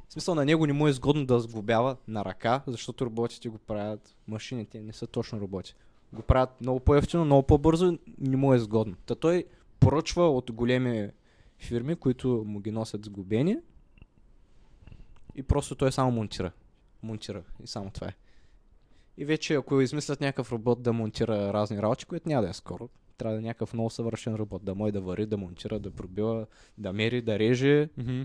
в 0.08 0.12
смисъл 0.12 0.34
на 0.34 0.44
него 0.44 0.66
не 0.66 0.72
му 0.72 0.86
е 0.86 0.90
изгодно 0.90 1.26
да 1.26 1.40
сглобява 1.40 1.96
на 2.08 2.24
ръка, 2.24 2.62
защото 2.66 3.06
роботите 3.06 3.48
го 3.48 3.58
правят, 3.58 4.16
машините 4.28 4.80
не 4.80 4.92
са 4.92 5.06
точно 5.06 5.40
роботи. 5.40 5.74
Го 6.12 6.22
правят 6.22 6.60
много 6.60 6.80
по-ефтино, 6.80 7.24
много 7.24 7.42
по-бързо, 7.42 7.98
не 8.18 8.36
му 8.36 8.54
е 8.54 8.56
изгодно. 8.56 8.96
Та 9.06 9.14
той 9.14 9.44
поръчва 9.80 10.30
от 10.30 10.52
големи 10.52 11.10
фирми, 11.58 11.96
които 11.96 12.44
му 12.46 12.60
ги 12.60 12.70
носят 12.70 13.04
сглобени 13.04 13.56
и 15.34 15.42
просто 15.42 15.74
той 15.74 15.92
само 15.92 16.10
монтира. 16.10 16.52
Монтира 17.02 17.42
и 17.62 17.66
само 17.66 17.90
това 17.90 18.06
е. 18.06 18.14
И 19.16 19.24
вече 19.24 19.54
ако 19.54 19.80
измислят 19.80 20.20
някакъв 20.20 20.52
робот 20.52 20.82
да 20.82 20.92
монтира 20.92 21.52
разни 21.52 21.82
работи, 21.82 22.04
което 22.04 22.28
няма 22.28 22.42
да 22.42 22.48
е 22.48 22.52
скоро, 22.52 22.88
трябва 23.18 23.34
да 23.34 23.42
е 23.42 23.46
някакъв 23.46 23.72
много 23.74 23.90
съвършен 23.90 24.34
робот, 24.34 24.64
да 24.64 24.74
може 24.74 24.92
да 24.92 25.00
вари, 25.00 25.26
да 25.26 25.36
монтира, 25.36 25.78
да 25.78 25.90
пробива, 25.90 26.46
да 26.78 26.92
мери, 26.92 27.22
да 27.22 27.38
реже. 27.38 27.88
Мгм. 27.96 28.22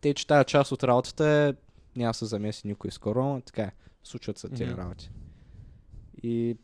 Те, 0.00 0.14
че 0.14 0.26
тая 0.26 0.44
част 0.44 0.72
от 0.72 0.84
работата 0.84 1.26
е, 1.26 1.54
няма 1.98 2.10
да 2.10 2.14
се 2.14 2.24
замеси 2.24 2.66
никой 2.66 2.90
скоро, 2.90 3.24
но 3.24 3.40
така 3.40 3.62
е, 3.62 3.72
случват 4.04 4.38
се 4.38 4.48
тези 4.48 4.70
Мгм. 4.70 4.80
работи. 4.80 5.10
И 6.22 6.56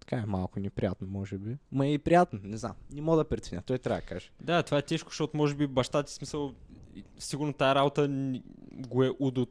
така 0.00 0.16
е 0.16 0.26
малко 0.26 0.60
неприятно, 0.60 1.06
може 1.06 1.38
би. 1.38 1.56
Ма 1.72 1.86
и 1.86 1.98
приятно, 1.98 2.40
не 2.42 2.56
знам. 2.56 2.72
Не 2.92 3.00
мога 3.00 3.16
да 3.16 3.28
преценя, 3.28 3.62
той 3.62 3.78
трябва 3.78 4.00
да 4.00 4.06
каже. 4.06 4.30
Да, 4.40 4.62
това 4.62 4.78
е 4.78 4.82
тежко, 4.82 5.10
защото 5.10 5.36
може 5.36 5.54
би 5.54 5.66
баща 5.66 6.02
ти 6.02 6.12
смисъл, 6.12 6.54
сигурно 7.18 7.52
тая 7.52 7.74
работа 7.74 8.08
го 8.72 9.04
е 9.04 9.10
удо... 9.18 9.46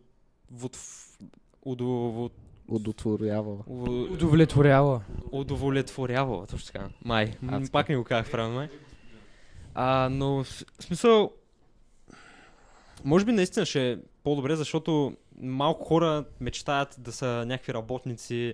Вот, 0.51 0.77
удо... 1.61 2.29
Удотворява. 2.67 3.57
Удовлетворява. 3.67 5.01
удовлетворява, 5.31 6.47
точно 6.47 6.73
така. 6.73 6.89
Май, 7.05 7.33
Адски. 7.47 7.71
пак 7.71 7.89
не 7.89 7.97
го 7.97 8.03
казах 8.03 8.31
правилно, 8.31 8.55
май. 8.55 8.69
А, 9.73 10.09
но 10.11 10.43
в 10.43 10.63
смисъл, 10.79 11.31
може 13.03 13.25
би 13.25 13.31
наистина 13.31 13.65
ще 13.65 13.91
е 13.91 13.97
по-добре, 14.23 14.55
защото 14.55 15.15
малко 15.41 15.85
хора 15.85 16.25
мечтаят 16.39 16.95
да 16.99 17.11
са 17.11 17.43
някакви 17.47 17.73
работници, 17.73 18.53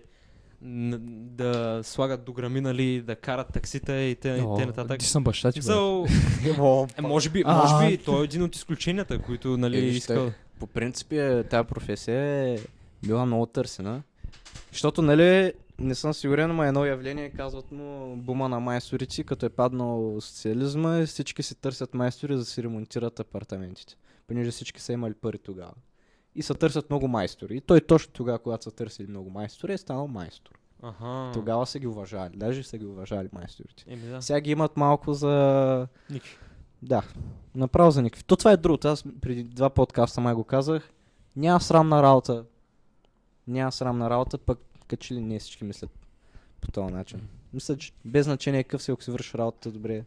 да 0.62 1.82
слагат 1.84 2.24
дограми, 2.24 2.62
нали, 2.62 3.02
да 3.02 3.16
карат 3.16 3.54
таксита 3.54 4.02
и 4.02 4.16
те, 4.16 4.30
и 4.30 4.58
те 4.58 4.66
нататък. 4.66 5.00
Ти 5.00 5.06
съм 5.06 5.24
баща 5.24 5.52
ти. 5.52 5.62
Смисъл, 5.62 6.06
е, 6.98 7.02
може 7.02 7.30
би, 7.30 7.44
може 7.44 7.88
би 7.88 7.98
той 7.98 8.22
е 8.22 8.24
един 8.24 8.44
от 8.44 8.56
изключенията, 8.56 9.20
които 9.20 9.58
нали, 9.58 9.78
Е, 9.78 9.82
искал. 9.82 10.32
По 10.60 10.68
принцип 10.68 11.12
е, 11.12 11.44
тази 11.44 11.68
професия 11.68 12.22
е 12.54 12.58
била 13.04 13.26
много 13.26 13.46
търсена. 13.46 14.04
Защото, 14.72 15.02
нали, 15.02 15.54
не 15.80 15.96
съм 15.96 16.14
сигурен, 16.14 16.56
но 16.56 16.64
едно 16.64 16.86
явление 16.86 17.30
казват 17.30 17.72
му 17.72 18.16
бума 18.16 18.50
на 18.50 18.60
майсторици, 18.60 19.24
като 19.24 19.46
е 19.46 19.50
паднал 19.50 20.22
социализма 20.22 21.00
и 21.00 21.06
всички 21.06 21.44
си 21.44 21.56
търсят 21.56 21.94
майстори 21.94 22.34
за 22.34 22.40
да 22.40 22.46
си 22.46 22.64
ремонтират 22.64 23.20
апартаментите. 23.20 23.96
Понеже 24.28 24.52
всички 24.52 24.82
са 24.82 24.94
имали 24.94 25.14
пари 25.14 25.38
тогава. 25.38 25.72
И 26.38 26.44
се 26.44 26.54
търсят 26.54 26.90
много 26.90 27.08
майстори. 27.08 27.58
И 27.58 27.62
той 27.62 27.82
точно 27.82 28.14
тогава, 28.14 28.40
когато 28.40 28.64
са 28.64 28.72
търсили 28.72 29.08
много 29.08 29.30
майстори, 29.30 29.74
е 29.74 29.78
станал 29.78 30.08
майстор. 30.08 30.60
Аха. 30.82 31.32
Тогава 31.34 31.66
са 31.66 31.80
ги 31.80 31.88
уважали. 31.88 32.38
Даже 32.38 32.64
са 32.64 32.78
ги 32.78 32.86
уважали 32.86 33.30
майсторите. 33.34 33.84
Еми 33.88 34.02
да. 34.02 34.22
Сега 34.22 34.40
ги 34.40 34.52
имат 34.52 34.78
малко 34.78 35.14
за 35.14 35.88
Никакви. 36.10 36.38
да, 36.82 37.04
направо 37.56 37.92
за 37.92 38.02
никакви. 38.02 38.24
То 38.24 38.36
това 38.36 38.52
е 38.52 38.58
другото. 38.58 38.88
Аз 38.88 39.04
преди 39.22 39.44
два 39.44 39.70
подкаста 39.70 40.22
май 40.22 40.34
го 40.34 40.44
казах. 40.44 40.92
Няма 41.36 41.62
срамна 41.62 42.04
работа. 42.04 42.46
Няма 43.48 43.72
срамна 43.72 44.10
работа, 44.10 44.38
пък 44.38 44.60
като 44.88 45.04
че 45.04 45.14
ли 45.14 45.22
не 45.22 45.40
всички 45.40 45.64
мислят 45.64 45.90
по 46.62 46.72
този 46.72 46.94
начин. 46.94 47.22
Мисля, 47.54 47.78
че 47.78 47.92
без 48.06 48.26
значение 48.26 48.64
какъв 48.64 48.84
си, 48.84 48.92
ако 48.92 49.04
си 49.04 49.12
върши 49.12 49.38
работата 49.38 49.72
добре. 49.72 50.04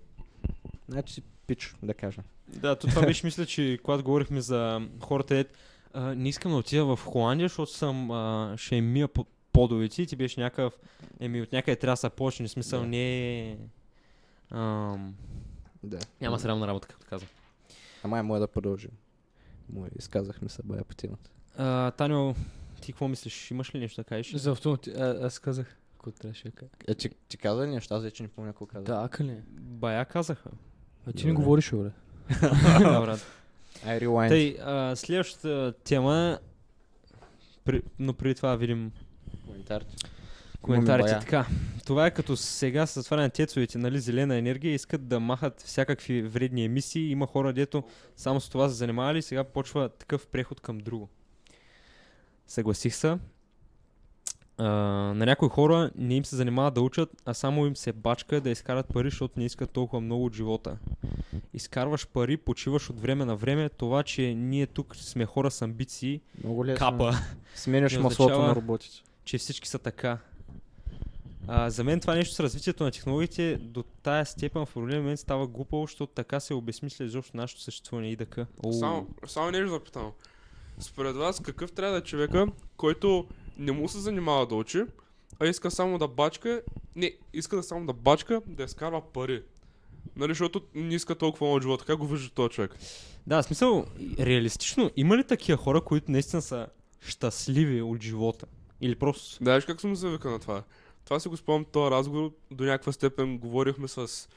Значи 0.89 1.15
си 1.15 1.23
пич, 1.47 1.75
да 1.83 1.95
кажем. 1.95 2.25
Да, 2.49 2.77
то 2.77 2.87
това 2.87 3.03
беше 3.07 3.27
мисля, 3.27 3.47
че 3.47 3.79
когато 3.83 4.05
говорихме 4.05 4.41
за 4.41 4.89
хората, 5.03 5.45
а, 5.95 6.15
не 6.15 6.29
искам 6.29 6.53
да 6.53 6.59
отида 6.59 6.85
в 6.87 6.99
Холандия, 6.99 7.45
защото 7.45 7.73
съм, 7.73 8.11
а, 8.11 8.55
ще 8.57 8.81
мия 8.81 9.09
по- 9.09 9.27
подовици 9.53 10.03
и 10.03 10.07
ти 10.07 10.17
беше 10.17 10.41
някакъв, 10.41 10.79
еми 11.21 11.43
от 11.43 11.53
някъде 11.53 11.77
трябва 11.77 11.93
да 11.93 11.97
се 11.97 12.11
почне, 12.11 12.49
смисъл 12.49 12.81
Да. 12.81 12.87
не 12.87 13.39
е... 13.41 13.59
Ам, 14.51 15.15
Да. 15.83 15.99
няма 16.21 16.39
срамна 16.39 16.67
работа, 16.67 16.89
както 16.89 17.07
казвам. 17.07 17.29
Ама 18.03 18.19
е, 18.19 18.23
може 18.23 18.41
да 18.41 18.47
продължим. 18.49 18.91
Му 19.69 19.87
изказахме 19.99 20.49
се 20.49 20.63
бая 20.65 20.85
по 20.85 20.95
темата. 20.95 21.31
А, 21.57 21.91
Таню, 21.91 22.35
ти 22.81 22.93
какво 22.93 23.09
мислиш? 23.09 23.51
Имаш 23.51 23.75
ли 23.75 23.79
нещо 23.79 24.01
да 24.01 24.05
кажеш? 24.05 24.35
За 24.35 24.51
автомати... 24.51 24.91
А, 24.91 25.19
аз 25.23 25.39
казах. 25.39 25.77
Какво 25.93 26.11
трябваше 26.11 26.45
да 26.45 26.51
кажа? 26.51 26.71
Е, 26.89 26.95
ти, 26.95 27.11
ти 27.29 27.37
каза 27.37 27.63
ли 27.63 27.71
нещо? 27.71 27.95
Аз 27.95 28.03
вече 28.03 28.23
не 28.23 28.29
помня 28.29 28.53
какво 28.53 28.67
каза. 28.67 28.85
Да, 28.85 29.03
ака 29.05 29.25
ли? 29.25 29.37
Бая 29.51 30.05
казаха. 30.05 30.51
А 31.07 31.13
ти 31.13 31.27
не 31.27 31.33
говориш, 31.33 31.71
бе. 31.73 31.77
Добре. 32.79 33.17
Ай, 33.87 34.01
rewind. 34.01 34.29
Тъй, 34.29 34.57
а, 34.61 34.97
следващата 34.97 35.75
тема 35.85 36.39
при, 37.65 37.83
но 37.99 38.15
преди 38.15 38.35
това 38.35 38.57
видим 38.57 38.93
Коментарите. 39.47 39.97
коментарите. 40.63 41.19
Така, 41.21 41.47
това 41.87 42.07
е 42.07 42.11
като 42.11 42.37
сега 42.37 42.87
с 42.87 42.95
затваряне 42.95 43.27
на 43.27 43.31
тецовете, 43.31 43.79
нали, 43.79 44.01
зелена 44.01 44.37
енергия, 44.37 44.75
искат 44.75 45.09
да 45.09 45.21
махат 45.21 45.61
всякакви 45.61 46.23
вредни 46.23 46.65
емисии. 46.65 47.11
Има 47.11 47.27
хора, 47.27 47.53
дето 47.53 47.83
само 48.17 48.41
с 48.41 48.49
това 48.49 48.69
се 48.69 48.75
занимавали 48.75 49.19
и 49.19 49.23
сега 49.23 49.45
почва 49.45 49.89
такъв 49.89 50.27
преход 50.27 50.61
към 50.61 50.79
друго. 50.79 51.09
Съгласих 52.47 52.95
се. 52.95 53.19
А, 54.63 54.65
на 55.15 55.27
някои 55.27 55.49
хора 55.49 55.91
не 55.97 56.15
им 56.15 56.25
се 56.25 56.37
занимава 56.37 56.71
да 56.71 56.81
учат, 56.81 57.11
а 57.25 57.35
само 57.35 57.67
им 57.67 57.77
се 57.77 57.93
бачка 57.93 58.41
да 58.41 58.51
изкарат 58.51 58.87
пари, 58.89 59.11
защото 59.11 59.35
не 59.37 59.45
искат 59.45 59.71
толкова 59.71 60.01
много 60.01 60.25
от 60.25 60.35
живота. 60.35 60.79
Изкарваш 61.55 62.07
пари, 62.07 62.37
почиваш 62.37 62.91
от 62.91 63.01
време 63.01 63.25
на 63.25 63.37
време. 63.37 63.69
Това, 63.69 64.03
че 64.03 64.35
ние 64.35 64.67
тук 64.67 64.97
сме 64.97 65.27
хора 65.27 65.51
с 65.51 65.63
амбиции, 65.63 66.21
Много 66.45 66.67
лесно. 66.67 66.87
капа. 66.87 67.13
Сменяш 67.55 67.99
маслото 67.99 68.43
на 68.43 68.55
роботите. 68.55 68.97
че 69.25 69.39
всички 69.39 69.69
са 69.69 69.79
така. 69.79 70.19
А, 71.49 71.71
за 71.71 71.85
мен 71.85 72.01
това 72.01 72.15
нещо 72.15 72.35
с 72.35 72.41
развитието 72.41 72.85
на 72.85 72.91
технологиите 72.91 73.57
до 73.57 73.83
тая 74.03 74.27
степен 74.27 74.67
в 74.67 74.77
определен 74.77 75.03
момент 75.03 75.21
става 75.21 75.47
глупаво, 75.47 75.83
защото 75.87 76.13
така 76.13 76.41
се 76.41 76.55
обесмисля 76.55 77.05
изобщо 77.05 77.37
нашето 77.37 77.61
съществуване 77.61 78.11
и 78.11 78.17
дъка. 78.17 78.47
Само, 78.73 79.07
само 79.27 79.51
нещо 79.51 79.71
да 79.71 79.85
питам. 79.85 80.13
Според 80.79 81.17
вас 81.17 81.41
какъв 81.41 81.73
трябва 81.73 81.93
да 81.93 81.99
е 81.99 82.05
човека, 82.05 82.47
който 82.77 83.27
не 83.61 83.73
му 83.73 83.89
се 83.89 83.99
занимава 83.99 84.47
да 84.47 84.55
учи, 84.55 84.85
а 85.41 85.47
иска 85.47 85.71
само 85.71 85.99
да 85.99 86.09
бачка, 86.09 86.63
не, 86.97 87.13
иска 87.33 87.57
да 87.57 87.63
само 87.63 87.87
да 87.87 87.93
бачка, 87.93 88.43
да 88.47 88.63
изкарва 88.63 89.13
пари. 89.13 89.43
Нали, 90.17 90.31
защото 90.31 90.63
не 90.75 90.95
иска 90.95 91.15
толкова 91.15 91.47
много 91.47 91.57
от 91.57 91.63
живота. 91.63 91.85
Как 91.85 91.99
го 91.99 92.07
вижда 92.07 92.35
този 92.35 92.51
човек? 92.51 92.77
Да, 93.27 93.43
в 93.43 93.45
смисъл, 93.45 93.87
реалистично, 94.19 94.91
има 94.97 95.17
ли 95.17 95.25
такива 95.25 95.59
хора, 95.59 95.81
които 95.81 96.11
наистина 96.11 96.43
са 96.43 96.67
щастливи 97.01 97.83
от 97.83 98.03
живота? 98.03 98.47
Или 98.81 98.97
просто... 98.97 99.37
Знаеш 99.37 99.65
как 99.65 99.81
съм 99.81 99.97
се 99.97 100.09
вика 100.09 100.31
на 100.31 100.39
това? 100.39 100.63
Това 101.05 101.21
си 101.21 101.29
го 101.29 101.37
спомням 101.37 101.65
този 101.65 101.91
разговор, 101.91 102.31
до 102.51 102.65
някаква 102.65 102.93
степен 102.93 103.39
говорихме 103.39 103.89
с 103.89 104.29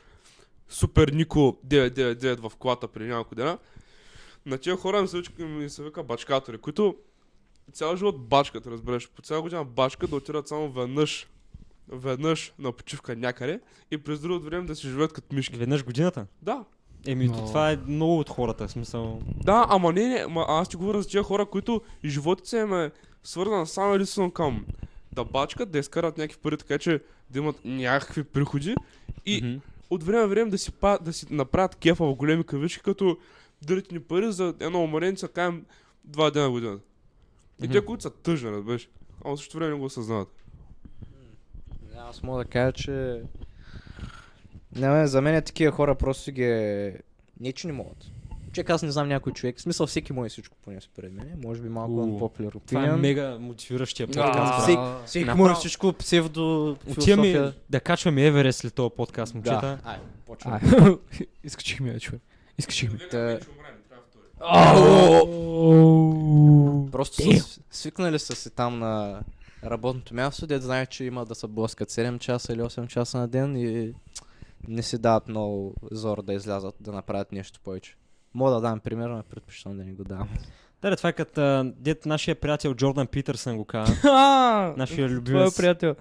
Супер 0.70 1.08
Нико 1.08 1.58
999 1.68 2.50
в 2.50 2.56
колата 2.56 2.88
преди 2.88 3.10
няколко 3.10 3.36
дена. 3.36 3.58
На 4.46 4.58
тия 4.58 4.78
хора 4.78 5.02
ми 5.02 5.08
се, 5.08 5.18
вика, 5.18 5.46
ми 5.46 5.70
се 5.70 5.84
вика 5.84 6.04
бачкатори, 6.04 6.58
които 6.58 6.96
цял 7.72 7.96
живот 7.96 8.28
бачкат, 8.28 8.68
разбираш. 8.68 9.10
По 9.10 9.22
цяла 9.22 9.42
година 9.42 9.66
бачкат 9.66 10.10
да 10.10 10.16
отидат 10.16 10.48
само 10.48 10.72
веднъж 10.72 11.28
веднъж 11.88 12.54
на 12.60 12.72
почивка 12.72 13.16
някъде 13.16 13.60
и 13.92 13.98
през 13.98 14.20
другото 14.20 14.46
време 14.46 14.68
да 14.68 14.76
си 14.76 14.88
живеят 14.88 15.14
като 15.14 15.36
мишки. 15.36 15.58
Веднъж 15.58 15.84
годината? 15.86 16.26
Да, 16.42 16.64
Еми, 17.08 17.28
Но- 17.28 17.46
това 17.46 17.72
е 17.72 17.78
много 17.88 18.20
от 18.20 18.30
хората, 18.30 18.68
в 18.68 18.72
смисъл... 18.72 19.22
да, 19.44 19.66
ама 19.70 19.94
не, 19.94 20.08
не, 20.08 20.16
ама 20.16 20.46
аз 20.50 20.70
ти 20.70 20.76
говоря 20.76 21.02
за 21.02 21.08
тия 21.10 21.24
хора, 21.24 21.46
които 21.46 21.82
животът 22.06 22.48
се 22.48 22.58
им 22.58 22.74
е 22.74 22.92
свързан 23.24 23.68
само 23.68 23.94
единствено 23.94 24.32
към 24.32 24.66
да 25.14 25.24
бачкат, 25.26 25.72
да 25.72 25.80
изкарат 25.80 26.18
някакви 26.18 26.42
пари, 26.42 26.58
така 26.58 26.78
че 26.78 27.02
да 27.30 27.40
имат 27.40 27.56
някакви 27.66 28.24
приходи 28.24 28.76
и 29.26 29.42
Мгм. 29.44 29.58
от 29.90 30.04
време 30.04 30.22
на 30.22 30.28
време 30.28 30.52
да 30.52 30.58
си, 30.58 30.72
па, 30.72 31.00
да 31.02 31.14
си 31.14 31.26
направят 31.30 31.76
кефа 31.76 32.06
в 32.06 32.16
големи 32.16 32.44
кавички, 32.44 32.82
като 32.84 33.18
дадат 33.62 33.92
ни 33.92 34.00
пари 34.00 34.32
за 34.32 34.54
едно 34.60 34.84
уморенце, 34.84 35.28
каем 35.28 35.66
два 36.04 36.32
дена 36.32 36.50
в 36.50 36.52
годината. 36.52 36.84
И 37.64 37.70
те, 37.70 37.86
които 37.86 38.04
са 38.04 38.10
тъжни, 38.10 38.52
разбираш. 38.52 38.90
А 39.26 39.30
в 39.30 39.38
същото 39.38 39.58
време 39.58 39.72
не 39.72 39.80
го 39.80 39.86
осъзнават. 39.86 40.30
Аз 42.00 42.24
мога 42.24 42.44
да 42.44 42.50
кажа, 42.50 42.72
че... 42.72 43.22
Не, 44.76 44.90
бе, 44.92 45.08
за 45.08 45.22
мен 45.22 45.36
е 45.36 45.42
такива 45.42 45.72
хора 45.72 45.96
просто 45.96 46.32
ги 46.32 46.44
е... 46.44 46.98
Не, 47.40 47.54
че 47.54 47.68
не 47.68 47.74
могат. 47.74 47.98
Човек, 48.52 48.70
аз 48.70 48.84
не 48.84 48.92
знам 48.92 49.08
някой 49.08 49.34
човек. 49.34 49.58
В 49.58 49.62
смисъл 49.62 49.88
всеки 49.88 50.14
може 50.14 50.30
всичко 50.30 50.58
поне 50.58 50.82
според 50.82 51.14
мен. 51.14 51.40
Може 51.44 51.62
би 51.62 51.70
малко 51.70 51.94
Уу, 51.94 52.20
unpopular 52.20 52.60
Това 52.68 52.86
е 52.86 52.92
мега 52.92 53.38
мотивиращия 53.40 54.08
подкаст. 54.08 54.62
всеки- 54.64 54.82
Всеки 55.06 55.26
Направо. 55.26 55.44
може 55.44 55.56
всичко 55.56 55.94
псевдо 55.94 56.78
Отиваме 56.90 57.54
да 57.70 57.80
качваме 57.80 58.26
Еверест 58.26 58.60
след 58.60 58.74
този 58.74 58.96
подкаст, 58.98 59.34
момчета. 59.34 59.62
Да. 59.84 59.90
Ай, 59.90 59.98
почваме. 60.26 60.62
Изкачихме 61.44 61.90
я, 61.90 62.00
човек. 62.00 62.22
Изкачихме. 62.58 63.00
Просто 66.92 67.22
са 67.40 67.60
свикнали 67.72 68.20
са 68.20 68.36
си 68.36 68.50
там 68.56 68.80
на 68.80 69.22
работното 69.64 70.14
място, 70.14 70.48
дед 70.48 70.64
знаят, 70.64 70.90
че 70.90 71.04
има 71.04 71.26
да 71.26 71.36
се 71.36 71.48
блъскат 71.48 71.90
7 71.90 72.20
часа 72.20 72.54
или 72.54 72.62
8 72.62 72.88
часа 72.88 73.18
на 73.18 73.28
ден 73.28 73.56
и 73.56 73.94
не 74.68 74.84
си 74.84 74.98
дават 74.98 75.28
много 75.28 75.76
зор 75.92 76.22
да 76.22 76.34
излязат, 76.34 76.76
да 76.80 76.92
направят 76.92 77.32
нещо 77.32 77.60
повече. 77.64 77.96
Мога 78.34 78.52
да 78.52 78.62
дам 78.62 78.80
пример, 78.80 79.10
но 79.10 79.24
предпочитам 79.24 79.78
да 79.78 79.84
не 79.84 79.94
го 79.94 80.04
давам. 80.04 80.30
Да, 80.82 80.96
това 80.96 81.10
е 81.10 81.14
като 81.14 81.42
а, 81.42 81.72
дет 81.78 82.06
нашия 82.06 82.36
приятел 82.36 82.74
Джордан 82.76 83.08
Питърсън 83.08 83.58
го 83.58 83.66
каза. 83.66 83.94
Нашия 84.78 84.96
Твоя 84.96 85.10
любимец. 85.10 85.58
приятел. 85.58 85.96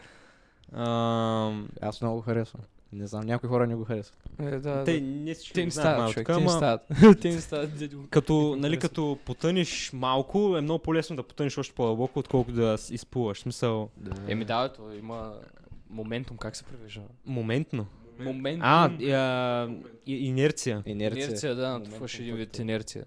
А, 0.72 1.53
Аз 1.80 2.01
много 2.01 2.16
го 2.16 2.22
харесвам. 2.22 2.62
Не 2.93 3.07
знам, 3.07 3.26
някои 3.26 3.49
хора 3.49 3.66
не 3.66 3.74
го 3.74 3.84
харесват. 3.84 4.18
Е, 4.38 4.51
да, 4.51 4.84
те 4.84 5.01
да. 5.01 5.07
не 5.07 5.34
всички 5.34 5.55
Те 5.55 5.70
знаят 5.70 5.72
стават, 5.72 5.99
малко 5.99 6.12
човек. 6.12 6.26
така, 6.26 6.38
Те 6.38 6.45
не 6.45 6.51
ама 6.51 6.57
стават. 6.57 7.20
Те 7.20 7.30
не 7.30 7.40
стават. 7.40 7.78
дядо. 7.78 8.05
като, 8.11 8.57
нали, 8.59 8.78
като 8.78 9.18
потънеш 9.24 9.90
малко, 9.93 10.57
е 10.57 10.61
много 10.61 10.82
по-лесно 10.82 11.16
да 11.16 11.22
потънеш 11.22 11.59
още 11.59 11.74
по-дълбоко, 11.74 12.18
отколкото 12.18 12.57
да 12.57 12.76
изплуваш. 12.90 13.40
Смисъл, 13.40 13.90
Еми 14.28 14.45
да, 14.45 14.72
то 14.72 14.93
има 14.93 15.34
моментум, 15.90 16.36
как 16.36 16.57
се 16.57 16.64
превежда? 16.64 17.03
моментно. 17.26 17.86
Моментум. 18.18 18.62
А, 18.64 18.90
и, 19.01 19.12
а, 19.12 19.70
и, 20.07 20.26
инерция. 20.28 20.82
Инерция. 20.86 21.24
инерция, 21.24 21.55
да, 21.55 21.80
ще 22.07 22.22
един 22.22 22.36
вид 22.36 22.59
инерция. 22.59 23.05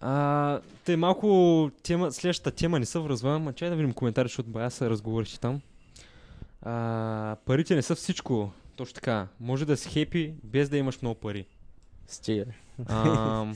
А, 0.00 0.60
те 0.84 0.96
малко 0.96 1.70
тема, 1.82 2.12
следващата 2.12 2.50
тема 2.50 2.78
не 2.78 2.86
се 2.86 2.98
връзва, 2.98 3.34
ама 3.34 3.52
чай 3.52 3.70
да 3.70 3.76
видим 3.76 3.92
коментари, 3.92 4.28
защото 4.28 4.50
бая 4.50 4.70
се 4.70 4.90
разговориш 4.90 5.38
там. 5.38 5.60
А, 6.62 7.36
парите 7.46 7.74
не 7.74 7.82
са 7.82 7.94
всичко. 7.94 8.52
Точно 8.76 8.94
така. 8.94 9.28
Може 9.40 9.64
да 9.66 9.76
си 9.76 9.88
хепи 9.88 10.34
без 10.44 10.68
да 10.68 10.76
имаш 10.76 11.02
много 11.02 11.20
пари. 11.20 11.46
Стига. 12.06 12.44
А, 12.86 13.46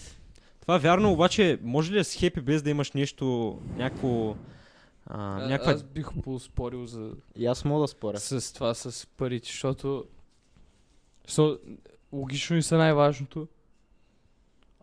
това 0.61 0.77
е 0.77 0.79
вярно, 0.79 1.13
обаче 1.13 1.59
може 1.63 1.93
ли 1.93 1.97
да 1.97 2.05
си 2.05 2.19
хепи 2.19 2.41
без 2.41 2.63
да 2.63 2.71
имаш 2.71 2.93
нещо, 2.93 3.59
някакво... 3.77 4.37
А, 5.07 5.19
някаква... 5.49 5.73
Аз 5.73 5.83
бих 5.83 6.09
поспорил 6.25 6.87
за, 6.87 7.11
И 7.37 7.47
аз 7.47 7.65
мога 7.65 7.81
да 7.81 7.89
споря. 7.89 8.21
с 8.21 8.55
това, 8.55 8.75
с 8.75 9.07
парите, 9.07 9.47
защото 9.47 10.05
so, 11.29 11.59
логично 12.13 12.57
и 12.57 12.63
са 12.63 12.77
най-важното, 12.77 13.49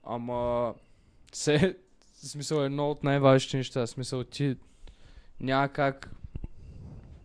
ама 0.03 0.73
се, 1.33 1.77
смисъл 2.13 2.61
е 2.61 2.65
едно 2.65 2.91
от 2.91 3.03
най-важните 3.03 3.57
неща, 3.57 3.87
смисъл 3.87 4.23
ти 4.23 4.55
няма 5.39 5.69
как 5.69 6.11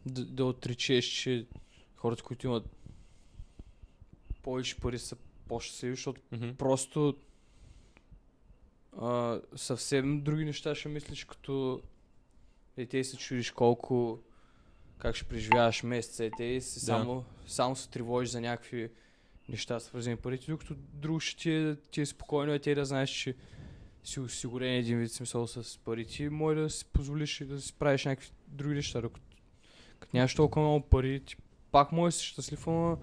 да, 0.06 0.24
да 0.24 0.44
отречеш, 0.44 1.04
че 1.04 1.46
хората, 1.96 2.22
които 2.22 2.46
имат 2.46 2.64
повече 4.42 4.76
пари 4.80 4.98
са 4.98 5.16
по-щастливи, 5.48 5.92
защото 5.94 6.20
Мгм. 6.32 6.50
просто 6.58 7.16
а, 9.00 9.40
съвсем 9.56 10.20
други 10.22 10.44
неща 10.44 10.74
ще 10.74 10.88
мислиш, 10.88 11.24
като 11.24 11.82
дете 12.76 12.98
и 12.98 13.04
се 13.04 13.16
чудиш 13.16 13.50
колко 13.50 14.18
как 14.98 15.16
ще 15.16 15.24
преживяваш 15.28 15.82
месеца 15.82 16.24
и 16.24 16.30
те 16.36 16.44
и 16.44 16.60
си 16.60 16.80
Да. 16.80 16.86
само, 16.86 17.24
само 17.46 17.76
се 17.76 17.88
тревожиш 17.88 18.30
за 18.30 18.40
някакви 18.40 18.90
неща 19.48 19.80
свързани 19.80 20.16
парите, 20.16 20.50
докато 20.50 20.74
друго 20.74 21.20
ще 21.20 21.36
ти 21.36 21.50
е, 21.52 21.76
ти 21.76 22.00
е 22.00 22.06
спокойно 22.06 22.54
и 22.54 22.60
те 22.60 22.74
да 22.74 22.84
знаеш, 22.84 23.10
че 23.10 23.34
си 24.04 24.20
осигурен 24.20 24.74
един 24.74 24.98
вид 24.98 25.12
смисъл 25.12 25.46
с 25.46 25.78
парите 25.78 26.30
може 26.30 26.60
да 26.60 26.70
си 26.70 26.84
позволиш 26.84 27.40
и 27.40 27.44
да 27.44 27.60
си 27.60 27.72
правиш 27.72 28.04
някакви 28.04 28.30
други 28.48 28.74
неща, 28.74 29.00
докато 29.00 29.33
като 30.04 30.16
нямаш 30.16 30.34
толкова 30.34 30.66
много 30.66 30.86
пари, 30.86 31.20
ти 31.20 31.36
пак 31.72 31.92
може 31.92 32.14
да 32.14 32.18
си 32.18 32.26
щастлив, 32.26 32.66
ама 32.66 32.98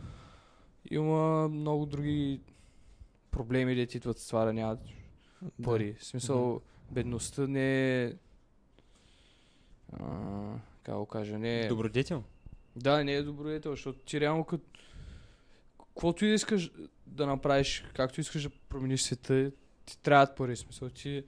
има 0.91 1.47
много 1.49 1.85
други 1.85 2.41
проблеми, 3.31 3.75
да 3.75 3.85
ти 3.85 3.97
идват 3.97 4.19
с 4.19 4.27
това 4.27 4.45
да 4.45 4.53
нямат 4.53 4.79
пари. 5.63 5.95
В 5.99 6.05
смисъл, 6.05 6.61
бедността 6.91 7.47
не 7.47 8.03
е... 8.03 8.13
Как 10.83 10.95
го 10.95 11.05
кажа, 11.05 11.39
не 11.39 11.61
е... 11.61 11.67
Добродетел? 11.67 12.23
Да, 12.75 13.03
не 13.03 13.13
е 13.13 13.23
добродетел, 13.23 13.71
защото 13.71 13.99
ти 13.99 14.19
реално 14.19 14.43
като... 14.43 14.79
Каквото 15.77 16.25
и 16.25 16.27
да 16.27 16.33
искаш 16.33 16.71
да 17.07 17.27
направиш, 17.27 17.85
както 17.93 18.21
искаш 18.21 18.43
да 18.43 18.49
промениш 18.69 19.01
света, 19.01 19.51
ти 19.85 19.97
трябват 19.97 20.35
пари. 20.35 20.55
В 20.55 20.59
Смисъл, 20.59 20.89
ти 20.89 21.23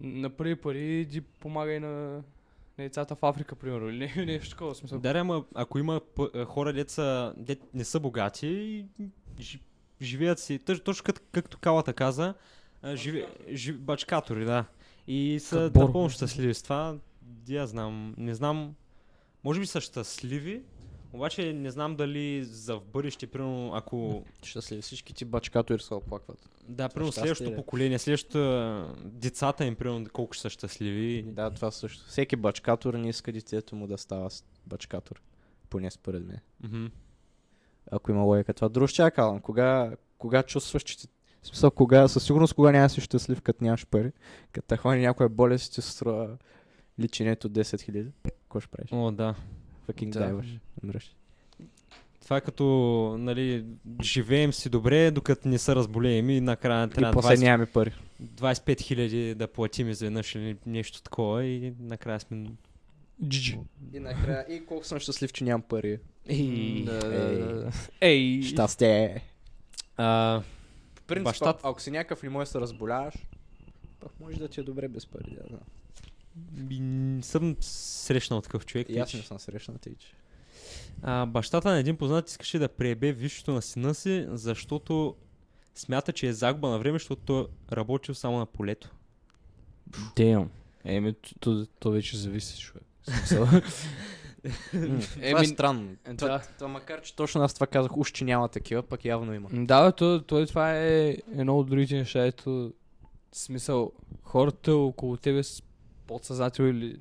направи 0.00 0.56
пари 0.56 1.08
и 1.12 1.20
помагай 1.20 1.80
на, 1.80 2.22
на 2.80 2.86
децата 2.86 3.16
в 3.16 3.22
Африка, 3.22 3.56
примерно. 3.56 3.88
Или 3.88 4.12
не, 4.16 4.24
нещо 4.32 4.50
такова. 4.50 4.74
Смисъл, 4.74 4.98
Да, 4.98 5.10
ама 5.10 5.44
ако 5.54 5.78
има 5.78 6.00
хора, 6.46 6.72
деца, 6.72 7.32
дет 7.36 7.74
не 7.74 7.84
са 7.84 8.00
богати 8.00 8.84
живеят 10.02 10.38
си, 10.38 10.58
тъж, 10.58 10.80
точно 10.80 11.04
като, 11.04 11.20
както 11.32 11.58
Калата 11.58 11.92
каза, 11.92 12.34
живе, 12.94 13.26
жи, 13.52 13.72
бачкатори, 13.72 14.44
да. 14.44 14.64
И 15.06 15.40
са 15.40 15.70
напълно 15.74 16.10
щастливи 16.10 16.54
с 16.54 16.62
това. 16.62 16.98
Я 17.48 17.66
знам, 17.66 18.14
не 18.18 18.34
знам, 18.34 18.74
може 19.44 19.60
би 19.60 19.66
са 19.66 19.80
щастливи, 19.80 20.62
Обаче 21.12 21.52
не 21.52 21.70
знам 21.70 21.96
дали 21.96 22.44
за 22.44 22.76
в 22.76 22.84
бъдеще, 22.84 23.26
примерно, 23.26 23.74
ако... 23.74 24.24
Щастливи 24.42 24.82
всички 24.82 25.14
ти 25.14 25.24
бачкатори 25.24 25.82
се 25.82 25.94
оплакват. 25.94 26.50
Да, 26.68 26.88
примерно 26.88 27.12
следващото 27.12 27.56
поколение, 27.56 27.98
следващото 27.98 28.94
децата 29.04 29.64
им, 29.64 29.76
примерно, 29.76 30.06
колко 30.12 30.32
ще 30.32 30.42
са 30.42 30.50
щастливи. 30.50 31.22
Да, 31.22 31.50
това 31.50 31.70
също. 31.70 32.06
Всеки 32.06 32.36
бачкатор 32.36 32.94
не 32.94 33.08
иска 33.08 33.32
детето 33.32 33.76
му 33.76 33.86
да 33.86 33.98
става 33.98 34.30
бачкатор. 34.66 35.22
Поне 35.70 35.90
според 35.90 36.26
мен. 36.26 36.38
Мгм. 36.62 36.86
Ако 37.90 38.10
има 38.10 38.22
логика 38.22 38.54
това. 38.54 38.68
Друго 38.68 38.86
ще 38.86 39.02
я 39.02 39.10
казвам. 39.10 39.40
Кога, 39.40 39.96
кога 40.18 40.42
чувстваш, 40.42 40.82
че 40.82 40.98
ти... 40.98 41.08
В 41.42 41.46
смисъл, 41.46 41.70
кога, 41.70 42.08
със 42.08 42.24
сигурност 42.24 42.54
кога 42.54 42.72
няма 42.72 42.88
си 42.88 43.00
щастлив, 43.00 43.40
като 43.40 43.64
нямаш 43.64 43.86
пари. 43.86 44.12
Като 44.52 44.76
хвани 44.76 45.02
някоя 45.02 45.28
болест 45.28 45.72
ти 45.72 45.82
струва 45.82 46.36
личенето 47.00 47.50
10 47.50 47.62
000. 47.62 48.10
Какво 48.22 48.60
ще 48.60 48.70
правиш? 48.70 48.90
О, 48.92 49.10
да. 49.10 49.34
Fucking 49.82 50.10
Да. 50.10 50.18
дайваш. 50.18 50.46
Умреш. 50.84 51.16
Това 52.22 52.36
е 52.36 52.40
като, 52.40 52.64
нали, 53.18 53.64
живеем 54.02 54.52
си 54.52 54.68
добре, 54.68 55.10
докато 55.10 55.48
не 55.48 55.58
се 55.58 55.74
разболеем 55.74 56.30
и 56.30 56.40
накрая 56.40 56.86
И 56.86 56.90
трябва 56.90 57.12
после 57.12 57.28
20, 57.28 57.40
нямаме 57.40 57.66
пари. 57.66 57.92
25 58.24 58.80
хиляди 58.80 59.34
да 59.34 59.48
платим 59.48 59.88
изведнъж 59.90 60.34
или 60.34 60.56
нещо 60.66 61.02
такова 61.02 61.44
и 61.44 61.72
накрая 61.80 62.20
сме... 62.20 62.46
И 63.92 64.00
накрая, 64.00 64.46
и 64.50 64.66
колко 64.66 64.84
съм 64.84 64.98
щастлив, 64.98 65.32
че 65.32 65.44
нямам 65.44 65.62
пари. 65.62 65.98
Ей, 66.28 66.84
да, 66.84 66.98
да, 67.00 67.14
Ей. 67.24 67.38
да, 67.38 67.54
да. 67.54 67.70
Ей, 68.00 68.42
Щастие. 68.42 69.22
А, 69.96 70.42
По 70.94 71.02
принцип, 71.02 71.24
Бащата- 71.24 71.60
ако 71.62 71.80
си 71.80 71.90
някакъв 71.90 72.24
и 72.24 72.28
може 72.28 72.44
да 72.44 72.50
се 72.50 72.60
разболяваш, 72.60 73.14
пък 74.00 74.12
може 74.20 74.36
да 74.36 74.48
ти 74.48 74.60
е 74.60 74.64
добре 74.64 74.88
без 74.88 75.06
пари. 75.06 75.36
Да, 75.50 75.56
не 76.56 77.22
съм 77.22 77.56
срещнал 77.60 78.40
такъв 78.40 78.66
човек. 78.66 78.88
И 78.90 78.98
аз 78.98 79.14
не 79.14 79.22
съм 79.22 79.38
срещнал 79.38 79.76
че. 79.98 80.14
А, 81.02 81.26
бащата 81.26 81.70
на 81.70 81.78
един 81.78 81.96
познат 81.96 82.30
искаше 82.30 82.58
да 82.58 82.68
преебе 82.68 83.12
висшето 83.12 83.52
на 83.52 83.62
сина 83.62 83.94
си, 83.94 84.26
защото 84.28 85.16
смята, 85.74 86.12
че 86.12 86.26
е 86.26 86.32
загуба 86.32 86.68
на 86.68 86.78
време, 86.78 86.98
защото 86.98 87.22
той 87.22 87.42
е 87.42 87.76
работил 87.76 88.14
само 88.14 88.38
на 88.38 88.46
полето. 88.46 88.90
Damn. 89.90 90.48
Еми, 90.84 91.14
то, 91.14 91.34
то, 91.40 91.66
то 91.78 91.90
вече 91.90 92.16
зависи, 92.16 92.60
човек. 92.60 92.84
Това 93.28 93.62
Еми, 95.20 95.40
е 95.40 95.44
странно. 95.44 95.96
да. 96.04 96.16
Това, 96.16 96.38
това, 96.58 96.68
макар, 96.68 97.02
че 97.02 97.16
точно 97.16 97.42
аз 97.42 97.54
това 97.54 97.66
казах, 97.66 97.96
уж, 97.96 98.12
че 98.12 98.24
няма 98.24 98.48
такива, 98.48 98.82
пък 98.82 99.04
явно 99.04 99.34
има. 99.34 99.48
Да, 99.52 99.92
то, 99.92 100.22
то, 100.22 100.46
това 100.46 100.76
е 100.76 101.16
едно 101.32 101.58
от 101.58 101.70
другите 101.70 101.96
неща, 101.96 102.26
ето 102.26 102.72
смисъл, 103.32 103.92
хората 104.22 104.74
около 104.74 105.16
тебе 105.16 105.42
подсъзнателно 106.10 106.70
или, 106.70 106.96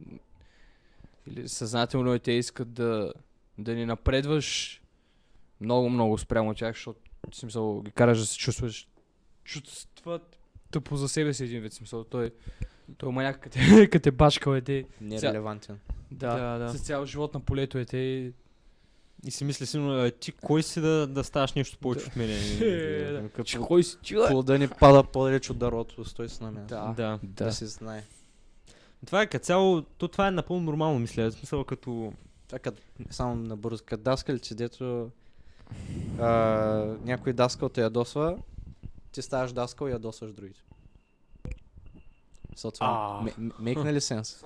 или 1.27 1.49
съзнателно 1.49 2.15
и 2.15 2.19
те 2.19 2.31
искат 2.31 2.73
да, 2.73 3.13
да 3.57 3.75
ни 3.75 3.85
напредваш 3.85 4.81
много, 5.61 5.89
много 5.89 6.17
спрямо 6.17 6.53
тях, 6.53 6.75
защото 6.75 6.99
в 7.31 7.35
смисъл 7.35 7.81
ги 7.81 7.91
караш 7.91 8.19
да 8.19 8.25
се 8.25 8.37
чувстваш 8.37 8.87
чувстват 9.43 10.39
тъпо 10.71 10.95
за 10.95 11.09
себе 11.09 11.33
си 11.33 11.43
един 11.43 11.61
вид, 11.61 11.73
смисъл, 11.73 12.03
той 12.03 12.31
той 12.97 13.11
маняк 13.11 13.39
като 13.39 13.59
е- 13.59 13.87
като 13.91 14.09
е 14.09 14.11
башкал 14.11 14.55
е 14.55 14.61
те, 14.61 14.85
Нерелевантен. 15.01 15.79
да, 16.11 16.37
Да, 16.37 16.57
да. 16.57 16.73
с 16.73 16.81
цял 16.81 17.05
живот 17.05 17.33
на 17.33 17.39
полето 17.39 17.77
е 17.77 17.85
те, 17.85 18.33
И 19.25 19.31
си 19.31 19.45
мисли 19.45 19.65
сигурно, 19.65 20.05
«Е, 20.05 20.11
ти 20.11 20.31
кой 20.31 20.63
си 20.63 20.81
да, 20.81 21.07
да 21.07 21.23
ставаш 21.23 21.53
нещо 21.53 21.77
повече 21.77 22.05
от 22.05 22.15
мене? 22.15 22.33
Е, 22.61 23.11
да. 23.11 23.29
Кой 23.61 23.83
си, 23.83 23.97
плода 24.27 24.57
ни 24.57 24.67
пада 24.67 25.03
по-далеч 25.03 25.49
от 25.49 25.57
дървото, 25.57 26.05
стой 26.05 26.29
с 26.29 26.39
на 26.39 26.51
място. 26.51 26.67
Да. 26.67 26.93
да. 26.97 27.19
Да. 27.23 27.45
Да. 27.45 27.51
се 27.51 27.65
знае. 27.65 28.03
Това 29.05 29.21
е 29.21 29.27
като 29.27 29.45
цяло, 29.45 29.81
то 29.81 30.07
това 30.07 30.27
е 30.27 30.31
напълно 30.31 30.63
нормално, 30.63 30.99
мисля. 30.99 31.31
В 31.31 31.33
смисъл 31.33 31.63
като... 31.63 32.13
Това 32.47 32.59
като, 32.59 32.81
само 33.09 33.35
набързо, 33.35 33.83
като 33.85 34.03
даскалите, 34.03 34.55
дето 34.55 35.11
а, 36.19 36.27
някой 37.03 37.33
даскал 37.33 37.69
те 37.69 37.81
ядосва, 37.81 38.37
ти 39.11 39.21
ставаш 39.21 39.53
даскал 39.53 39.87
и 39.87 39.91
ядосваш 39.91 40.33
другите. 40.33 40.61
Съответно, 42.55 42.87
А. 42.87 43.21
ме- 43.21 43.33
ме- 43.37 43.51
мейкна 43.59 43.93
ли 43.93 44.01
сенс? 44.01 44.43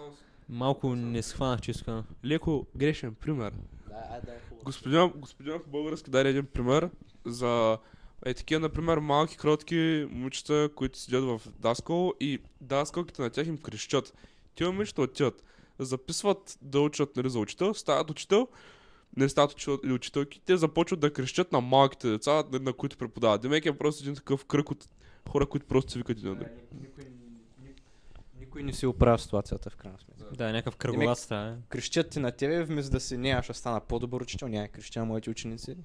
Малко 0.49 0.95
не 0.95 1.21
схванах, 1.21 1.61
че 1.61 1.71
иска. 1.71 2.03
Леко 2.25 2.65
грешен 2.75 3.15
пример. 3.15 3.53
Да, 3.87 4.19
да, 4.25 4.31
е. 4.31 4.35
Господин, 4.63 5.11
господин 5.15 5.53
по 5.63 5.69
български 5.69 6.11
даде 6.11 6.29
един 6.29 6.45
пример 6.45 6.89
за 7.25 7.77
е 8.25 8.33
такива, 8.33 8.59
например, 8.61 8.97
малки, 8.97 9.37
кротки 9.37 10.07
момичета, 10.11 10.69
които 10.75 10.99
седят 10.99 11.23
в 11.23 11.41
даскал 11.59 12.13
и 12.19 12.39
даскалките 12.61 13.21
на 13.21 13.29
тях 13.29 13.47
им 13.47 13.57
крещят. 13.57 14.13
Тия 14.55 14.71
момичета 14.71 15.01
отиват, 15.01 15.43
записват 15.79 16.57
да 16.61 16.79
учат 16.79 17.15
нали, 17.15 17.29
за 17.29 17.39
учител, 17.39 17.73
стават 17.73 18.09
учител, 18.09 18.47
не 19.17 19.29
стават 19.29 19.51
учител 19.51 19.79
или 19.83 19.93
учителки, 19.93 20.41
те 20.45 20.57
започват 20.57 20.99
да 20.99 21.13
крещят 21.13 21.51
на 21.51 21.61
малките 21.61 22.09
деца, 22.09 22.43
на, 22.51 22.59
на 22.59 22.73
които 22.73 22.97
преподават. 22.97 23.41
Демек 23.41 23.65
е 23.65 23.77
просто 23.77 24.03
един 24.03 24.15
такъв 24.15 24.45
кръг 24.45 24.71
от 24.71 24.89
хора, 25.29 25.45
които 25.45 25.65
просто 25.65 25.91
се 25.91 25.99
викат 25.99 26.17
един 26.17 26.35
друг. 26.35 26.47
Никой, 26.81 27.03
никой 28.39 28.63
не 28.63 28.73
си 28.73 28.85
оправя 28.85 29.19
ситуацията 29.19 29.69
в 29.69 29.75
крайна 29.75 29.99
сметка. 29.99 30.35
Да, 30.35 30.51
някакъв 30.51 30.75
кръговат 30.75 31.17
става. 31.17 31.57
Крещят 31.69 32.09
ти 32.09 32.19
на 32.19 32.31
тебе, 32.31 32.63
вместо 32.63 32.91
да 32.91 32.99
си 32.99 33.17
не, 33.17 33.29
аз 33.29 33.45
ще 33.45 33.53
стана 33.53 33.79
по-добър 33.79 34.21
учител, 34.21 34.47
няма 34.47 34.67
крещя 34.67 34.99
на 34.99 35.05
моите 35.05 35.29
ученици. 35.29 35.77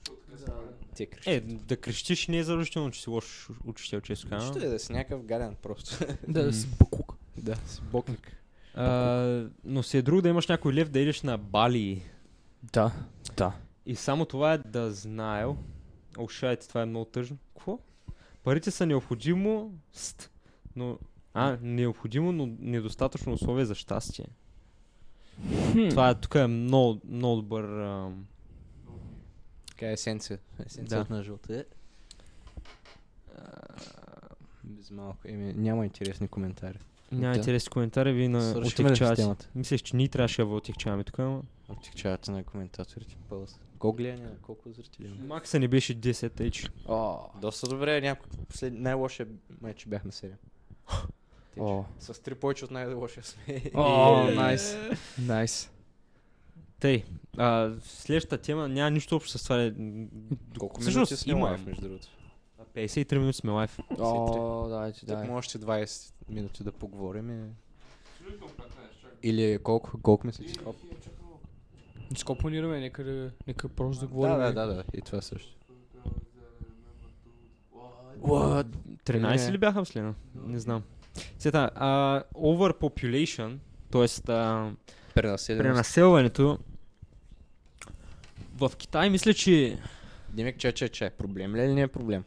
Те 0.96 1.06
крещят. 1.06 1.34
Е, 1.34 1.40
да 1.40 1.76
крещиш 1.76 2.28
не 2.28 2.38
е 2.38 2.44
задължително, 2.44 2.90
че 2.90 3.02
си 3.02 3.10
лош 3.10 3.48
учител, 3.66 4.00
често 4.00 4.26
Ще 4.26 4.36
казвам. 4.36 4.62
е 4.62 4.66
да 4.66 4.78
си 4.78 4.92
някакъв 4.92 5.24
гаден 5.24 5.56
просто. 5.62 6.06
да 6.28 6.52
си 6.52 6.68
бакук. 6.78 7.14
да, 7.36 7.56
си 7.66 7.80
бокник. 7.92 8.34
А, 8.78 9.50
но 9.64 9.82
си 9.82 9.98
е 9.98 10.02
друго 10.02 10.22
да 10.22 10.28
имаш 10.28 10.48
някой 10.48 10.72
лев 10.72 10.88
да 10.88 11.00
идеш 11.00 11.22
на 11.22 11.38
Бали. 11.38 12.02
Да, 12.62 12.92
да. 13.36 13.52
И 13.86 13.96
само 13.96 14.24
това 14.24 14.52
е 14.52 14.58
да 14.58 14.92
знаел. 14.92 15.56
О, 16.18 16.26
това 16.68 16.82
е 16.82 16.86
много 16.86 17.04
тъжно. 17.04 17.36
Какво? 17.56 17.78
Парите 18.44 18.70
са 18.70 18.86
необходимо, 18.86 19.74
но... 20.76 20.98
А, 21.34 21.58
необходимо, 21.62 22.32
но 22.32 22.46
недостатъчно 22.60 23.32
условие 23.32 23.64
за 23.64 23.74
щастие. 23.74 24.26
Това 25.90 26.10
е, 26.10 26.14
тук 26.14 26.34
е 26.34 26.46
много, 26.46 27.00
много 27.08 27.36
добър... 27.36 27.64
ам, 27.64 28.26
Така 29.70 29.86
е 29.86 29.92
есенция. 29.92 30.38
Есенцията 30.66 31.14
на 31.14 31.22
жълта 31.22 31.56
е. 31.56 31.64
Без 34.64 34.90
малко. 34.90 35.18
Еми, 35.24 35.52
няма 35.52 35.84
интересни 35.84 36.28
коментари. 36.28 36.78
Няма 37.12 37.32
Да. 37.32 37.38
интересни 37.38 37.70
коментари, 37.70 38.12
вие 38.12 38.28
на 38.28 38.62
темата? 39.16 39.48
Мислех, 39.54 39.82
че 39.82 39.96
ние 39.96 40.08
трябваше 40.08 40.42
да 40.42 40.48
отекчаваме 40.48 41.04
тук, 41.04 41.18
ама... 41.18 41.42
Отикчавате 41.68 42.30
на 42.30 42.44
коментаторите. 42.44 43.16
Пълз. 43.28 43.60
Колко 43.78 43.96
гледания, 43.96 44.30
колко 44.42 44.70
зрители 44.72 45.06
има? 45.06 45.26
Макса 45.26 45.58
не 45.58 45.68
беше 45.68 46.00
10, 46.00 46.32
тъй 46.32 46.50
че... 46.50 46.68
Доста 47.40 47.68
добре, 47.68 48.00
някой 48.00 48.30
послед... 48.48 48.74
най-лошия 48.74 49.26
меч 49.62 49.86
бяхме 49.86 50.10
7. 50.12 50.30
О. 51.60 51.84
С 51.98 52.22
три 52.22 52.34
повече 52.34 52.64
от 52.64 52.70
най-лошия 52.70 53.24
сме. 53.24 53.62
О, 53.74 54.30
найс. 54.34 54.76
Найс. 55.18 55.70
Тъй, 56.80 57.04
а, 57.36 57.72
следващата 57.82 58.38
тема 58.38 58.68
няма 58.68 58.90
нищо 58.90 59.16
общо 59.16 59.38
с 59.38 59.42
това. 59.42 59.70
Колко 60.58 60.80
минути 60.80 61.32
лайв, 61.32 61.66
между 61.66 61.82
другото? 61.82 62.08
53 62.78 63.18
минути 63.18 63.36
сме 63.36 63.52
лайф. 63.52 63.78
О, 63.98 64.68
дайте, 64.68 65.00
Тук 65.00 65.08
дай. 65.08 65.26
може 65.28 65.32
още 65.32 65.58
20 65.58 66.12
минути 66.28 66.64
да 66.64 66.72
поговорим. 66.72 67.30
И... 67.30 67.48
Или 69.22 69.58
колко? 69.62 70.00
Колко 70.02 70.26
мислите? 70.26 70.60
Не 72.10 72.16
си 72.16 72.24
планираме, 72.38 72.80
нека, 72.80 73.04
да- 73.04 73.30
нека 73.46 73.68
просто 73.68 74.00
да 74.00 74.12
говорим. 74.12 74.36
Да, 74.36 74.52
да, 74.52 74.66
да, 74.66 74.74
да. 74.74 74.84
И 74.94 75.00
това 75.00 75.20
също. 75.20 75.54
What? 78.18 78.66
13 79.04 79.46
Не. 79.46 79.52
ли 79.52 79.58
бяха 79.58 79.78
последно? 79.78 80.14
Не 80.34 80.58
знам. 80.58 80.82
Сета, 81.38 81.70
а, 81.74 82.22
overpopulation, 82.34 83.56
т.е. 83.90 84.06
Пренаселеност. 85.14 85.68
пренаселването 85.68 86.58
в 88.56 88.72
Китай 88.78 89.10
мисля, 89.10 89.34
че... 89.34 89.78
Димек, 90.28 90.58
че, 90.58 90.72
че, 90.72 90.88
че. 90.88 91.10
Проблем 91.10 91.56
ли 91.56 91.60
е 91.60 91.64
или 91.64 91.74
не 91.74 91.80
е 91.82 91.88
проблем? 91.88 92.24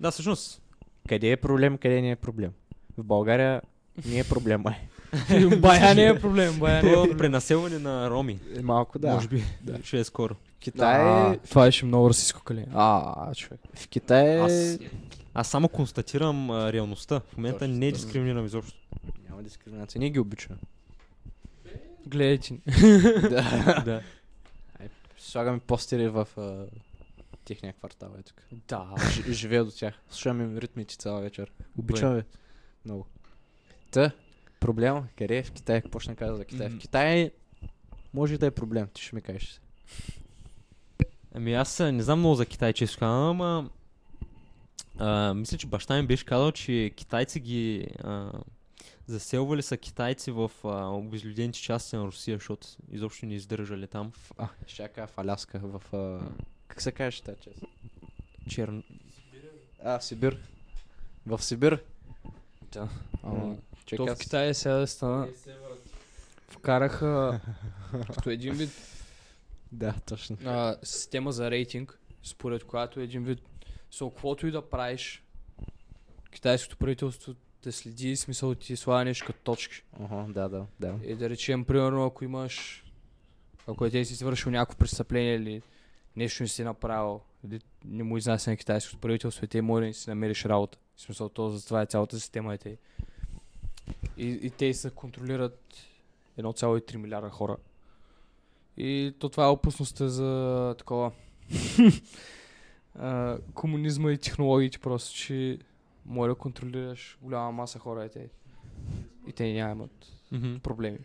Да, 0.00 0.10
всъщност, 0.10 0.62
Къде 1.08 1.30
е 1.30 1.36
проблем, 1.36 1.78
къде 1.78 2.02
не 2.02 2.10
е 2.10 2.16
проблем? 2.16 2.50
В 2.98 3.04
България 3.04 3.62
не 4.06 4.18
е 4.18 4.24
проблем, 4.24 4.60
май. 4.60 4.76
Бая 5.58 5.94
не 5.94 6.06
е 6.06 6.20
проблем, 6.20 6.58
бая 6.58 6.82
не 6.82 6.90
е 6.90 6.94
проблем. 6.94 7.18
пренаселване 7.18 7.78
на 7.78 8.10
роми, 8.10 8.38
Е, 8.56 8.62
Малко 8.62 8.98
да. 8.98 9.14
може 9.14 9.28
би, 9.28 9.44
ще 9.84 9.98
е 9.98 10.04
скоро. 10.04 10.34
Китай, 10.60 11.02
А, 11.02 11.36
това 11.40 11.64
беше 11.64 11.86
много 11.86 12.10
расистско 12.10 12.42
кале. 12.42 12.66
А, 12.74 13.34
човек. 13.34 13.60
в 13.74 13.88
Китай 13.88 14.40
Аз, 14.40 14.78
аз 15.34 15.48
само 15.48 15.68
констатирам 15.68 16.50
а, 16.50 16.72
реалността. 16.72 17.20
В 17.22 17.36
момента 17.36 17.58
Точно, 17.58 17.74
не 17.74 17.86
е 17.86 17.92
дискриминирам 17.92 18.46
изобщо. 18.46 18.78
няма 19.28 19.42
дискриминация. 19.42 19.98
Ние 19.98 20.10
ги 20.10 20.18
обичаме. 20.18 20.58
Гледайте 22.06 22.54
да. 23.22 23.82
да. 23.84 24.00
Слагаме 25.18 25.58
постери 25.58 26.08
в 26.08 26.28
а, 26.36 26.64
техния 27.48 27.72
квартал. 27.72 28.14
Е 28.18 28.22
тук. 28.22 28.42
Да. 28.68 28.94
Ж, 29.10 29.32
живея 29.32 29.64
до 29.64 29.70
тях. 29.70 29.94
Слушаме 30.10 30.44
им 30.44 30.58
ритмите 30.58 30.96
цяла 30.96 31.20
вечер. 31.20 31.52
Обичаме 31.78 32.16
ви. 32.16 32.22
Много. 32.84 33.06
Та, 33.90 34.10
проблем, 34.60 35.02
къде 35.18 35.38
е 35.38 35.42
в 35.42 35.52
Китай? 35.52 35.82
Какво 35.82 35.98
ще 35.98 36.14
кажа 36.14 36.36
за 36.36 36.44
Китай? 36.44 36.68
М. 36.68 36.76
В 36.76 36.78
Китай 36.78 37.30
може 38.14 38.38
да 38.38 38.46
е 38.46 38.50
проблем, 38.50 38.88
ти 38.94 39.02
ще 39.02 39.14
ми 39.14 39.22
кажеш. 39.22 39.60
Ами 41.34 41.54
аз 41.54 41.78
не 41.78 42.02
знам 42.02 42.18
много 42.18 42.34
за 42.34 42.46
Китай, 42.46 42.72
често 42.72 42.98
казвам, 42.98 43.40
ама 43.40 43.70
а, 44.98 45.34
мисля, 45.34 45.58
че 45.58 45.66
баща 45.66 45.96
ми 45.96 46.06
беше 46.06 46.24
казал, 46.24 46.52
че 46.52 46.92
китайци 46.96 47.40
ги 47.40 47.88
а, 48.04 48.32
заселвали 49.06 49.62
са 49.62 49.76
китайци 49.76 50.30
в 50.30 50.50
а, 50.64 50.86
обезлюдените 50.86 51.60
части 51.60 51.96
на 51.96 52.04
Русия, 52.04 52.36
защото 52.36 52.68
изобщо 52.90 53.26
не 53.26 53.34
издържали 53.34 53.86
там. 53.86 54.12
А, 54.38 54.48
ще 54.66 54.88
кажа 54.88 55.06
в 55.06 55.18
Аляска, 55.18 55.58
в... 55.58 55.82
А... 55.92 56.20
Как 56.68 56.82
се 56.82 56.92
казваше 56.92 57.22
тази 57.22 57.40
част? 57.40 57.58
Черн... 58.48 58.82
А, 59.84 60.00
Сибир. 60.00 60.38
В 61.26 61.42
Сибир. 61.42 61.84
Да. 62.72 62.88
Ама, 63.22 63.56
То 63.96 64.06
в 64.06 64.18
Китай 64.18 64.54
сега 64.54 64.86
стана. 64.86 65.28
Вкараха 66.48 67.40
като 68.14 68.30
един 68.30 68.54
вид 68.54 68.70
Да, 69.72 69.94
точно. 70.06 70.36
а, 70.44 70.76
система 70.82 71.32
за 71.32 71.50
рейтинг, 71.50 71.98
според 72.22 72.64
която 72.64 73.00
един 73.00 73.24
вид 73.24 73.42
со 73.90 74.10
каквото 74.10 74.46
и 74.46 74.50
да 74.50 74.68
правиш, 74.68 75.24
китайското 76.30 76.76
правителство 76.76 77.34
те 77.62 77.72
следи, 77.72 78.16
смисъл 78.16 78.54
ти 78.54 78.76
слага 78.76 79.04
нещо 79.04 79.26
като 79.26 79.38
точки. 79.42 79.82
Ага, 80.00 80.32
да, 80.32 80.48
да, 80.48 80.66
да. 80.80 80.94
И 81.04 81.14
да 81.14 81.30
речем, 81.30 81.64
примерно, 81.64 82.06
ако 82.06 82.24
имаш, 82.24 82.84
ако 83.66 83.86
е 83.86 83.90
ти 83.90 84.04
си 84.04 84.16
свършил 84.16 84.50
някакво 84.52 84.78
престъпление 84.78 85.34
или 85.34 85.62
нещо 86.16 86.42
не 86.42 86.48
си 86.48 86.64
направил, 86.64 87.20
или 87.44 87.60
не 87.84 88.02
му 88.02 88.16
изнася 88.16 88.50
на 88.50 88.56
китайското 88.56 88.98
правителство, 88.98 89.44
и 89.44 89.48
те 89.48 89.62
може 89.62 89.80
да 89.80 89.86
не 89.86 89.92
си 89.92 90.10
намериш 90.10 90.44
работа. 90.44 90.78
В 90.96 91.00
смисъл, 91.00 91.28
то 91.28 91.50
за 91.50 91.66
това 91.66 91.82
е 91.82 91.86
цялата 91.86 92.20
система 92.20 92.54
и 92.54 92.58
те. 92.58 92.78
И, 94.16 94.28
и 94.28 94.50
те 94.50 94.74
се 94.74 94.90
контролират 94.90 95.76
1,3 96.38 96.96
милиарда 96.96 97.30
хора. 97.30 97.56
И 98.76 99.14
то 99.18 99.28
това 99.28 99.44
е 99.44 99.48
опасността 99.48 100.08
за 100.08 100.74
такова 100.78 101.12
а, 102.94 103.38
комунизма 103.54 104.12
и 104.12 104.18
технологиите 104.18 104.78
просто, 104.78 105.16
че 105.16 105.58
може 106.06 106.28
да 106.28 106.34
контролираш 106.34 107.18
голяма 107.22 107.52
маса 107.52 107.78
хора 107.78 108.04
и 108.04 108.08
те. 108.08 108.28
И 109.26 109.32
те 109.32 109.52
нямат 109.52 110.12
проблеми. 110.62 110.98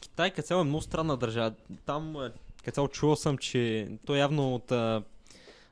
Китай 0.00 0.30
като 0.30 0.46
цяло 0.46 0.60
е 0.60 0.64
много 0.64 0.82
странна 0.82 1.16
държава. 1.16 1.54
Там 1.86 2.16
а, 2.16 2.32
като 2.66 2.88
чувал 2.88 3.16
съм, 3.16 3.38
че 3.38 3.88
то 4.04 4.14
явно 4.14 4.54
от 4.54 4.72
а, 4.72 5.02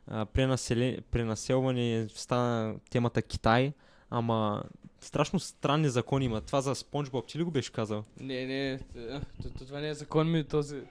а, 0.07 0.27
пренасели... 0.27 1.01
пренаселване 1.11 2.07
стана 2.15 2.77
темата 2.91 3.23
Китай, 3.23 3.73
ама 4.11 4.63
страшно 5.01 5.41
странни 5.41 5.89
закони 5.89 6.25
има. 6.25 6.41
Това 6.41 6.61
за 6.61 6.75
Спонж 6.75 7.11
Боб, 7.11 7.27
ти 7.27 7.39
ли 7.39 7.43
го 7.43 7.51
беше 7.51 7.73
казал? 7.73 8.05
Не, 8.21 8.47
не, 8.47 8.73
е, 8.73 8.79
това 9.59 9.81
не 9.81 9.89
е 9.89 9.95
закон 9.95 10.31
ми, 10.31 10.45
този 10.45 10.83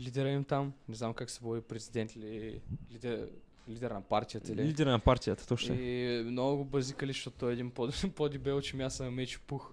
лидера 0.00 0.30
им 0.30 0.44
там, 0.44 0.72
не 0.88 0.94
знам 0.94 1.14
как 1.14 1.30
се 1.30 1.40
води 1.42 1.60
президент 1.60 2.16
или 2.16 2.60
лидер, 2.92 3.28
лидер 3.68 3.90
на 3.90 4.00
партията 4.00 4.52
или. 4.52 4.62
Лидера 4.64 4.90
на 4.90 4.98
партията, 4.98 5.46
точно. 5.46 5.74
И 5.74 6.22
много 6.26 6.56
го 6.56 6.64
базикали, 6.64 7.12
защото 7.12 7.36
той 7.38 7.50
е 7.50 7.52
един 7.52 7.70
по- 7.70 7.88
по-дебел, 8.14 8.60
че 8.60 8.76
мяса 8.76 9.04
на 9.04 9.10
меч 9.10 9.38
пух. 9.38 9.72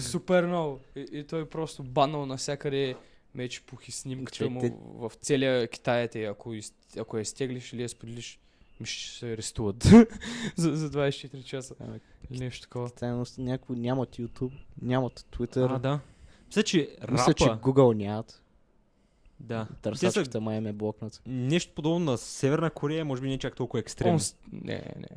Супер 0.00 0.46
много. 0.46 0.80
И, 0.96 1.06
и 1.12 1.24
той 1.24 1.48
просто 1.48 1.82
банал 1.82 2.26
навсякъде 2.26 2.96
меч 3.36 3.60
пух 3.60 3.88
и 3.88 3.92
снимката 3.92 4.50
му 4.50 4.60
те- 4.60 4.74
в 4.80 5.12
целия 5.20 5.68
Китай. 5.68 6.02
е 6.02 6.08
те, 6.08 6.24
Ако, 6.24 6.54
из, 6.54 6.74
ако 6.98 7.18
я 7.18 7.24
стеглиш 7.24 7.72
или 7.72 7.82
я 7.82 7.88
споделиш, 7.88 8.38
ми 8.80 8.86
ще 8.86 9.18
се 9.18 9.32
арестуват 9.32 9.82
за, 10.56 10.76
за 10.76 10.90
24 10.90 11.44
часа. 11.44 11.74
Ами, 11.80 12.00
Или 12.30 12.38
нещо 12.38 12.62
такова. 12.62 12.90
Китай 12.90 13.12
някои 13.38 13.76
нямат 13.76 14.08
YouTube, 14.08 14.52
нямат 14.82 15.26
Twitter. 15.32 15.74
А, 15.74 15.78
да. 15.78 16.00
Мисля, 16.46 16.62
че 16.62 16.96
Мисля, 17.10 17.34
че 17.34 17.46
рапа... 17.46 17.60
Google 17.62 17.94
нямат. 17.94 18.42
Да. 19.40 19.66
Те 19.66 19.74
са 19.74 19.80
Търсачката 19.80 20.40
май 20.40 20.60
ме 20.60 20.72
блокнат. 20.72 21.22
нещо 21.26 21.72
подобно 21.74 21.98
на 22.00 22.18
Северна 22.18 22.70
Корея, 22.70 23.04
може 23.04 23.22
би 23.22 23.28
не 23.28 23.38
чак 23.38 23.56
толкова 23.56 23.80
екстремно. 23.80 24.14
Он 24.14 24.20
Не, 24.52 24.94
не. 24.96 25.08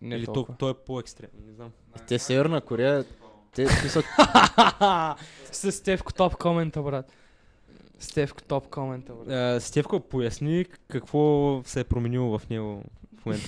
Не 0.00 0.16
Или 0.16 0.26
то, 0.26 0.32
толкова. 0.32 0.58
той 0.58 0.70
е 0.70 0.74
по-екстремно, 0.76 1.46
не 1.46 1.52
знам. 1.52 1.70
Те 2.08 2.18
Северна 2.18 2.60
Корея, 2.60 3.04
те 3.54 3.66
писат 3.82 4.04
С 5.52 5.72
Стевко 5.72 6.12
топ 6.12 6.36
комента, 6.36 6.82
брат. 6.82 7.12
Стевко 8.02 8.42
топ 8.42 8.68
комента, 8.70 9.12
брат. 9.12 9.28
А, 9.28 9.60
Стевко, 9.60 10.00
поясни 10.00 10.66
какво 10.88 11.62
се 11.64 11.80
е 11.80 11.84
променило 11.84 12.38
в 12.38 12.48
него 12.50 12.82
в 13.20 13.26
момента. 13.26 13.46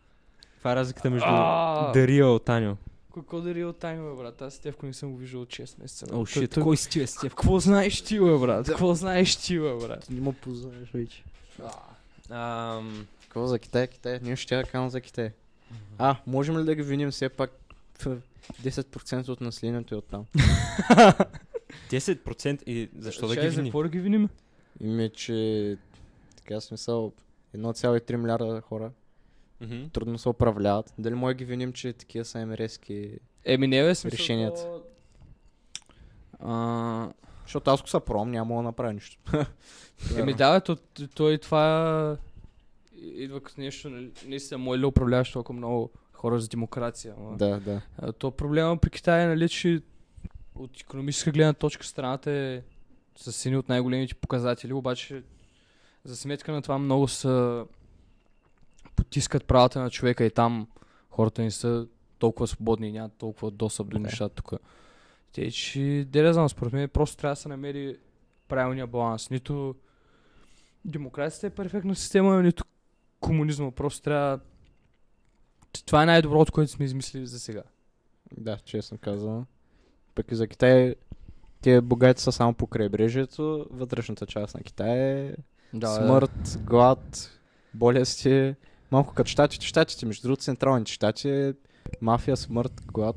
Това 0.58 0.72
е 0.72 0.76
разликата 0.76 1.10
между 1.10 1.26
А, 1.28 1.92
Дария 1.92 2.36
и 2.36 2.38
Таню. 2.44 2.76
Какво 3.14 3.40
да 3.40 3.66
от 3.66 3.78
тайм, 3.78 4.10
бе, 4.10 4.22
брат? 4.22 4.42
Аз 4.42 4.54
Стевко 4.54 4.86
не 4.86 4.92
съм 4.92 5.10
го 5.12 5.16
виждал 5.16 5.42
от 5.42 5.48
6 5.48 5.82
месеца. 5.82 6.06
О, 6.12 6.26
шит, 6.26 6.50
той- 6.50 6.62
кой 6.62 6.76
си 6.76 6.88
ти 6.88 7.00
е 7.00 7.06
Стевко? 7.06 7.36
Какво 7.36 7.58
знаеш 7.58 8.02
ти, 8.02 8.20
бе, 8.20 8.38
брат? 8.38 8.66
Какво 8.66 8.94
знаеш 8.94 9.36
ти, 9.36 9.58
бе, 9.58 9.74
брат? 9.74 10.10
не 10.10 10.20
му 10.20 10.32
познаеш 10.32 10.90
вече. 10.94 11.24
Какво 13.22 13.46
за 13.46 13.58
Китай? 13.58 13.86
Китай? 13.86 14.20
Ние 14.22 14.36
ще 14.36 14.54
я 14.54 14.64
кажем 14.64 14.90
за 14.90 15.00
Китай. 15.00 15.30
А, 15.98 16.16
можем 16.26 16.58
ли 16.58 16.64
да 16.64 16.74
ги 16.74 16.82
виним 16.82 17.10
все 17.10 17.28
пак 17.28 17.50
в 17.98 18.16
10% 18.62 19.28
от 19.28 19.40
населението 19.40 19.94
е 19.94 19.98
оттам? 19.98 20.24
10% 21.90 22.62
и 22.64 22.90
защо 22.98 23.28
да 23.28 23.36
ги 23.36 23.40
за 23.42 23.48
вини? 23.50 23.68
какво 23.68 23.82
да 23.82 23.88
ги 23.88 24.00
виним? 24.00 24.28
Име, 24.80 25.08
че 25.08 25.76
така 26.36 26.60
смисъл 26.60 27.12
1,3 27.56 28.16
милиарда 28.16 28.60
хора 28.60 28.90
Мгм. 29.60 29.82
трудно 29.88 30.18
се 30.18 30.28
управляват. 30.28 30.94
Дали 30.98 31.14
може 31.14 31.34
да 31.34 31.38
ги 31.38 31.44
виним, 31.44 31.72
че 31.72 31.92
такива 31.92 32.24
са 32.24 32.40
им 32.40 32.52
резки? 32.52 33.18
Еми, 33.44 33.66
не, 33.66 33.82
бе, 33.82 33.94
смисъл. 33.94 34.16
Решенията. 34.16 34.62
то- 34.62 34.82
А, 36.40 37.12
Защото 37.42 37.70
аз 37.70 37.80
ако 37.80 37.88
са 37.88 38.00
пром, 38.00 38.30
няма 38.30 38.56
да 38.56 38.62
направя 38.62 38.92
нищо. 38.92 39.18
Еми 40.16 40.34
да, 40.34 40.60
то, 40.60 40.76
то, 40.76 41.08
то 41.08 41.30
и 41.30 41.38
това 41.38 42.16
идва 42.94 43.40
като 43.40 43.60
нещо, 43.60 43.90
нали, 43.90 44.10
наистина 44.26 44.58
му 44.58 44.74
е 44.74 44.78
ли 44.78 44.84
управляваш 44.84 45.32
толкова 45.32 45.56
много 45.56 45.90
хора 46.12 46.40
за 46.40 46.48
демокрация. 46.48 47.14
Ама. 47.18 47.36
Да, 47.36 47.60
да. 47.60 47.80
А, 47.98 48.12
То 48.12 48.30
проблема 48.30 48.76
при 48.76 48.90
Китай 48.90 49.24
е, 49.24 49.28
нали, 49.28 49.48
че 49.48 49.80
от 50.58 50.80
економическа 50.80 51.30
гледна 51.30 51.52
точка 51.52 51.86
страната 51.86 52.30
е 52.30 52.62
с 53.16 53.46
едни 53.46 53.58
от 53.58 53.68
най-големите 53.68 54.14
показатели, 54.14 54.72
обаче 54.72 55.22
за 56.04 56.16
сметка 56.16 56.52
на 56.52 56.62
това 56.62 56.78
много 56.78 57.08
са 57.08 57.66
потискат 58.96 59.44
правата 59.44 59.80
на 59.80 59.90
човека 59.90 60.24
и 60.24 60.30
там 60.30 60.68
хората 61.10 61.42
не 61.42 61.50
са 61.50 61.86
толкова 62.18 62.46
свободни 62.46 62.88
и 62.88 62.92
нямат 62.92 63.12
толкова 63.12 63.50
достъп 63.50 63.88
до 63.88 63.96
Да. 63.96 64.02
нещата 64.02 64.34
тук. 64.34 64.52
Те, 65.32 65.50
че, 65.50 66.06
де 66.08 66.22
да 66.22 66.32
знам, 66.32 66.48
според 66.48 66.72
мен 66.72 66.88
просто 66.88 67.16
трябва 67.16 67.32
да 67.32 67.40
се 67.40 67.48
намери 67.48 67.96
правилния 68.48 68.86
баланс. 68.86 69.30
Нито 69.30 69.74
демокрацията 70.84 71.46
е 71.46 71.50
перфектна 71.50 71.94
система, 71.94 72.42
нито 72.42 72.64
комунизма. 73.20 73.70
Просто 73.70 74.02
трябва... 74.02 74.40
Това 75.86 76.02
е 76.02 76.06
най-доброто, 76.06 76.52
което 76.52 76.72
сме 76.72 76.84
измислили 76.84 77.26
за 77.26 77.40
сега. 77.40 77.62
Да, 78.36 78.58
честно 78.58 78.98
казано. 78.98 79.46
Пък 80.18 80.32
и 80.32 80.34
за 80.34 80.46
Китай, 80.46 80.94
те 81.62 81.80
богати 81.80 82.22
са 82.22 82.32
само 82.32 82.54
по 82.54 82.66
крайбрежието, 82.66 83.66
вътрешната 83.70 84.26
част 84.26 84.54
на 84.54 84.60
Китай 84.60 84.98
е 85.00 85.34
Да, 85.74 85.86
смърт, 85.88 86.58
глад, 86.60 87.30
болести. 87.74 88.54
Малко 88.90 89.14
като 89.14 89.28
щатите, 89.28 89.66
щатите, 89.66 90.06
между 90.06 90.22
другото, 90.22 90.42
централните 90.42 90.92
щати 90.92 91.30
е 91.30 91.52
мафия, 92.00 92.36
смърт, 92.36 92.82
глад, 92.86 93.16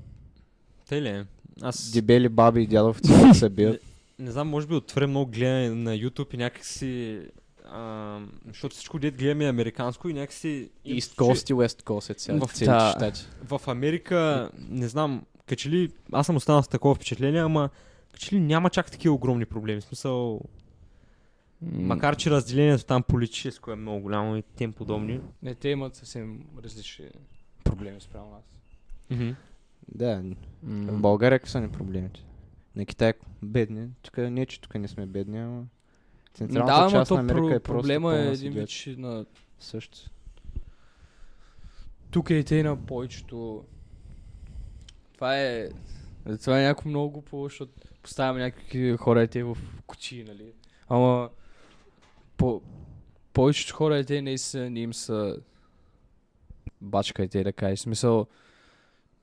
Тъй 0.89 1.01
ли 1.01 1.07
е? 1.07 1.25
Аз 1.61 1.91
дебели 1.91 2.29
баби 2.29 2.61
и 2.61 2.67
дядовци 2.67 3.11
се 3.33 3.49
бият. 3.49 3.81
не 4.19 4.31
знам, 4.31 4.47
може 4.49 4.67
би 4.67 4.75
от 4.75 4.85
твърде 4.85 5.07
много 5.07 5.31
гледане 5.31 5.69
на 5.69 5.91
YouTube 5.91 6.33
и 6.33 6.37
някакси... 6.37 7.21
А, 7.65 8.19
защото 8.47 8.75
всичко 8.75 8.99
дет 8.99 9.17
гледаме 9.17 9.45
е 9.45 9.49
американско 9.49 10.09
и 10.09 10.13
някакси... 10.13 10.69
East 10.87 11.15
Coast 11.15 11.51
и 11.51 11.53
West 11.53 11.83
Coast 11.83 12.09
е 12.09 12.13
цял, 12.13 12.37
В- 12.37 12.59
да. 12.59 12.93
щати. 12.97 13.21
в 13.43 13.61
Америка, 13.67 14.49
не 14.59 14.87
знам, 14.87 15.25
като 15.47 15.55
че 15.55 15.69
ли, 15.69 15.91
аз 16.11 16.25
съм 16.25 16.35
останал 16.35 16.63
с 16.63 16.67
такова 16.67 16.95
впечатление, 16.95 17.41
ама 17.41 17.69
като 18.11 18.25
че 18.25 18.35
ли 18.35 18.39
няма 18.39 18.69
чак 18.69 18.91
такива 18.91 19.15
огромни 19.15 19.45
проблеми. 19.45 19.81
В 19.81 19.83
смисъл, 19.83 20.41
макар 21.61 22.15
че 22.15 22.31
разделението 22.31 22.85
там 22.85 23.03
политическо 23.03 23.71
е 23.71 23.75
много 23.75 24.01
голямо 24.01 24.37
и 24.37 24.43
тем 24.55 24.73
подобни. 24.73 25.21
Не, 25.41 25.55
те 25.55 25.69
имат 25.69 25.95
съвсем 25.95 26.45
различни 26.63 27.09
проблеми 27.63 28.01
спрямо 28.01 28.31
нас. 28.31 28.43
Да, 29.87 30.23
в 30.63 31.01
България 31.01 31.39
какви 31.39 31.51
са 31.51 31.61
ни 31.61 31.69
проблемите? 31.69 32.25
На 32.75 32.85
Китай 32.85 33.13
бедни. 33.43 33.87
Тук 34.01 34.17
не, 34.17 34.45
че 34.45 34.61
тук 34.61 34.75
не 34.75 34.87
сме 34.87 35.05
бедни, 35.05 35.39
ама 35.39 35.63
централната 36.33 36.83
да, 36.83 36.91
част 36.91 37.11
на 37.11 37.19
Америка 37.19 37.41
про- 37.41 37.55
е 37.55 37.59
просто 37.59 37.81
проблема 37.81 38.15
е 38.15 38.27
един 38.27 38.53
вид, 38.53 38.69
че 38.69 38.95
на... 38.95 39.25
Също. 39.59 39.99
Тук 42.11 42.29
е 42.29 42.33
и 42.33 42.43
те 42.43 42.63
на 42.63 42.85
повечето... 42.85 43.65
Това 45.21 45.39
е... 45.39 45.69
Това 46.41 46.59
е 46.59 46.63
някакво 46.63 46.89
много 46.89 47.11
глупо, 47.11 47.43
защото 47.43 47.71
поставяме 48.03 48.39
някакви 48.39 48.97
хора 48.97 49.27
те 49.27 49.43
в 49.43 49.57
кучи, 49.87 50.23
нали? 50.23 50.53
Ама... 50.89 51.29
По... 52.37 52.61
Повечето 53.33 53.75
хора 53.75 54.05
те 54.05 54.21
не, 54.21 54.37
са, 54.37 54.69
не 54.69 54.79
им 54.79 54.93
са 54.93 55.37
бачка 56.81 57.27
те 57.27 57.43
да 57.43 57.53
кажеш. 57.53 57.79
Смисъл, 57.79 58.27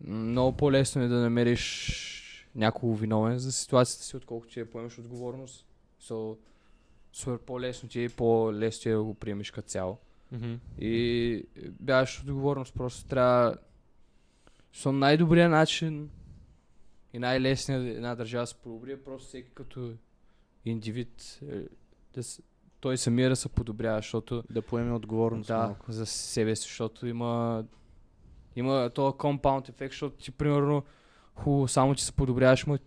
много 0.00 0.56
по-лесно 0.56 1.02
е 1.02 1.08
да 1.08 1.16
намериш 1.16 2.48
някого 2.54 2.94
виновен 2.94 3.38
за 3.38 3.52
ситуацията 3.52 4.04
си, 4.04 4.16
отколкото 4.16 4.52
ти 4.52 4.60
да 4.60 4.70
поемеш 4.70 4.98
отговорност. 4.98 5.66
So, 6.02 6.38
супер 7.12 7.38
по-лесно 7.38 7.88
ти 7.88 8.00
е 8.00 8.04
и 8.04 8.08
по-лесно 8.08 8.82
ти 8.82 8.88
е 8.88 8.92
да 8.92 9.02
го 9.02 9.14
приемеш 9.14 9.50
като 9.50 9.68
цяло. 9.68 9.98
Мгм. 10.32 10.54
И 10.78 11.44
бягаш 11.80 12.20
отговорност, 12.20 12.74
просто 12.74 13.08
трябва... 13.08 13.56
Со 14.72 14.92
най-добрият 14.92 15.50
начин 15.50 16.10
и 17.12 17.18
най-лесният 17.18 17.96
една 17.96 18.14
държава 18.14 18.42
да 18.42 18.46
се 18.46 18.54
подобри 18.54 18.92
е 18.92 19.04
просто 19.04 19.28
всеки 19.28 19.50
като 19.54 19.92
индивид 20.64 21.40
е, 21.48 21.64
да 22.14 22.22
с... 22.22 22.42
той 22.80 22.96
самия 22.96 23.28
да 23.28 23.36
се 23.36 23.48
подобрява, 23.48 23.98
защото 23.98 24.42
Да 24.50 24.62
поеме 24.62 24.92
отговорност 24.92 25.46
да, 25.46 25.58
малко. 25.58 25.92
за 25.92 26.06
себе 26.06 26.56
си, 26.56 26.62
защото 26.62 27.06
има 27.06 27.64
има 28.56 28.90
този 28.94 29.16
компаунд 29.18 29.68
ефект, 29.68 29.92
защото 29.92 30.16
ти 30.16 30.30
примерно 30.30 30.82
хубаво 31.34 31.68
само 31.68 31.94
че 31.94 32.04
се 32.04 32.12
подобряваш, 32.12 32.66
ма 32.66 32.78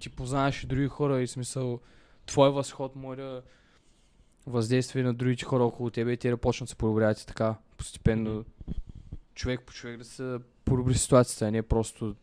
ти 0.00 0.10
познаваш 0.10 0.64
и 0.64 0.66
други 0.66 0.88
хора 0.88 1.22
и 1.22 1.26
смисъл 1.26 1.80
твой 2.26 2.50
възход 2.50 2.96
може 2.96 3.20
да 3.20 3.42
и 4.94 5.02
на 5.02 5.14
другите 5.14 5.44
хора 5.44 5.64
около 5.64 5.90
тебе 5.90 6.12
и 6.12 6.16
те 6.16 6.30
да 6.30 6.36
почнат 6.36 6.66
да 6.66 6.70
се 6.70 6.76
подобряват 6.76 7.20
и 7.20 7.26
така 7.26 7.56
постепенно 7.76 8.44
човек 9.34 9.62
по 9.66 9.72
човек 9.72 9.98
да 9.98 10.04
се 10.04 10.38
подобри 10.64 10.94
ситуацията, 10.94 11.46
а 11.46 11.50
не 11.50 11.62
просто 11.62 12.16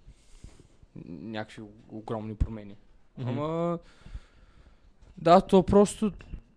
някакви 1.06 1.62
огромни 1.90 2.36
промени. 2.36 2.76
Мгм. 3.18 3.30
Ама 3.30 3.80
да, 5.18 5.42
то 5.42 5.64
просто 5.64 6.12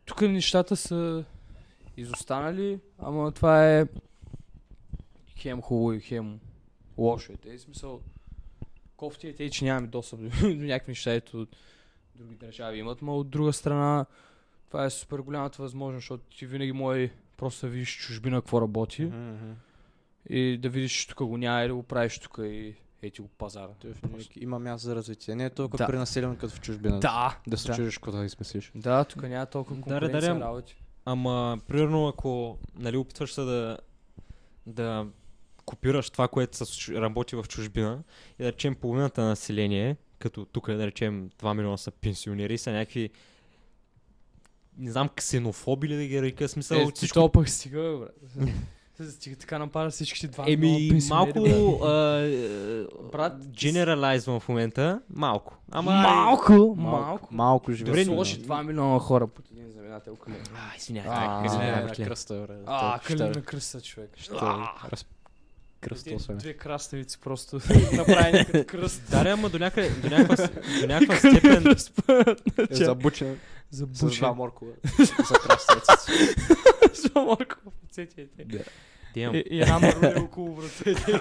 тук 0.04 0.20
нещата 0.20 0.76
са 0.76 1.24
изостанали, 1.96 2.80
ама 2.98 3.32
това 3.32 3.74
е 3.74 3.86
хем 5.36 5.62
хубаво 5.62 5.92
и 5.92 6.00
хем 6.00 6.40
лошо 6.98 7.32
е. 7.32 7.36
Те, 7.36 7.56
в 7.56 7.60
смисъл, 7.60 8.00
кофти 8.96 9.28
е 9.28 9.34
те, 9.34 9.50
че 9.50 9.64
нямаме 9.64 9.86
достъп 9.86 10.20
до, 10.20 10.28
до 10.40 10.64
някакви 10.64 10.90
неща, 10.90 11.12
ето 11.12 11.46
други 12.14 12.34
държави 12.34 12.78
имат, 12.78 13.02
но 13.02 13.18
от 13.18 13.30
друга 13.30 13.52
страна 13.52 14.06
това 14.68 14.84
е 14.84 14.90
супер 14.90 15.18
голямата 15.18 15.62
възможност, 15.62 16.02
защото 16.02 16.24
ти 16.36 16.46
винаги 16.46 16.72
може 16.72 17.10
просто 17.36 17.66
да 17.66 17.72
видиш 17.72 17.98
чужбина 17.98 18.40
какво 18.40 18.60
работи 18.60 19.04
мгм. 19.04 19.52
И 20.30 20.58
да 20.58 20.68
видиш, 20.68 20.92
че 20.92 21.08
тук 21.08 21.26
го 21.26 21.36
няма 21.36 21.64
и 21.64 21.68
да 21.68 21.74
го 21.74 21.82
правиш 21.82 22.18
тук 22.18 22.38
и 22.42 22.74
ети 23.02 23.22
го 23.22 23.28
пазара. 23.28 23.68
Винаги 23.84 24.28
Има 24.36 24.58
място 24.58 24.84
за 24.84 24.94
развитие. 24.96 25.34
Не 25.34 25.44
е 25.44 25.50
толкова 25.50 25.78
Да. 25.78 25.86
пренаселено 25.86 26.36
като 26.36 26.54
в 26.54 26.60
чужбина. 26.60 27.00
Да, 27.00 27.38
Да 27.46 27.58
се 27.58 27.68
да. 27.68 27.74
чудиш 27.74 27.98
какво 27.98 28.12
да 28.12 28.24
измислиш. 28.24 28.72
Да, 28.74 29.04
тук 29.04 29.22
няма 29.22 29.46
толкова 29.46 29.76
Да, 29.76 29.82
конкуренция 29.82 30.20
да, 30.34 30.38
да. 30.38 30.44
работи. 30.44 30.76
Ама, 31.04 31.58
примерно, 31.68 32.08
ако 32.08 32.58
нали, 32.78 32.96
опитваш 32.96 33.32
се 33.32 33.40
да, 33.40 33.78
да 34.66 35.06
копираш 35.64 36.10
това, 36.10 36.28
което 36.28 36.66
се 36.66 36.94
работи 37.00 37.36
в 37.36 37.44
чужбина 37.48 38.02
и 38.38 38.42
да 38.42 38.52
речем 38.52 38.74
половината 38.74 39.22
население, 39.24 39.96
като 40.18 40.44
тук 40.44 40.66
да 40.70 40.86
речем 40.86 41.30
2 41.30 41.54
милиона 41.56 41.76
са 41.76 41.90
пенсионери, 41.90 42.58
са 42.58 42.72
някакви 42.72 43.10
не 44.78 44.90
знам, 44.90 45.08
ксенофоби 45.16 45.88
ли 45.88 45.96
да 45.96 46.06
ги 46.06 46.22
река, 46.22 46.48
смисъл, 46.48 46.76
Е, 46.76 46.80
всичко 46.80 46.96
всичко... 46.96 47.32
пък 47.32 47.48
стига, 47.48 47.98
брат. 47.98 48.48
Стига 49.10 49.36
така 49.36 49.58
напада 49.58 49.90
всичките 49.90 50.26
два 50.28 50.44
Еми, 50.48 51.00
малко 51.10 51.32
брат. 51.42 51.82
а, 51.84 52.20
е, 52.20 52.84
Брат, 53.12 53.46
генералайзвам 53.48 54.40
в 54.40 54.48
момента. 54.48 55.00
Малко. 55.10 55.56
Ама... 55.70 55.90
малко, 55.90 56.74
малко. 56.78 57.28
Малко 57.34 57.72
живе. 57.72 57.86
Добре, 57.90 58.04
сложи 58.04 58.42
2 58.42 58.62
милиона 58.62 58.98
хора 58.98 59.26
под 59.26 59.50
един 59.50 59.70
знаменател. 59.70 60.16
А, 60.28 60.76
извинявай. 60.78 61.10
А, 61.12 61.20
така, 61.36 61.46
извинявай, 61.46 61.82
а, 61.82 61.86
братле. 61.86 62.04
кръста, 62.04 62.44
бре. 62.48 62.54
А, 62.66 63.00
ще- 63.04 63.14
на 63.16 63.32
кръста, 63.32 63.80
човек. 63.80 64.10
кръстосване. 65.80 66.38
Две 66.40 66.52
краставици 66.52 67.20
просто 67.20 67.60
направени 67.96 68.44
като 68.44 68.64
кръст. 68.66 69.02
Да, 69.10 69.30
ама 69.30 69.48
до 69.48 69.58
някъде, 69.58 69.90
до 69.90 70.08
някаква, 70.08 70.36
с- 70.36 70.50
до 70.80 70.86
някаква 70.86 71.16
степен... 71.16 71.76
Е 72.70 72.74
забучен 72.74 73.38
За 73.70 73.86
с 73.92 74.06
два 74.10 74.32
моркова. 74.32 74.72
За 74.98 75.34
краставиците. 75.38 76.34
За 77.04 77.20
морко 77.20 77.56
в 77.64 77.84
ръцете. 77.84 78.28
Damn. 79.16 79.34
И 79.34 79.56
и 79.56 79.60
една 79.60 79.78
мърля 79.78 80.14
около 80.24 80.54
вратите. 80.54 81.20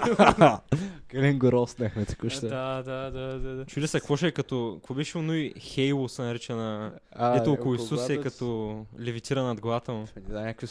Калин 1.08 1.38
го 1.38 1.52
роснахме 1.52 2.04
току-що. 2.06 2.48
Да, 2.48 2.82
да, 2.82 3.10
да, 3.10 3.38
да. 3.38 3.54
да. 3.54 3.64
Чуди 3.66 3.86
се, 3.86 4.00
какво 4.00 4.16
ще 4.16 4.26
е 4.26 4.32
като... 4.32 4.74
Какво 4.76 4.94
беше 4.94 5.18
оно 5.18 5.34
и 5.34 5.54
Хейло 5.58 6.08
се 6.08 6.22
нарича 6.22 6.56
на... 6.56 6.92
А, 7.12 7.36
Ето 7.36 7.52
около 7.52 7.74
Исус 7.74 8.08
е 8.08 8.20
като 8.20 8.78
левитира 9.00 9.42
над 9.42 9.60
главата 9.60 9.92
му. 9.92 10.06
с- 10.06 10.12
Да, 10.20 10.40
някакви 10.40 10.66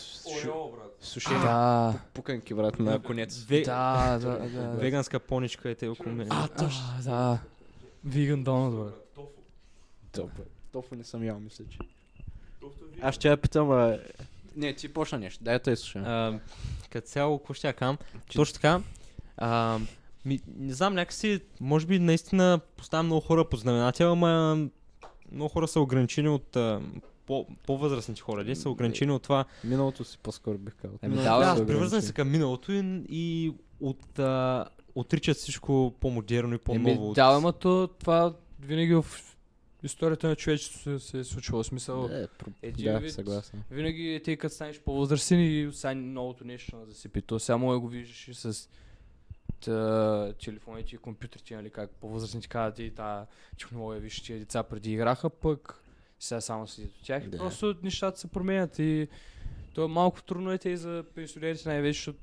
сушени 1.01 1.39
Да, 1.41 1.93
пуканки, 2.14 2.53
брат, 2.53 2.80
на 2.80 2.99
конец. 2.99 3.45
Да, 3.45 4.18
да, 4.18 4.38
да. 4.39 4.70
Веганска 4.70 5.20
поничка 5.20 5.70
е 5.70 5.76
те 5.76 5.88
около 5.88 6.16
мен. 6.16 6.28
А, 6.32 6.47
точно. 6.47 6.84
Да. 7.03 7.39
Виган 8.05 8.43
Доналд, 8.43 8.76
брат. 8.76 9.11
Тофу. 9.16 9.28
Тофу. 10.11 10.41
Тофу 10.72 10.95
не 10.95 11.03
съм 11.03 11.24
ял, 11.24 11.39
мисля, 11.39 11.66
че. 11.72 11.78
Аз 13.01 13.16
ще 13.16 13.28
я 13.28 13.38
питам, 13.38 13.72
а... 13.72 13.99
Не, 14.56 14.74
ти 14.74 14.93
почна 14.93 15.20
нещо. 15.20 15.43
Дай 15.43 15.60
те 15.60 15.76
слушам. 15.76 16.39
Като 16.89 17.08
цяло, 17.08 17.38
какво 17.38 17.54
ще 17.54 17.68
я 17.68 17.74
кам? 17.74 17.97
Точно 18.36 18.54
така. 18.54 18.82
А, 19.38 19.80
ми, 20.26 20.39
не 20.58 20.74
знам, 20.74 20.93
някакси, 20.93 21.39
може 21.62 21.86
би 21.86 21.99
наистина 21.99 22.60
поставям 22.78 23.06
много 23.06 23.22
хора 23.22 23.49
под 23.49 23.60
знаменател, 23.60 24.12
ама 24.12 24.58
много 25.32 25.49
хора 25.49 25.68
са 25.68 25.80
ограничени 25.80 26.30
от 26.30 26.58
по, 27.26 27.47
по-възрастните 27.66 28.22
хора, 28.22 28.43
де 28.43 28.56
са 28.56 28.70
ограничени 28.70 29.12
от 29.12 29.24
това. 29.24 29.45
Миналото 29.64 30.04
си 30.04 30.18
по-скоро 30.24 30.58
бих 30.58 30.76
казал. 30.76 30.97
Еми, 31.01 31.16
да, 31.16 31.22
да, 31.24 31.39
привързани 31.39 31.72
ограничени. 31.76 32.01
са 32.01 32.14
към 32.14 32.32
миналото 32.32 32.72
и, 32.72 33.04
и 33.10 33.54
от, 33.82 34.20
а, 34.20 34.66
отричат 34.95 35.38
всичко 35.38 35.93
по-модерно 35.99 36.56
и 36.56 36.58
по-ново. 36.58 37.06
Еми, 37.06 37.14
да, 37.14 37.24
ама 37.24 37.54
то 37.54 37.88
това 37.99 38.34
винаги 38.60 38.93
в 38.93 39.06
историята 39.84 40.28
на 40.28 40.36
човечеството 40.36 41.00
се 41.00 41.20
е 41.20 41.24
случвало. 41.24 41.64
Смисъл, 41.64 42.06
Е, 42.06 42.28
про- 42.30 42.52
Един 42.62 42.86
да, 42.86 43.00
вид- 43.00 43.10
съгласен. 43.10 43.64
винаги 43.72 44.22
ти 44.24 44.38
като 44.38 44.56
станеш 44.56 44.80
по-възрастен 44.80 45.40
и 45.42 45.70
сега 45.74 45.94
новото 45.94 46.46
нещо 46.46 46.76
на 46.76 46.86
засипи. 46.86 47.22
То 47.22 47.40
само 47.40 47.82
го 47.82 47.88
виждаш 47.88 48.28
и 48.28 48.34
с 48.34 48.70
та, 49.60 50.34
телефоните 50.36 50.96
и 50.96 51.00
компютрите, 51.00 51.56
нали, 51.56 51.70
как 51.70 51.90
по-възрастните 51.92 52.48
казват 52.48 52.80
и 52.80 52.92
тази 52.92 53.26
технология, 53.60 54.02
виж, 54.02 54.22
тия 54.22 54.40
деца 54.40 54.64
преди 54.64 54.94
играха, 54.94 55.30
пък 55.30 55.84
сега 56.20 56.42
само 56.42 56.68
седят 56.68 56.92
от 56.92 57.04
тях. 57.04 57.30
Да. 57.30 57.38
Просто 57.38 57.76
нещата 57.84 58.20
се 58.20 58.28
променят 58.28 58.80
и 58.80 59.08
то 59.74 59.84
е 59.84 59.88
малко 59.88 60.24
трудно 60.24 60.52
е 60.52 60.58
те 60.58 60.70
и 60.70 60.78
за 60.78 61.04
пенсионерите 61.16 61.70
най-вече, 61.70 61.98
защото 62.00 62.20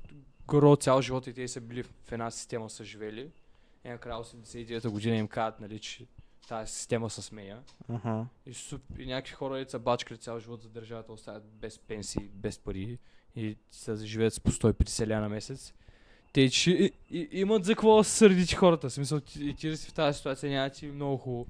горе 0.47 0.75
цял 0.77 1.01
живот 1.01 1.27
и 1.27 1.33
те 1.33 1.47
са 1.47 1.61
били 1.61 1.83
в 1.83 2.11
една 2.11 2.31
система 2.31 2.69
са 2.69 2.83
живели. 2.83 3.29
И 3.85 3.89
накрая 3.89 4.17
89-та 4.17 4.89
година 4.89 5.15
им 5.15 5.27
казват, 5.27 5.59
нали, 5.59 5.79
че 5.79 6.05
тази 6.47 6.73
система 6.73 7.09
се 7.09 7.21
сменя. 7.21 7.63
Аха. 7.89 8.25
И, 8.45 8.53
суп, 8.53 8.81
и 8.99 9.05
някакви 9.05 9.33
хора 9.33 9.57
деца 9.57 9.79
бачкали 9.79 10.17
цял 10.17 10.39
живот 10.39 10.61
за 10.61 10.69
държавата, 10.69 11.13
остават 11.13 11.43
без 11.43 11.79
пенсии, 11.79 12.29
без 12.33 12.59
пари 12.59 12.97
и 13.35 13.57
се 13.71 13.95
живеят 13.95 14.33
с 14.33 14.39
по 14.39 14.51
150 14.51 15.07
ля 15.09 15.21
на 15.21 15.29
месец. 15.29 15.73
Те, 16.33 16.49
че 16.49 16.71
и, 16.71 16.93
и, 17.09 17.29
имат 17.31 17.65
за 17.65 17.71
какво 17.71 17.97
да 17.97 18.03
се 18.03 18.11
сърдите 18.11 18.55
хората. 18.55 18.89
В 18.89 18.93
смисъл, 18.93 19.19
ти, 19.19 19.45
и 19.45 19.55
ти 19.55 19.77
си 19.77 19.89
в 19.89 19.93
тази 19.93 20.17
ситуация 20.17 20.51
няма 20.51 20.69
ти 20.69 20.87
много 20.87 21.17
хубаво. 21.17 21.47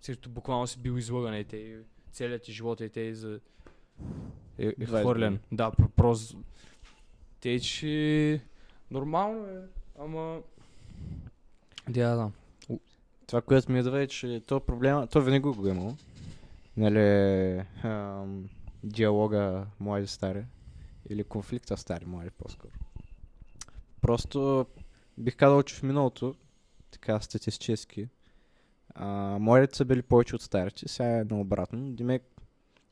Сирто 0.00 0.30
буквално 0.30 0.66
си 0.66 0.78
бил 0.78 0.92
излъган 0.92 1.36
и 1.36 1.44
те, 1.44 1.56
и 1.56 1.76
целият 2.12 2.42
ти 2.42 2.52
живот 2.52 2.80
и 2.80 2.88
те 2.88 3.00
и 3.00 3.14
за... 3.14 3.40
Е, 4.58 4.66
е 4.66 4.74
20 4.74 5.00
хвърлен. 5.00 5.40
Да, 5.52 5.70
про- 5.70 5.88
просто... 5.88 6.36
Те, 7.40 7.60
че... 7.60 8.40
Нормално 8.90 9.46
е, 9.46 9.62
ама... 9.98 10.40
Да, 11.88 12.16
да. 12.16 12.30
Това, 13.26 13.42
което 13.42 13.72
ми 13.72 13.78
идва 13.78 14.00
е, 14.00 14.06
че 14.06 14.42
то 14.46 14.60
проблема, 14.60 15.06
то 15.06 15.20
винаги 15.20 15.40
го 15.48 15.66
е 15.66 15.70
имало. 15.70 15.96
Нали, 16.76 17.62
ам, 17.84 18.48
диалога 18.84 19.66
млади 19.80 20.06
стари. 20.06 20.44
Или 21.10 21.24
конфликта 21.24 21.76
стари 21.76 22.04
млади 22.06 22.30
по-скоро. 22.30 22.72
Просто 24.00 24.66
бих 25.18 25.36
казал, 25.36 25.62
че 25.62 25.74
в 25.74 25.82
миналото, 25.82 26.34
така 26.90 27.20
статистически, 27.20 28.08
а, 28.94 29.06
младите 29.40 29.76
са 29.76 29.84
били 29.84 30.02
повече 30.02 30.36
от 30.36 30.42
старите, 30.42 30.88
сега 30.88 31.18
е 31.18 31.24
наобратно. 31.24 31.92
Демек, 31.92 32.22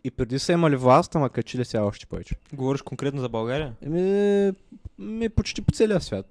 и 0.05 0.11
преди 0.11 0.39
са 0.39 0.53
имали 0.53 0.77
власт, 0.77 1.15
ама 1.15 1.31
качили 1.31 1.65
сега 1.65 1.85
още 1.85 2.07
повече. 2.07 2.35
Говориш 2.53 2.83
конкретно 2.83 3.21
за 3.21 3.29
България? 3.29 3.75
Еми, 3.83 4.53
ми 4.99 5.29
почти 5.29 5.63
по 5.63 5.73
целия 5.73 6.01
свят. 6.01 6.27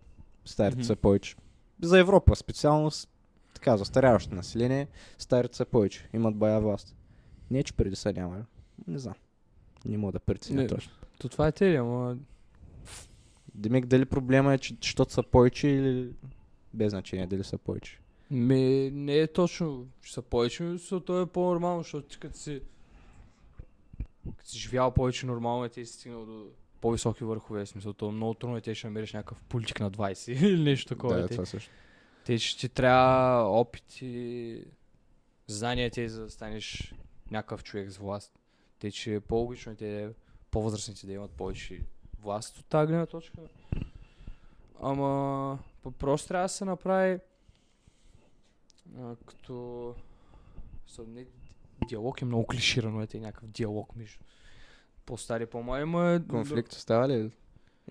Старите 0.45 0.77
Мгм. 0.77 0.85
са 0.85 0.95
повече. 0.95 1.35
За 1.81 1.99
Европа 1.99 2.35
специално, 2.35 2.91
така, 3.53 3.77
застаряващо 3.77 4.35
население, 4.35 4.87
старите 5.17 5.55
са 5.55 5.65
повече. 5.65 6.09
Имат 6.13 6.35
бая 6.35 6.61
власт. 6.61 6.95
Не, 7.51 7.63
че 7.63 7.73
преди 7.73 7.95
са 7.95 8.13
няма. 8.13 8.45
Не 8.87 8.99
знам. 8.99 9.15
Не 9.85 9.97
мога 9.97 10.11
да 10.11 10.19
преценя 10.19 10.67
точно. 10.67 10.93
То 11.19 11.29
това 11.29 11.47
е 11.47 11.51
те, 11.51 11.75
ама... 11.75 12.17
Демек, 13.55 13.85
дали 13.85 14.05
проблема 14.05 14.53
е, 14.53 14.57
че, 14.57 14.75
защото 14.81 15.13
са 15.13 15.23
повече 15.23 15.67
или 15.67 16.13
без 16.73 16.89
значение 16.89 17.27
дали 17.27 17.43
са 17.43 17.57
повече. 17.57 17.99
Ми, 18.31 18.91
не 18.93 19.17
е 19.17 19.27
точно, 19.27 19.87
че 20.01 20.13
са 20.13 20.21
повече, 20.21 20.77
но 20.91 20.99
то 20.99 21.21
е 21.21 21.25
по-нормално, 21.25 21.83
защото 21.83 22.07
ти 22.07 22.19
като 22.19 22.37
си, 22.37 22.61
като 24.37 24.49
си 24.49 24.59
живял 24.59 24.91
повече 24.91 25.25
нормално, 25.25 25.65
е 25.65 25.69
ти 25.69 25.85
си 25.85 25.93
стигнал 25.93 26.25
до 26.25 26.47
по-високи 26.81 27.23
върхове. 27.23 27.65
Смисъл, 27.65 27.93
то 27.93 28.11
много 28.11 28.33
трудно 28.33 28.57
е 28.57 28.61
те 28.61 28.75
ще 28.75 28.87
намериш 28.87 29.13
някакъв 29.13 29.43
политик 29.43 29.79
на 29.79 29.91
20 29.91 30.31
или 30.45 30.63
нещо 30.63 30.87
такова. 30.87 31.15
да, 31.15 31.27
те, 31.27 31.33
това 31.33 31.45
също. 31.45 31.71
Те 32.25 32.37
ще 32.37 32.59
ти 32.59 32.69
трябва 32.69 33.43
опит 33.43 34.01
и 34.01 34.63
знания 35.47 35.89
ти 35.89 36.09
за 36.09 36.23
да 36.23 36.29
станеш 36.29 36.93
някакъв 37.31 37.63
човек 37.63 37.91
с 37.91 37.97
власт. 37.97 38.39
Те, 38.79 38.91
че 38.91 39.15
е 39.15 39.19
по-логично 39.19 39.75
те 39.75 40.09
по-възрастните 40.51 41.07
да 41.07 41.13
имат 41.13 41.31
повече 41.31 41.81
власт 42.21 42.57
от 42.57 42.65
тази 42.65 42.87
гледна 42.87 43.05
точка. 43.05 43.41
Ама 44.81 45.59
просто 45.97 46.27
трябва 46.27 46.45
да 46.45 46.49
се 46.49 46.65
направи 46.65 47.19
а, 48.99 49.15
като 49.25 49.95
не, 51.07 51.25
диалог 51.87 52.21
е 52.21 52.25
много 52.25 52.47
клиширано, 52.47 53.01
е 53.01 53.07
те 53.07 53.19
някакъв 53.19 53.49
диалог 53.49 53.95
между 53.95 54.19
по-стари 55.05 55.45
по-млади, 55.45 55.85
ма... 55.85 56.21
Конфликт 56.29 56.71
става 56.71 57.09
ли? 57.09 57.31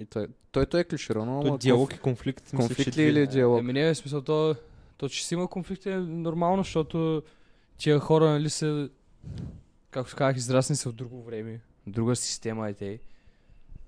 И 0.00 0.06
той, 0.06 0.26
той, 0.52 0.66
той 0.66 0.80
е 0.80 0.84
клиширано, 0.84 1.42
То 1.42 1.48
ама 1.48 1.58
диалог 1.58 1.94
и 1.94 1.98
конфликт. 1.98 2.50
конфликт 2.56 2.96
ли 2.96 3.02
или 3.02 3.26
диалог? 3.26 3.58
Еми 3.58 3.72
не, 3.72 3.94
в 3.94 3.96
смисъл, 3.96 4.22
то, 4.22 4.54
то 4.96 5.08
че 5.08 5.26
си 5.26 5.34
има 5.34 5.48
конфликт 5.48 5.86
е 5.86 5.96
нормално, 5.96 6.62
защото 6.62 7.22
тия 7.78 7.98
хора, 7.98 8.30
нали, 8.30 8.50
са, 8.50 8.90
както 9.90 10.16
казах, 10.16 10.36
израснали 10.36 10.76
са 10.76 10.90
в 10.90 10.92
друго 10.92 11.22
време, 11.22 11.60
друга 11.86 12.16
система 12.16 12.68
е 12.68 12.74
те. 12.74 12.98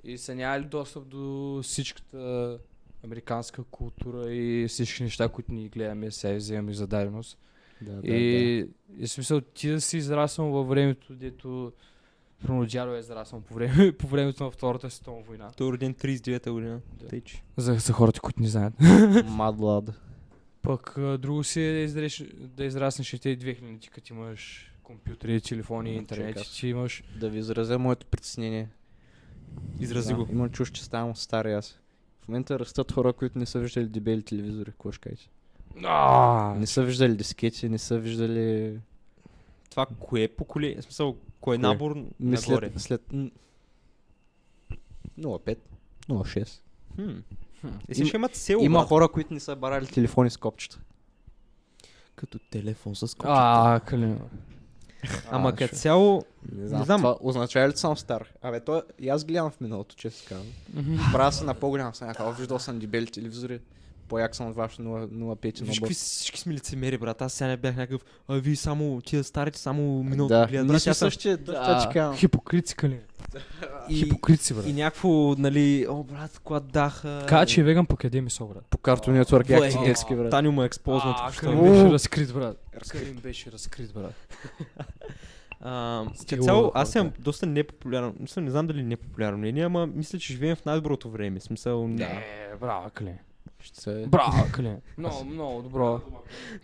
И 0.04 0.18
са 0.18 0.34
нямали 0.34 0.64
достъп 0.64 1.08
до 1.08 1.60
всичката 1.62 2.58
американска 3.04 3.64
култура 3.64 4.32
и 4.32 4.68
всички 4.68 5.02
неща, 5.02 5.28
които 5.28 5.52
ни 5.52 5.68
гледаме, 5.68 6.10
сега 6.10 6.34
и 6.34 6.36
вземаме 6.36 6.72
за 6.72 6.86
даденост. 6.86 7.38
Да, 7.80 7.92
да, 7.92 8.08
и, 8.08 8.58
и 8.98 9.06
в 9.06 9.10
смисъл, 9.10 9.40
ти 9.40 9.68
да 9.68 9.80
си 9.80 9.96
израснал 9.96 10.48
във 10.48 10.68
времето, 10.68 11.14
дето 11.14 11.72
Примерно 12.42 12.66
дядо 12.66 12.94
е 12.94 12.98
израснал 12.98 13.40
по, 13.40 13.54
време, 13.54 13.92
по 13.98 14.06
времето 14.06 14.44
на 14.44 14.50
Втората 14.50 14.90
световна 14.90 15.22
война. 15.22 15.50
Той 15.56 15.68
е 15.68 15.72
роден 15.72 15.94
39-та 15.94 16.52
година. 16.52 16.80
Да. 17.00 17.08
Тъй, 17.08 17.20
че. 17.20 17.42
За, 17.56 17.74
за 17.74 17.92
хората, 17.92 18.20
които 18.20 18.40
не 18.40 18.48
знаят. 18.48 18.74
Mad 18.80 19.56
Lad. 19.56 19.92
Пък 20.62 20.98
а, 20.98 21.18
друго 21.18 21.44
си 21.44 21.60
е 21.60 21.72
да, 21.72 21.78
изреш, 21.78 22.24
да 22.38 22.64
израснеш 22.64 23.12
и 23.12 23.18
те 23.18 23.38
2000 23.38 23.88
като 23.90 24.14
имаш 24.14 24.72
компютри, 24.82 25.40
телефони, 25.40 25.90
М, 25.90 25.96
интернет, 25.96 26.28
чакай. 26.28 26.42
и 26.42 26.54
ти 26.60 26.68
имаш... 26.68 27.02
Да 27.20 27.30
ви 27.30 27.38
изразя 27.38 27.78
моето 27.78 28.06
притеснение. 28.06 28.68
Изрази 29.80 30.08
да, 30.08 30.14
го. 30.14 30.26
Имам 30.32 30.50
чуш, 30.50 30.70
че 30.70 30.84
ставам 30.84 31.16
стар 31.16 31.44
аз. 31.44 31.78
В 32.24 32.28
момента 32.28 32.58
растат 32.58 32.92
хора, 32.92 33.12
които 33.12 33.38
не 33.38 33.46
са 33.46 33.58
виждали 33.58 33.86
дебели 33.86 34.22
телевизори. 34.22 34.70
Какво 34.70 34.92
ще 34.92 35.08
кажете? 35.08 35.30
А, 35.84 36.54
Не 36.58 36.66
са 36.66 36.82
виждали 36.82 37.14
дискети, 37.16 37.68
не 37.68 37.78
са 37.78 37.98
виждали... 37.98 38.78
Това 39.70 39.86
кое 40.00 40.28
поколение? 40.28 40.80
В 40.80 40.84
смисъл, 40.84 41.16
кое 41.42 41.54
е 41.54 41.60
набор 41.60 41.96
Мисля, 42.20 42.50
нагоре? 42.50 42.72
след... 42.76 43.12
м, 43.12 43.30
05, 45.18 45.56
06. 46.08 46.60
Хм. 46.96 47.10
Хм. 47.60 47.68
Ще 48.04 48.16
имат 48.16 48.36
село, 48.36 48.62
Има 48.62 48.78
брат. 48.78 48.88
хора, 48.88 49.08
които 49.08 49.34
не 49.34 49.40
са 49.40 49.56
барали 49.56 49.86
телефони 49.86 50.30
с 50.30 50.36
копчета. 50.36 50.78
Като 52.14 52.38
телефон 52.40 52.96
с 52.96 53.00
копчета. 53.00 53.22
а, 53.28 53.80
калин. 53.80 54.18
Ама 55.30 55.48
А, 55.48 55.52
като 55.52 55.76
цяло, 55.76 56.24
Не 56.52 56.68
знам, 56.68 56.84
знам. 56.84 56.98
това 56.98 57.16
означава 57.20 57.68
ли, 57.68 57.72
че 57.72 57.78
съм 57.78 57.96
стар? 57.96 58.32
Абе, 58.42 58.60
то 58.60 58.82
и 58.98 59.08
аз 59.08 59.24
гледам 59.24 59.50
в 59.50 59.60
миналото, 59.60 59.96
често 59.96 60.28
казвам. 60.28 60.46
Правя 61.12 61.32
се 61.32 61.44
на 61.44 61.54
по-голям 61.54 61.94
съм, 61.94 62.08
някакъв, 62.08 62.38
виждал 62.38 62.58
съм 62.58 62.78
дебели 62.78 63.06
телевизори, 63.06 63.60
по-як 64.12 64.36
съм 64.36 64.48
от 64.48 64.56
вашето 64.56 64.82
0,5 64.82 65.62
виж 65.62 65.78
какви 65.78 65.94
всички 65.94 66.40
сме 66.40 66.54
лицемери, 66.54 66.98
брат. 66.98 67.22
Аз 67.22 67.32
сега 67.32 67.48
не 67.48 67.56
бях 67.56 67.76
някакъв, 67.76 68.00
а 68.28 68.34
вие 68.34 68.56
само, 68.56 69.00
тия 69.00 69.24
старите 69.24 69.58
само 69.58 70.02
миналото 70.02 70.34
Да, 70.34 70.46
гледат. 70.46 70.64
ние 70.64 70.72
Брат, 70.72 70.82
сме 70.82 70.90
аз 70.90 70.98
съм- 70.98 71.06
същия, 71.06 71.36
да, 71.36 71.44
това 71.54 71.78
ти 71.80 71.88
казвам. 71.88 72.16
Хипокрит 72.16 72.66
си, 72.68 72.76
калин. 72.76 73.00
И, 73.88 73.94
Хипокрит 73.96 74.40
си, 74.40 74.54
брат. 74.54 74.66
и 74.66 74.72
някакво, 74.72 75.08
нали, 75.38 75.86
о, 75.88 76.02
брат, 76.02 76.40
когато 76.44 76.66
даха... 76.66 77.24
Кажа, 77.28 77.46
че 77.46 77.60
е 77.60 77.64
веган, 77.64 77.86
пък 77.86 78.04
яде 78.04 78.20
месо, 78.20 78.46
брат. 78.46 78.64
По 78.70 78.78
Cartoon 78.78 79.22
Network, 79.22 79.46
Бой. 79.48 79.60
някакви 79.60 79.86
детски, 79.88 80.14
брат. 80.14 80.30
Таню 80.30 80.52
му 80.52 80.62
е 80.62 80.66
експознат. 80.66 81.16
А, 81.18 81.26
беше 81.52 81.84
разкрит, 81.84 82.32
брат. 82.34 82.56
Калин 82.88 83.14
беше 83.14 83.52
разкрит, 83.52 83.92
брат. 83.92 84.14
Като 86.20 86.42
цяло, 86.42 86.72
аз 86.74 86.90
съм 86.90 87.12
доста 87.18 87.46
непопулярен. 87.46 88.14
Мисля, 88.20 88.42
не 88.42 88.50
знам 88.50 88.66
дали 88.66 88.80
е 88.80 88.84
непопулярно 88.84 89.38
мнение, 89.38 89.64
ама 89.64 89.86
мисля, 89.86 90.18
че 90.18 90.32
живеем 90.32 90.56
в 90.56 90.64
най-доброто 90.64 91.10
време. 91.10 91.40
Смисъл, 91.40 91.82
Да. 91.82 91.88
Не, 91.88 92.24
браво, 92.60 92.90
Калин. 92.90 93.14
Ще 93.62 93.80
се... 93.80 94.04
Браво, 94.08 94.46
Калин. 94.52 94.76
Много, 94.98 95.24
много 95.24 95.62
добро. 95.62 96.00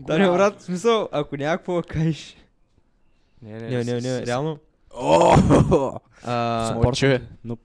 Таню, 0.06 0.32
брат, 0.32 0.60
в 0.60 0.62
смисъл, 0.62 1.08
ако 1.12 1.36
някакво 1.36 1.74
да 1.74 1.82
кажеш... 1.82 2.36
Не, 3.42 3.52
Не, 3.52 3.84
не, 3.84 4.00
не, 4.00 4.26
реално. 4.26 4.58
О! 4.94 5.36
А, 6.24 6.74
Моче. 6.84 7.22
Но 7.44 7.56